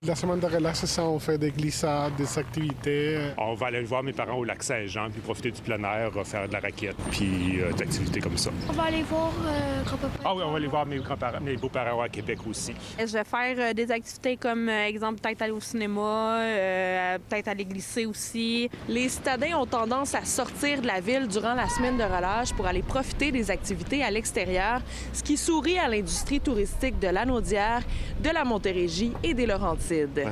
La 0.06 0.14
semaine 0.14 0.38
de 0.38 0.46
c'est 0.74 0.86
ça, 0.86 1.02
on 1.02 1.18
fait 1.18 1.38
des 1.38 1.50
glissades, 1.50 2.14
des 2.14 2.38
activités. 2.38 3.32
On 3.36 3.54
va 3.54 3.66
aller 3.66 3.82
voir 3.82 4.04
mes 4.04 4.12
parents 4.12 4.36
au 4.38 4.44
lac 4.44 4.62
Saint-Jean, 4.62 5.10
puis 5.10 5.20
profiter 5.20 5.50
du 5.50 5.60
plein 5.60 5.82
air, 5.82 6.12
euh, 6.16 6.22
faire 6.22 6.46
de 6.46 6.52
la 6.52 6.60
raquette, 6.60 6.94
puis 7.10 7.60
euh, 7.60 7.72
d'activités 7.72 8.20
comme 8.20 8.38
ça. 8.38 8.50
On 8.68 8.72
va 8.74 8.84
aller 8.84 9.02
voir 9.02 9.32
euh, 9.44 9.82
grand-papa. 9.82 10.14
Ah 10.24 10.36
oui, 10.36 10.42
on 10.46 10.52
va 10.52 10.56
aller 10.58 10.68
voir 10.68 10.86
mes 10.86 10.98
grands-parents, 10.98 11.40
mes 11.40 11.56
beaux-parents 11.56 12.00
à 12.00 12.08
Québec 12.08 12.38
aussi. 12.48 12.74
Je 12.96 13.06
vais 13.12 13.24
faire 13.24 13.56
euh, 13.58 13.72
des 13.74 13.90
activités 13.90 14.36
comme, 14.36 14.68
euh, 14.68 14.86
exemple, 14.86 15.20
peut-être 15.20 15.42
aller 15.42 15.50
au 15.50 15.60
cinéma, 15.60 16.42
euh, 16.42 17.18
peut-être 17.28 17.48
aller 17.48 17.64
glisser 17.64 18.06
aussi. 18.06 18.70
Les 18.88 19.08
citadins 19.08 19.58
ont 19.58 19.66
tendance 19.66 20.14
à 20.14 20.24
sortir 20.24 20.80
de 20.80 20.86
la 20.86 21.00
ville 21.00 21.26
durant 21.26 21.54
la 21.54 21.68
semaine 21.68 21.96
de 21.98 22.04
relâche 22.04 22.52
pour 22.52 22.68
aller 22.68 22.82
profiter 22.82 23.32
des 23.32 23.50
activités 23.50 24.04
à 24.04 24.12
l'extérieur, 24.12 24.80
ce 25.12 25.24
qui 25.24 25.36
sourit 25.36 25.80
à 25.80 25.88
l'industrie 25.88 26.38
touristique 26.38 27.00
de 27.00 27.08
l'Anaudière, 27.08 27.82
de 28.22 28.30
la 28.30 28.44
Montérégie 28.44 29.12
et 29.24 29.34
des 29.34 29.44
Laurentides. 29.44 29.87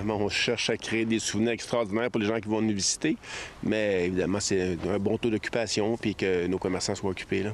On 0.09 0.28
cherche 0.28 0.70
à 0.70 0.76
créer 0.76 1.04
des 1.04 1.18
souvenirs 1.18 1.52
extraordinaires 1.52 2.11
pour 2.11 2.20
les 2.20 2.26
gens 2.26 2.40
qui 2.40 2.48
vont 2.48 2.61
nous 2.61 2.74
visiter, 2.74 3.16
mais 3.62 4.07
évidemment, 4.07 4.40
c'est 4.40 4.76
un 4.88 4.98
bon 4.98 5.18
taux 5.18 5.30
d'occupation 5.30 5.96
puis 5.96 6.14
que 6.14 6.46
nos 6.46 6.59
commerçants 6.59 6.94
soient 6.94 7.11
occupés. 7.11 7.42
Là. 7.42 7.52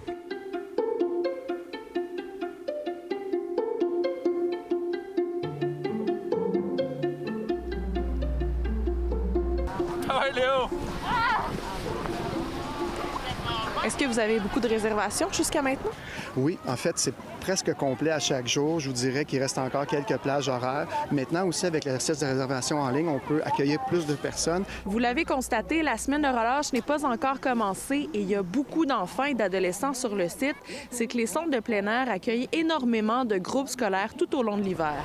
Que 14.03 14.09
vous 14.09 14.18
avez 14.18 14.40
beaucoup 14.40 14.61
de 14.61 14.68
réservations 14.68 15.28
jusqu'à 15.32 15.62
maintenant? 15.62 15.90
Oui, 16.36 16.59
en 16.66 16.76
fait, 16.76 16.94
c'est 16.96 17.14
presque 17.40 17.72
complet 17.74 18.11
à 18.11 18.18
chaque 18.18 18.48
jour. 18.48 18.80
Je 18.80 18.88
vous 18.88 18.94
dirais 18.94 19.24
qu'il 19.24 19.40
reste 19.40 19.59
encore 19.59 19.86
quelques 19.86 20.16
plages 20.18 20.48
horaires. 20.48 20.88
Maintenant 21.11 21.46
aussi, 21.46 21.66
avec 21.66 21.84
l'exercice 21.84 22.18
de 22.18 22.26
réservation 22.26 22.80
en 22.80 22.90
ligne, 22.90 23.09
on 23.09 23.20
peut 23.20 23.42
accueillir 23.44 23.78
plus 23.86 24.07
de 24.07 24.14
personnes. 24.14 24.64
Vous 24.84 24.98
l'avez 24.98 25.24
constaté, 25.24 25.82
la 25.82 25.98
semaine 25.98 26.22
de 26.22 26.28
relâche 26.28 26.72
n'est 26.72 26.82
pas 26.82 27.05
encore 27.05 27.40
commencée 27.40 28.09
et 28.12 28.20
il 28.20 28.28
y 28.28 28.34
a 28.34 28.42
beaucoup 28.42 28.86
d'enfants 28.86 29.24
et 29.24 29.34
d'adolescents 29.34 29.94
sur 29.94 30.14
le 30.14 30.28
site. 30.28 30.57
C'est 30.90 31.07
que 31.07 31.16
les 31.16 31.26
centres 31.26 31.50
de 31.50 31.61
plein 31.61 31.86
air 31.86 32.11
accueillent 32.11 32.48
énormément 32.53 33.24
de 33.24 33.38
groupes 33.38 33.68
scolaires 33.68 34.14
tout 34.16 34.36
au 34.36 34.42
long 34.42 34.57
de 34.57 34.62
l'hiver. 34.62 34.96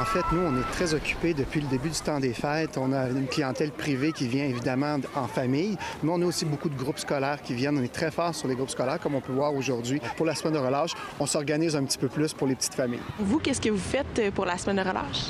En 0.00 0.06
fait, 0.06 0.24
nous, 0.32 0.40
on 0.40 0.56
est 0.58 0.70
très 0.72 0.94
occupés 0.94 1.34
depuis 1.34 1.60
le 1.60 1.66
début 1.66 1.90
du 1.90 2.00
temps 2.00 2.18
des 2.18 2.32
fêtes. 2.32 2.78
On 2.78 2.92
a 2.94 3.10
une 3.10 3.26
clientèle 3.26 3.70
privée 3.70 4.12
qui 4.12 4.26
vient 4.26 4.44
évidemment 4.46 4.96
en 5.14 5.26
famille, 5.26 5.76
mais 6.02 6.10
on 6.10 6.22
a 6.22 6.24
aussi 6.24 6.46
beaucoup 6.46 6.70
de 6.70 6.74
groupes 6.76 6.98
scolaires 6.98 7.42
qui 7.42 7.52
viennent. 7.52 7.76
On 7.78 7.82
est 7.82 7.92
très 7.92 8.10
fort 8.10 8.34
sur 8.34 8.48
les 8.48 8.54
groupes 8.54 8.70
scolaires, 8.70 8.98
comme 8.98 9.14
on 9.14 9.20
peut 9.20 9.34
voir 9.34 9.52
aujourd'hui. 9.54 10.00
Pour 10.16 10.24
la 10.24 10.34
semaine 10.34 10.54
de 10.54 10.58
relâche, 10.58 10.92
on 11.20 11.26
s'organise 11.26 11.76
un 11.76 11.84
petit 11.84 11.98
peu 11.98 12.08
plus 12.08 12.32
pour 12.32 12.46
les 12.46 12.54
petites 12.54 12.74
familles. 12.74 13.00
Vous, 13.18 13.38
qu'est-ce 13.38 13.60
que 13.60 13.68
vous 13.68 13.76
faites 13.78 14.18
euh, 14.18 14.30
pour 14.30 14.46
la 14.46 14.56
semaine 14.56 14.76
de 14.76 14.80
relâche? 14.88 15.26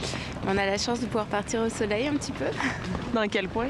On 0.47 0.57
a 0.57 0.65
la 0.65 0.79
chance 0.79 1.01
de 1.01 1.07
pouvoir 1.07 1.27
partir 1.27 1.63
au 1.63 1.69
soleil 1.69 2.07
un 2.07 2.15
petit 2.15 2.33
peu. 2.33 2.45
Dans 3.15 3.27
quel 3.27 3.49
point? 3.49 3.69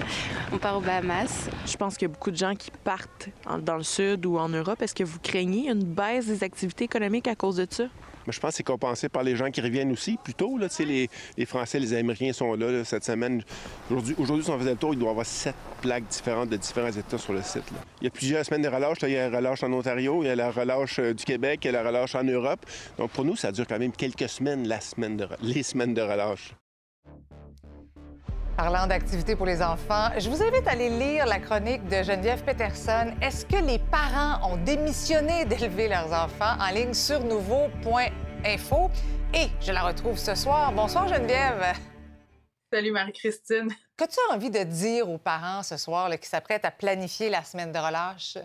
On 0.52 0.58
part 0.58 0.76
aux 0.76 0.80
Bahamas. 0.82 1.48
Je 1.66 1.76
pense 1.78 1.96
qu'il 1.96 2.06
y 2.08 2.10
a 2.10 2.14
beaucoup 2.14 2.30
de 2.30 2.36
gens 2.36 2.54
qui 2.54 2.70
partent 2.84 3.30
en- 3.46 3.58
dans 3.58 3.76
le 3.76 3.82
sud 3.82 4.26
ou 4.26 4.36
en 4.38 4.48
Europe. 4.50 4.82
Est-ce 4.82 4.94
que 4.94 5.04
vous 5.04 5.18
craignez 5.22 5.70
une 5.70 5.84
baisse 5.84 6.26
des 6.26 6.44
activités 6.44 6.84
économiques 6.84 7.28
à 7.28 7.34
cause 7.34 7.56
de 7.56 7.66
ça? 7.70 7.84
Je 8.28 8.38
pense 8.38 8.50
que 8.50 8.56
c'est 8.56 8.62
compensé 8.62 9.08
par 9.08 9.22
les 9.22 9.36
gens 9.36 9.50
qui 9.50 9.60
reviennent 9.60 9.92
aussi, 9.92 10.18
plutôt. 10.22 10.58
Là, 10.58 10.68
les, 10.80 11.08
les 11.36 11.46
Français, 11.46 11.78
les 11.78 11.94
Américains 11.94 12.32
sont 12.32 12.54
là, 12.54 12.84
cette 12.84 13.04
semaine. 13.04 13.42
Aujourd'hui, 13.90 14.44
si 14.44 14.50
on 14.50 14.58
faisait 14.58 14.70
le 14.70 14.76
tour, 14.76 14.94
il 14.94 14.98
doit 14.98 15.08
y 15.08 15.10
avoir 15.10 15.26
sept 15.26 15.54
plaques 15.80 16.06
différentes 16.08 16.48
de 16.48 16.56
différents 16.56 16.90
États 16.90 17.18
sur 17.18 17.32
le 17.32 17.42
site. 17.42 17.64
Il 18.00 18.04
y 18.04 18.06
a 18.06 18.10
plusieurs 18.10 18.44
semaines 18.44 18.62
de 18.62 18.68
relâche. 18.68 18.98
Il 19.02 19.10
y 19.10 19.16
a 19.16 19.28
la 19.28 19.36
relâche 19.36 19.62
en 19.62 19.72
Ontario, 19.72 20.22
il 20.22 20.26
y 20.26 20.30
a 20.30 20.36
la 20.36 20.50
relâche 20.50 20.98
euh, 20.98 21.14
du 21.14 21.24
Québec, 21.24 21.60
il 21.62 21.66
y 21.66 21.68
a 21.70 21.72
la 21.72 21.88
relâche 21.88 22.14
en 22.14 22.24
Europe. 22.24 22.64
Donc 22.98 23.10
pour 23.10 23.24
nous, 23.24 23.36
ça 23.36 23.52
dure 23.52 23.66
quand 23.66 23.78
même 23.78 23.92
quelques 23.92 24.28
semaines, 24.28 24.68
les 25.42 25.62
semaines 25.62 25.94
de 25.94 26.02
relâche. 26.02 26.54
Parlant 28.56 28.86
d'activités 28.86 29.34
pour 29.34 29.46
les 29.46 29.62
enfants, 29.62 30.10
je 30.18 30.28
vous 30.28 30.42
invite 30.42 30.66
à 30.68 30.72
aller 30.72 30.90
lire 30.90 31.24
la 31.24 31.38
chronique 31.38 31.82
de 31.88 32.02
Geneviève 32.02 32.44
Peterson. 32.44 33.14
Est-ce 33.22 33.46
que 33.46 33.56
les 33.56 33.78
parents 33.78 34.46
ont 34.46 34.58
démissionné 34.58 35.46
d'élever 35.46 35.88
leurs 35.88 36.12
enfants 36.12 36.58
en 36.60 36.70
ligne 36.70 36.92
sur 36.92 37.24
nouveau.info? 37.24 38.90
Et 39.32 39.46
je 39.62 39.72
la 39.72 39.82
retrouve 39.82 40.18
ce 40.18 40.34
soir. 40.34 40.70
Bonsoir 40.72 41.08
Geneviève. 41.08 41.64
Salut 42.70 42.92
Marie-Christine. 42.92 43.74
Qu'as-tu 43.96 44.18
envie 44.30 44.50
de 44.50 44.64
dire 44.64 45.08
aux 45.08 45.18
parents 45.18 45.62
ce 45.62 45.78
soir 45.78 46.10
là, 46.10 46.18
qui 46.18 46.28
s'apprêtent 46.28 46.66
à 46.66 46.70
planifier 46.70 47.30
la 47.30 47.42
semaine 47.44 47.72
de 47.72 47.78
relâche? 47.78 48.36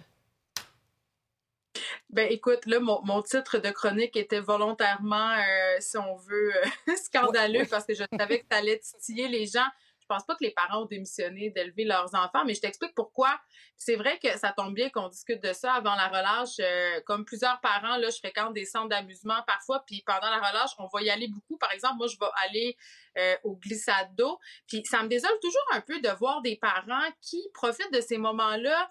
Ben 2.10 2.32
écoute, 2.32 2.66
là, 2.66 2.80
mon, 2.80 3.02
mon, 3.04 3.22
titre 3.22 3.58
de 3.58 3.70
chronique 3.72 4.16
était 4.16 4.40
volontairement, 4.40 5.34
euh, 5.34 5.76
si 5.80 5.98
on 5.98 6.16
veut, 6.16 6.54
euh, 6.56 6.96
scandaleux 6.96 7.66
parce 7.70 7.86
que 7.86 7.94
je 7.94 8.04
savais 8.18 8.40
que 8.40 8.46
ça 8.50 8.60
allait 8.60 8.80
titiller 8.80 9.28
les 9.28 9.46
gens. 9.46 9.68
Je 10.10 10.16
pense 10.16 10.26
pas 10.26 10.36
que 10.36 10.44
les 10.46 10.52
parents 10.52 10.84
ont 10.84 10.86
démissionné 10.86 11.50
d'élever 11.50 11.84
leurs 11.84 12.16
enfants, 12.16 12.46
mais 12.46 12.54
je 12.54 12.62
t'explique 12.62 12.96
pourquoi. 12.96 13.38
C'est 13.76 13.98
vrai 13.98 14.18
que 14.20 14.38
ça 14.38 14.54
tombe 14.56 14.74
bien 14.74 14.90
qu'on 14.90 15.10
discute 15.10 15.44
de 15.44 15.52
ça 15.52 15.74
avant 15.74 15.96
la 15.96 16.08
relâche. 16.08 16.56
Euh, 16.62 17.02
comme 17.06 17.26
plusieurs 17.26 17.60
parents, 17.60 17.98
là, 17.98 18.10
je 18.10 18.18
fréquente 18.18 18.54
des 18.54 18.64
centres 18.64 18.88
d'amusement 18.88 19.44
parfois, 19.46 19.84
puis 19.86 20.04
pendant 20.06 20.30
la 20.30 20.38
relâche, 20.38 20.72
on 20.78 20.88
va 20.88 21.02
y 21.02 21.10
aller 21.10 21.28
beaucoup. 21.28 21.58
Par 21.58 21.74
exemple, 21.74 21.96
moi, 21.98 22.08
je 22.08 22.18
vais 22.18 22.32
aller 22.46 22.78
euh, 23.18 23.36
au 23.44 23.58
glissade 23.58 24.16
d'eau. 24.16 24.40
Puis 24.66 24.82
ça 24.86 25.04
me 25.04 25.10
désole 25.10 25.38
toujours 25.42 25.68
un 25.74 25.82
peu 25.82 26.00
de 26.00 26.10
voir 26.10 26.42
des 26.42 26.56
parents 26.56 27.12
qui 27.22 27.42
profitent 27.54 27.92
de 27.92 28.00
ces 28.00 28.18
moments-là 28.18 28.90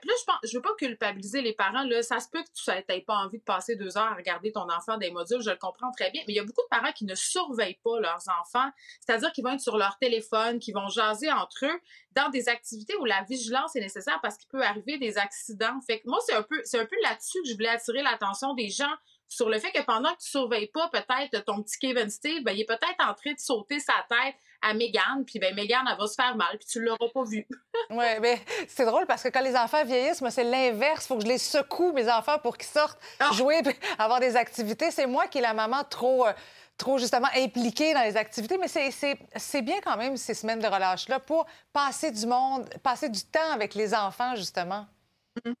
puis 0.00 0.08
là, 0.08 0.14
je 0.20 0.24
pense, 0.24 0.36
je 0.44 0.56
veux 0.56 0.62
pas 0.62 0.74
culpabiliser 0.78 1.42
les 1.42 1.52
parents. 1.52 1.84
Là, 1.84 2.02
ça 2.02 2.20
se 2.20 2.28
peut 2.28 2.42
que 2.42 2.48
tu 2.52 2.70
n'aies 2.70 3.00
pas 3.00 3.16
envie 3.16 3.38
de 3.38 3.44
passer 3.44 3.76
deux 3.76 3.96
heures 3.96 4.12
à 4.12 4.14
regarder 4.14 4.52
ton 4.52 4.68
enfant 4.70 4.96
des 4.96 5.10
modules, 5.10 5.40
je 5.40 5.50
le 5.50 5.56
comprends 5.56 5.90
très 5.92 6.10
bien. 6.10 6.22
Mais 6.26 6.34
il 6.34 6.36
y 6.36 6.40
a 6.40 6.44
beaucoup 6.44 6.62
de 6.62 6.68
parents 6.68 6.92
qui 6.92 7.04
ne 7.04 7.14
surveillent 7.14 7.80
pas 7.82 8.00
leurs 8.00 8.24
enfants, 8.40 8.70
c'est-à-dire 9.00 9.32
qu'ils 9.32 9.44
vont 9.44 9.52
être 9.52 9.60
sur 9.60 9.76
leur 9.76 9.98
téléphone, 9.98 10.58
qui 10.58 10.72
vont 10.72 10.88
jaser 10.88 11.30
entre 11.30 11.66
eux 11.66 11.80
dans 12.12 12.28
des 12.30 12.48
activités 12.48 12.96
où 12.96 13.04
la 13.04 13.22
vigilance 13.24 13.76
est 13.76 13.80
nécessaire 13.80 14.18
parce 14.22 14.36
qu'il 14.36 14.48
peut 14.48 14.62
arriver 14.62 14.98
des 14.98 15.18
accidents. 15.18 15.78
Moi, 16.04 16.18
c'est 16.26 16.34
un 16.34 16.42
peu, 16.42 16.60
c'est 16.64 16.78
un 16.78 16.86
peu 16.86 16.96
là-dessus 17.02 17.42
que 17.42 17.48
je 17.48 17.54
voulais 17.54 17.68
attirer 17.68 18.02
l'attention 18.02 18.54
des 18.54 18.70
gens 18.70 18.94
sur 19.28 19.48
le 19.48 19.58
fait 19.58 19.72
que 19.72 19.82
pendant 19.82 20.12
que 20.14 20.20
tu 20.20 20.30
surveilles 20.30 20.70
pas 20.72 20.88
peut-être 20.92 21.44
ton 21.44 21.62
petit 21.62 21.78
Kevin 21.78 22.08
Steve, 22.10 22.42
ben, 22.44 22.52
il 22.52 22.60
est 22.60 22.66
peut-être 22.66 23.00
en 23.00 23.14
train 23.14 23.32
de 23.32 23.38
sauter 23.38 23.80
sa 23.80 23.94
tête 24.08 24.36
à 24.62 24.74
Megan, 24.74 25.24
puis 25.26 25.38
ben 25.38 25.54
Megan, 25.54 25.84
elle 25.90 25.98
va 25.98 26.06
se 26.06 26.14
faire 26.14 26.36
mal, 26.36 26.56
puis 26.58 26.66
tu 26.66 26.80
l'auras 26.80 27.08
pas 27.12 27.24
vu. 27.24 27.46
oui, 27.90 28.06
mais 28.20 28.40
c'est 28.68 28.84
drôle 28.84 29.06
parce 29.06 29.22
que 29.22 29.28
quand 29.28 29.42
les 29.42 29.56
enfants 29.56 29.84
vieillissent, 29.84 30.20
moi, 30.20 30.30
c'est 30.30 30.44
l'inverse. 30.44 31.04
Il 31.04 31.08
faut 31.08 31.16
que 31.16 31.22
je 31.22 31.28
les 31.28 31.38
secoue, 31.38 31.92
mes 31.92 32.10
enfants, 32.10 32.38
pour 32.38 32.56
qu'ils 32.56 32.68
sortent 32.68 33.00
ah! 33.20 33.30
jouer, 33.32 33.62
avoir 33.98 34.20
des 34.20 34.36
activités. 34.36 34.90
C'est 34.90 35.06
moi 35.06 35.26
qui 35.26 35.38
est 35.38 35.42
la 35.42 35.54
maman 35.54 35.82
trop... 35.84 36.26
Euh, 36.26 36.32
trop 36.78 36.98
justement 36.98 37.28
impliquée 37.34 37.94
dans 37.94 38.02
les 38.02 38.18
activités, 38.18 38.58
mais 38.58 38.68
c'est 38.68 39.62
bien 39.62 39.80
quand 39.82 39.96
même 39.96 40.18
ces 40.18 40.34
semaines 40.34 40.58
de 40.58 40.66
relâche-là 40.66 41.20
pour 41.20 41.46
passer 41.72 42.10
du 42.10 42.26
monde, 42.26 42.68
passer 42.82 43.08
du 43.08 43.22
temps 43.22 43.50
avec 43.52 43.74
les 43.74 43.94
enfants, 43.94 44.36
justement. 44.36 44.86
Mm-hmm. 45.38 45.54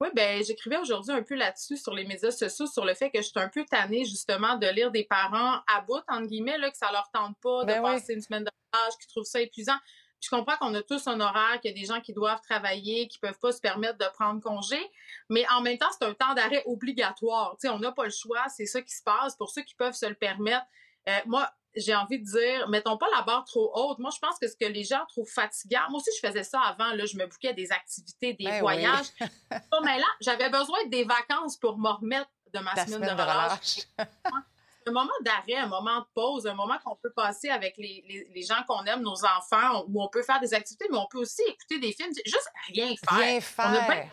Oui, 0.00 0.08
ben 0.14 0.42
j'écrivais 0.42 0.78
aujourd'hui 0.78 1.12
un 1.12 1.22
peu 1.22 1.34
là-dessus 1.34 1.76
sur 1.76 1.94
les 1.94 2.06
médias 2.06 2.30
sociaux, 2.30 2.66
sur 2.66 2.86
le 2.86 2.94
fait 2.94 3.10
que 3.10 3.18
je 3.18 3.28
suis 3.28 3.38
un 3.38 3.50
peu 3.50 3.66
tannée 3.66 4.06
justement 4.06 4.56
de 4.56 4.66
lire 4.66 4.90
des 4.90 5.04
parents 5.04 5.60
à 5.66 5.82
bout, 5.86 6.02
entre 6.08 6.26
guillemets, 6.26 6.56
là, 6.56 6.70
que 6.70 6.76
ça 6.76 6.90
leur 6.90 7.10
tente 7.12 7.36
pas 7.42 7.64
de 7.64 7.66
ben 7.66 7.82
passer 7.82 8.14
une 8.14 8.22
semaine 8.22 8.44
de 8.44 8.50
relâche, 8.72 8.94
qui 8.98 9.06
trouvent 9.08 9.24
ça 9.24 9.42
épuisant. 9.42 9.76
je 10.22 10.30
comprends 10.30 10.56
qu'on 10.56 10.74
a 10.74 10.82
tous 10.82 11.06
un 11.06 11.20
horaire, 11.20 11.60
qu'il 11.60 11.70
y 11.70 11.74
a 11.74 11.78
des 11.78 11.86
gens 11.86 12.00
qui 12.00 12.14
doivent 12.14 12.40
travailler, 12.40 13.08
qui 13.08 13.18
peuvent 13.18 13.38
pas 13.38 13.52
se 13.52 13.60
permettre 13.60 13.98
de 13.98 14.06
prendre 14.14 14.40
congé, 14.40 14.80
mais 15.28 15.44
en 15.50 15.60
même 15.60 15.76
temps, 15.76 15.90
c'est 15.98 16.06
un 16.06 16.14
temps 16.14 16.32
d'arrêt 16.32 16.62
obligatoire. 16.64 17.56
Sais, 17.58 17.68
on 17.68 17.78
n'a 17.78 17.92
pas 17.92 18.04
le 18.04 18.10
choix, 18.10 18.48
c'est 18.48 18.66
ça 18.66 18.80
qui 18.80 18.94
se 18.94 19.02
passe. 19.02 19.36
Pour 19.36 19.50
ceux 19.50 19.62
qui 19.62 19.74
peuvent 19.74 19.92
se 19.92 20.06
le 20.06 20.14
permettre, 20.14 20.64
euh, 21.08 21.18
moi, 21.26 21.50
j'ai 21.76 21.94
envie 21.94 22.18
de 22.18 22.24
dire, 22.24 22.68
mettons 22.68 22.96
pas 22.96 23.06
la 23.14 23.22
barre 23.22 23.44
trop 23.44 23.70
haute. 23.74 23.98
Moi, 23.98 24.10
je 24.14 24.18
pense 24.18 24.38
que 24.38 24.48
ce 24.48 24.56
que 24.56 24.64
les 24.64 24.84
gens 24.84 25.04
trouvent 25.08 25.30
fatigant, 25.30 25.82
moi 25.88 26.00
aussi, 26.00 26.10
je 26.20 26.26
faisais 26.26 26.42
ça 26.42 26.60
avant, 26.60 26.92
là, 26.94 27.06
je 27.06 27.16
me 27.16 27.26
bouquais 27.26 27.54
des 27.54 27.70
activités, 27.72 28.34
des 28.34 28.44
ben 28.44 28.60
voyages. 28.60 29.06
mais 29.84 29.98
là, 29.98 30.06
j'avais 30.20 30.50
besoin 30.50 30.78
des 30.86 31.04
vacances 31.04 31.56
pour 31.56 31.78
me 31.78 31.90
remettre 31.90 32.30
de 32.52 32.58
ma 32.58 32.74
semaine, 32.86 33.16
de 33.16 33.22
relâche. 33.22 33.78
un 34.86 34.92
moment 34.92 35.12
d'arrêt, 35.22 35.56
un 35.56 35.68
moment 35.68 36.00
de 36.00 36.06
pause, 36.14 36.46
un 36.46 36.54
moment 36.54 36.78
qu'on 36.84 36.96
peut 36.96 37.12
passer 37.12 37.50
avec 37.50 37.76
les, 37.76 38.28
les, 38.34 38.42
gens 38.42 38.62
qu'on 38.66 38.84
aime, 38.84 39.02
nos 39.02 39.24
enfants, 39.24 39.84
où 39.86 40.02
on 40.02 40.08
peut 40.08 40.22
faire 40.22 40.40
des 40.40 40.54
activités, 40.54 40.86
mais 40.90 40.98
on 40.98 41.06
peut 41.06 41.18
aussi 41.18 41.42
écouter 41.42 41.78
des 41.78 41.92
films, 41.92 42.12
juste 42.24 42.50
rien 42.68 42.94
faire. 42.96 43.18
Rien 43.18 43.40
faire. 43.40 44.10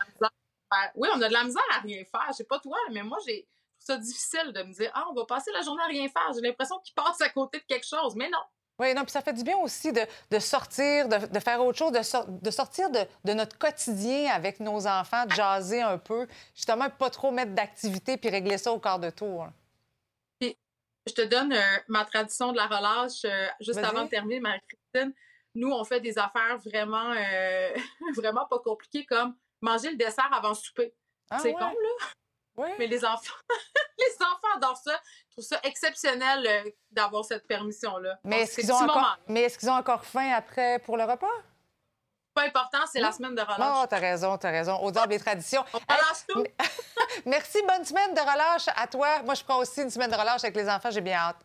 Oui, 0.96 1.08
on 1.16 1.22
a 1.22 1.28
de 1.28 1.34
la 1.34 1.44
misère 1.46 1.64
à 1.72 1.80
rien 1.80 2.04
faire. 2.04 2.26
Je 2.30 2.34
sais 2.34 2.44
pas 2.44 2.60
toi, 2.60 2.78
mais 2.92 3.02
moi, 3.02 3.18
j'ai 3.26 3.48
ça 3.80 3.98
difficile 3.98 4.52
de 4.54 4.64
me 4.64 4.74
dire 4.74 4.92
Ah, 4.94 5.06
on 5.10 5.14
va 5.14 5.26
passer 5.26 5.52
la 5.52 5.62
journée 5.62 5.84
à 5.84 5.88
rien 5.88 6.08
faire. 6.10 6.32
J'ai 6.34 6.42
l'impression 6.42 6.80
qu'il 6.80 6.94
passe 6.94 7.22
à 7.22 7.30
côté 7.30 7.60
de 7.60 7.66
quelque 7.66 7.88
chose. 7.88 8.16
Mais 8.16 8.30
non. 8.30 8.40
Oui, 8.80 8.94
non, 8.94 9.04
puis 9.04 9.12
ça 9.12 9.22
fait 9.22 9.34
du 9.34 9.44
bien 9.44 9.58
aussi 9.58 9.92
de, 9.92 10.02
de 10.30 10.40
sortir, 10.40 11.08
de, 11.08 11.26
de, 11.26 11.40
faire 11.40 11.64
autre 11.66 11.80
chose, 11.80 11.92
de, 11.92 12.42
de 12.42 12.52
sortir 12.52 12.92
de, 12.92 13.34
notre 13.34 13.58
quotidien 13.58 14.32
avec 14.32 14.60
nos 14.60 14.86
enfants, 14.86 15.26
de 15.26 15.32
jaser 15.32 15.82
un 15.82 15.98
peu, 15.98 16.28
justement, 16.54 16.88
pas 16.90 17.10
trop 17.10 17.32
mettre 17.32 17.54
d'activité 17.54 18.18
puis 18.18 18.30
régler 18.30 18.60
ça 18.60 18.72
au 18.72 18.80
quart 18.80 19.00
de 19.00 19.10
tour. 19.10 19.48
je 20.42 21.14
te 21.14 21.24
donne 21.24 21.54
euh, 21.54 21.78
ma 21.88 22.06
tradition 22.06 22.52
de 22.52 22.58
la 22.58 22.68
relâche 22.68 23.26
euh, 23.26 23.48
juste 23.62 23.80
avant 23.80 24.04
de 24.04 24.10
terminer, 24.10 24.40
Marie-Christine. 24.42 25.14
Nous, 25.56 25.72
on 25.72 25.84
fait 25.84 26.00
des 26.00 26.20
affaires 26.20 26.60
vraiment, 26.64 27.14
euh, 27.14 27.76
vraiment 28.16 28.46
pas 28.46 28.60
compliquées 28.60 29.08
comme 29.08 29.36
manger 29.60 29.90
le 29.90 29.98
dessert 29.98 30.30
avant 30.32 30.54
souper. 30.54 30.94
Ah 31.32 31.40
c'est 31.40 31.54
con, 31.54 31.60
là? 31.62 32.08
Mais 32.80 32.88
les 32.88 33.06
enfants, 33.06 33.34
les 34.00 34.16
enfants 34.16 34.58
adorent 34.58 34.78
ça. 34.78 35.00
Je 35.30 35.34
trouve 35.34 35.46
ça 35.46 35.60
exceptionnel 35.64 36.48
euh, 36.48 36.70
d'avoir 36.92 37.24
cette 37.24 37.48
permission-là. 37.48 38.20
Mais 38.24 38.42
est-ce 38.42 38.56
qu'ils 38.60 38.72
ont, 38.72 38.76
encore... 38.76 39.18
est 39.28 39.68
ont 39.68 39.74
encore 39.74 40.04
faim 40.04 40.32
après 40.36 40.80
pour 40.80 40.98
le 40.98 41.04
repas? 41.04 41.28
Pas 42.34 42.44
important, 42.44 42.80
c'est 42.92 43.00
la 43.00 43.12
semaine 43.12 43.34
de 43.34 43.42
relâche. 43.42 43.60
Oh, 43.60 43.86
t'as 43.90 43.98
raison, 43.98 44.38
t'as 44.38 44.52
raison. 44.52 44.76
Au 44.82 44.92
des 44.92 45.20
traditions. 45.20 45.64
On 45.74 45.78
relâche 45.78 46.26
tout. 46.28 46.44
Merci, 47.26 47.60
bonne 47.68 47.84
semaine 47.84 48.14
de 48.14 48.20
relâche 48.20 48.68
à 48.76 48.86
toi. 48.88 49.24
Moi, 49.24 49.34
je 49.34 49.44
prends 49.44 49.58
aussi 49.58 49.82
une 49.82 49.90
semaine 49.90 50.12
de 50.12 50.16
relâche 50.16 50.44
avec 50.44 50.56
les 50.56 50.70
enfants, 50.70 50.92
j'ai 50.92 51.02
bien 51.02 51.18
hâte. 51.18 51.38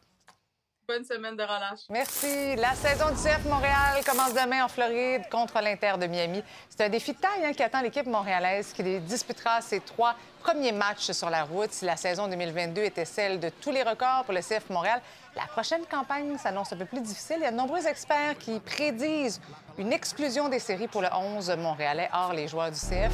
Bonne 0.89 1.05
semaine 1.05 1.37
de 1.37 1.43
relâche. 1.43 1.81
Merci. 1.89 2.57
La 2.57 2.75
saison 2.75 3.09
du 3.11 3.15
CF 3.15 3.45
Montréal 3.45 4.03
commence 4.05 4.35
demain 4.35 4.65
en 4.65 4.69
Floride 4.69 5.23
contre 5.31 5.61
l'Inter 5.63 5.93
de 6.01 6.07
Miami. 6.07 6.43
C'est 6.69 6.85
un 6.85 6.89
défi 6.89 7.13
de 7.13 7.19
taille 7.19 7.45
hein, 7.45 7.53
qui 7.53 7.63
attend 7.63 7.81
l'équipe 7.81 8.07
montréalaise 8.07 8.73
qui 8.73 8.83
disputera 9.01 9.61
ses 9.61 9.79
trois 9.81 10.17
premiers 10.41 10.73
matchs 10.73 11.13
sur 11.13 11.31
la 11.31 11.45
route. 11.45 11.73
Si 11.73 11.85
la 11.85 11.97
saison 11.97 12.27
2022 12.27 12.83
était 12.83 13.05
celle 13.05 13.39
de 13.39 13.49
tous 13.49 13.71
les 13.71 13.85
records 13.85 14.25
pour 14.25 14.35
le 14.35 14.41
CF 14.41 14.71
Montréal, 14.71 15.01
la 15.37 15.47
prochaine 15.47 15.85
campagne 15.89 16.37
s'annonce 16.37 16.73
un 16.73 16.77
peu 16.77 16.85
plus 16.85 17.01
difficile. 17.01 17.37
Il 17.39 17.45
y 17.45 17.47
a 17.47 17.53
de 17.53 17.57
nombreux 17.57 17.87
experts 17.87 18.37
qui 18.39 18.59
prédisent 18.59 19.41
une 19.79 19.93
exclusion 19.93 20.49
des 20.49 20.59
séries 20.59 20.89
pour 20.89 21.03
le 21.03 21.09
11 21.15 21.57
montréalais, 21.59 22.11
hors 22.13 22.33
les 22.33 22.49
joueurs 22.49 22.73
du 22.73 22.79
CF. 22.79 23.13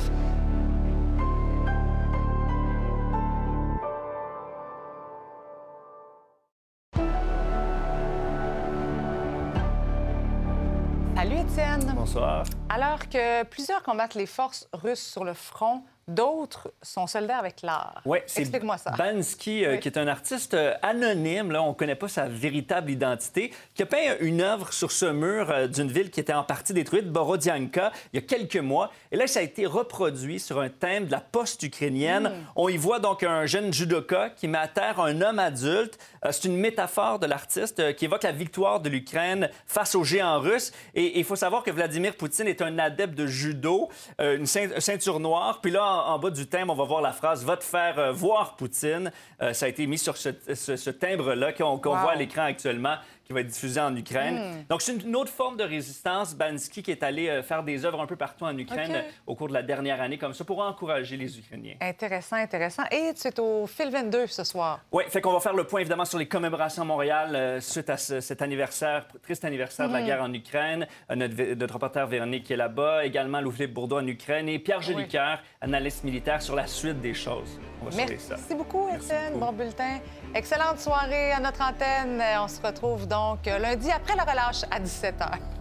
Alors 12.68 13.08
que 13.08 13.42
plusieurs 13.44 13.82
combattent 13.82 14.14
les 14.14 14.26
forces 14.26 14.68
russes 14.72 15.02
sur 15.02 15.24
le 15.24 15.34
front, 15.34 15.84
D'autres 16.08 16.72
sont 16.80 17.06
soldats 17.06 17.36
avec 17.36 17.60
l'art. 17.60 18.00
Oui, 18.06 18.20
Explique-moi 18.34 18.78
ça. 18.78 18.92
Bansky, 18.92 19.66
euh, 19.66 19.76
qui 19.76 19.88
est 19.88 19.98
un 19.98 20.08
artiste 20.08 20.54
euh, 20.54 20.72
anonyme, 20.80 21.52
là, 21.52 21.62
on 21.62 21.68
ne 21.68 21.74
connaît 21.74 21.96
pas 21.96 22.08
sa 22.08 22.26
véritable 22.28 22.90
identité, 22.90 23.52
qui 23.74 23.82
a 23.82 23.86
peint 23.86 24.16
une 24.20 24.40
œuvre 24.40 24.72
sur 24.72 24.90
ce 24.90 25.04
mur 25.04 25.50
euh, 25.50 25.66
d'une 25.66 25.92
ville 25.92 26.10
qui 26.10 26.20
était 26.20 26.32
en 26.32 26.44
partie 26.44 26.72
détruite, 26.72 27.10
Borodianka, 27.10 27.92
il 28.14 28.20
y 28.20 28.24
a 28.24 28.26
quelques 28.26 28.56
mois. 28.56 28.90
Et 29.12 29.16
là, 29.16 29.26
ça 29.26 29.40
a 29.40 29.42
été 29.42 29.66
reproduit 29.66 30.40
sur 30.40 30.60
un 30.60 30.70
thème 30.70 31.04
de 31.04 31.12
la 31.12 31.20
poste 31.20 31.62
ukrainienne. 31.62 32.28
Hmm. 32.28 32.44
On 32.56 32.70
y 32.70 32.78
voit 32.78 33.00
donc 33.00 33.22
un 33.22 33.44
jeune 33.44 33.70
judoka 33.70 34.30
qui 34.30 34.48
met 34.48 34.56
à 34.56 34.68
terre 34.68 35.00
un 35.00 35.20
homme 35.20 35.38
adulte. 35.38 35.98
C'est 36.30 36.44
une 36.44 36.56
métaphore 36.56 37.18
de 37.18 37.26
l'artiste 37.26 37.94
qui 37.96 38.06
évoque 38.06 38.22
la 38.22 38.32
victoire 38.32 38.80
de 38.80 38.88
l'Ukraine 38.88 39.50
face 39.66 39.94
aux 39.94 40.04
géants 40.04 40.40
russes. 40.40 40.72
Et 40.94 41.18
il 41.18 41.24
faut 41.24 41.36
savoir 41.36 41.62
que 41.62 41.70
Vladimir 41.70 42.16
Poutine 42.16 42.48
est 42.48 42.62
un 42.62 42.78
adepte 42.78 43.14
de 43.14 43.26
judo, 43.26 43.90
une 44.18 44.46
ceinture 44.46 45.20
noire. 45.20 45.60
Puis 45.60 45.70
là, 45.70 45.97
en, 46.06 46.18
bas 46.18 46.30
du 46.30 46.46
thème, 46.46 46.70
on 46.70 46.74
va 46.74 46.84
voir 46.84 47.00
la 47.00 47.12
phrase 47.12 47.44
Va 47.44 47.56
te 47.56 47.64
faire 47.64 47.98
euh, 47.98 48.12
voir 48.12 48.56
Poutine. 48.56 49.12
Euh, 49.40 49.52
ça 49.52 49.66
a 49.66 49.68
été 49.68 49.86
mis 49.86 49.98
sur 49.98 50.16
ce, 50.16 50.90
timbre-là 50.90 51.52
qu'on 51.52 51.76
voit 51.76 52.12
à 52.12 52.16
l'écran 52.16 52.42
actuellement 52.42 52.96
qui 53.28 53.34
va 53.34 53.40
être 53.40 53.48
diffusé 53.48 53.78
en 53.78 53.94
Ukraine. 53.94 54.36
Hmm. 54.36 54.64
Donc, 54.70 54.80
c'est 54.80 55.04
une 55.04 55.14
autre 55.14 55.30
forme 55.30 55.58
de 55.58 55.62
résistance. 55.62 56.34
Bansky 56.34 56.82
qui 56.82 56.90
est 56.90 57.02
allé 57.02 57.28
euh, 57.28 57.42
faire 57.42 57.62
des 57.62 57.84
œuvres 57.84 58.00
un 58.00 58.06
peu 58.06 58.16
partout 58.16 58.46
en 58.46 58.56
Ukraine 58.56 59.04
au 59.26 59.34
cours 59.34 59.48
de 59.48 59.52
la 59.52 59.62
dernière 59.62 60.00
année, 60.00 60.16
comme 60.16 60.32
ça, 60.32 60.46
pour 60.46 60.60
encourager 60.60 61.18
les 61.18 61.38
Ukrainiens. 61.38 61.74
Intéressant, 61.82 62.36
intéressant. 62.36 62.84
Et 62.90 63.12
es 63.12 63.40
au 63.40 63.66
Fil 63.66 63.90
22 63.90 64.28
ce 64.28 64.44
soir. 64.44 64.80
Oui, 64.92 65.04
fait 65.08 65.20
qu'on 65.20 65.34
va 65.34 65.40
faire 65.40 65.52
le 65.52 65.64
point, 65.64 65.80
évidemment, 65.80 66.06
sur 66.06 66.18
les 66.18 66.26
commémorations 66.26 66.80
à 66.80 66.86
Montréal 66.86 67.36
euh, 67.36 67.60
suite 67.60 67.90
à 67.90 67.98
cet 67.98 68.40
anniversaire, 68.40 69.06
triste 69.22 69.44
anniversaire 69.44 69.88
de 69.88 69.92
la 69.92 70.00
hmm. 70.00 70.06
guerre 70.06 70.22
en 70.22 70.32
Ukraine. 70.32 70.86
Euh, 71.10 71.14
notre, 71.14 71.74
reporter 71.74 72.06
Véronique 72.06 72.44
qui 72.44 72.54
est 72.54 72.56
là-bas, 72.56 73.04
également 73.04 73.42
Louis-Philippe 73.42 73.74
Bourdeau 73.74 73.98
en 73.98 74.06
Ukraine 74.06 74.48
et 74.48 74.58
Pierre 74.58 74.80
Jolicoeur, 74.80 75.42
analyste 75.60 76.02
militaire, 76.02 76.40
sur 76.40 76.56
la 76.56 76.66
suite 76.66 77.02
des 77.02 77.12
choses. 77.12 77.60
On 77.82 77.90
va 77.90 77.96
Merci 77.96 78.18
ça. 78.18 78.54
beaucoup, 78.54 78.88
Étienne. 78.88 79.38
Bon 79.38 79.52
bulletin. 79.52 79.98
Excellente 80.34 80.78
soirée 80.78 81.32
à 81.32 81.40
notre 81.40 81.62
antenne. 81.62 82.22
On 82.40 82.48
se 82.48 82.60
retrouve 82.60 83.08
donc 83.08 83.46
lundi 83.46 83.90
après 83.90 84.14
la 84.14 84.24
relâche 84.24 84.62
à 84.70 84.78
17h. 84.78 85.57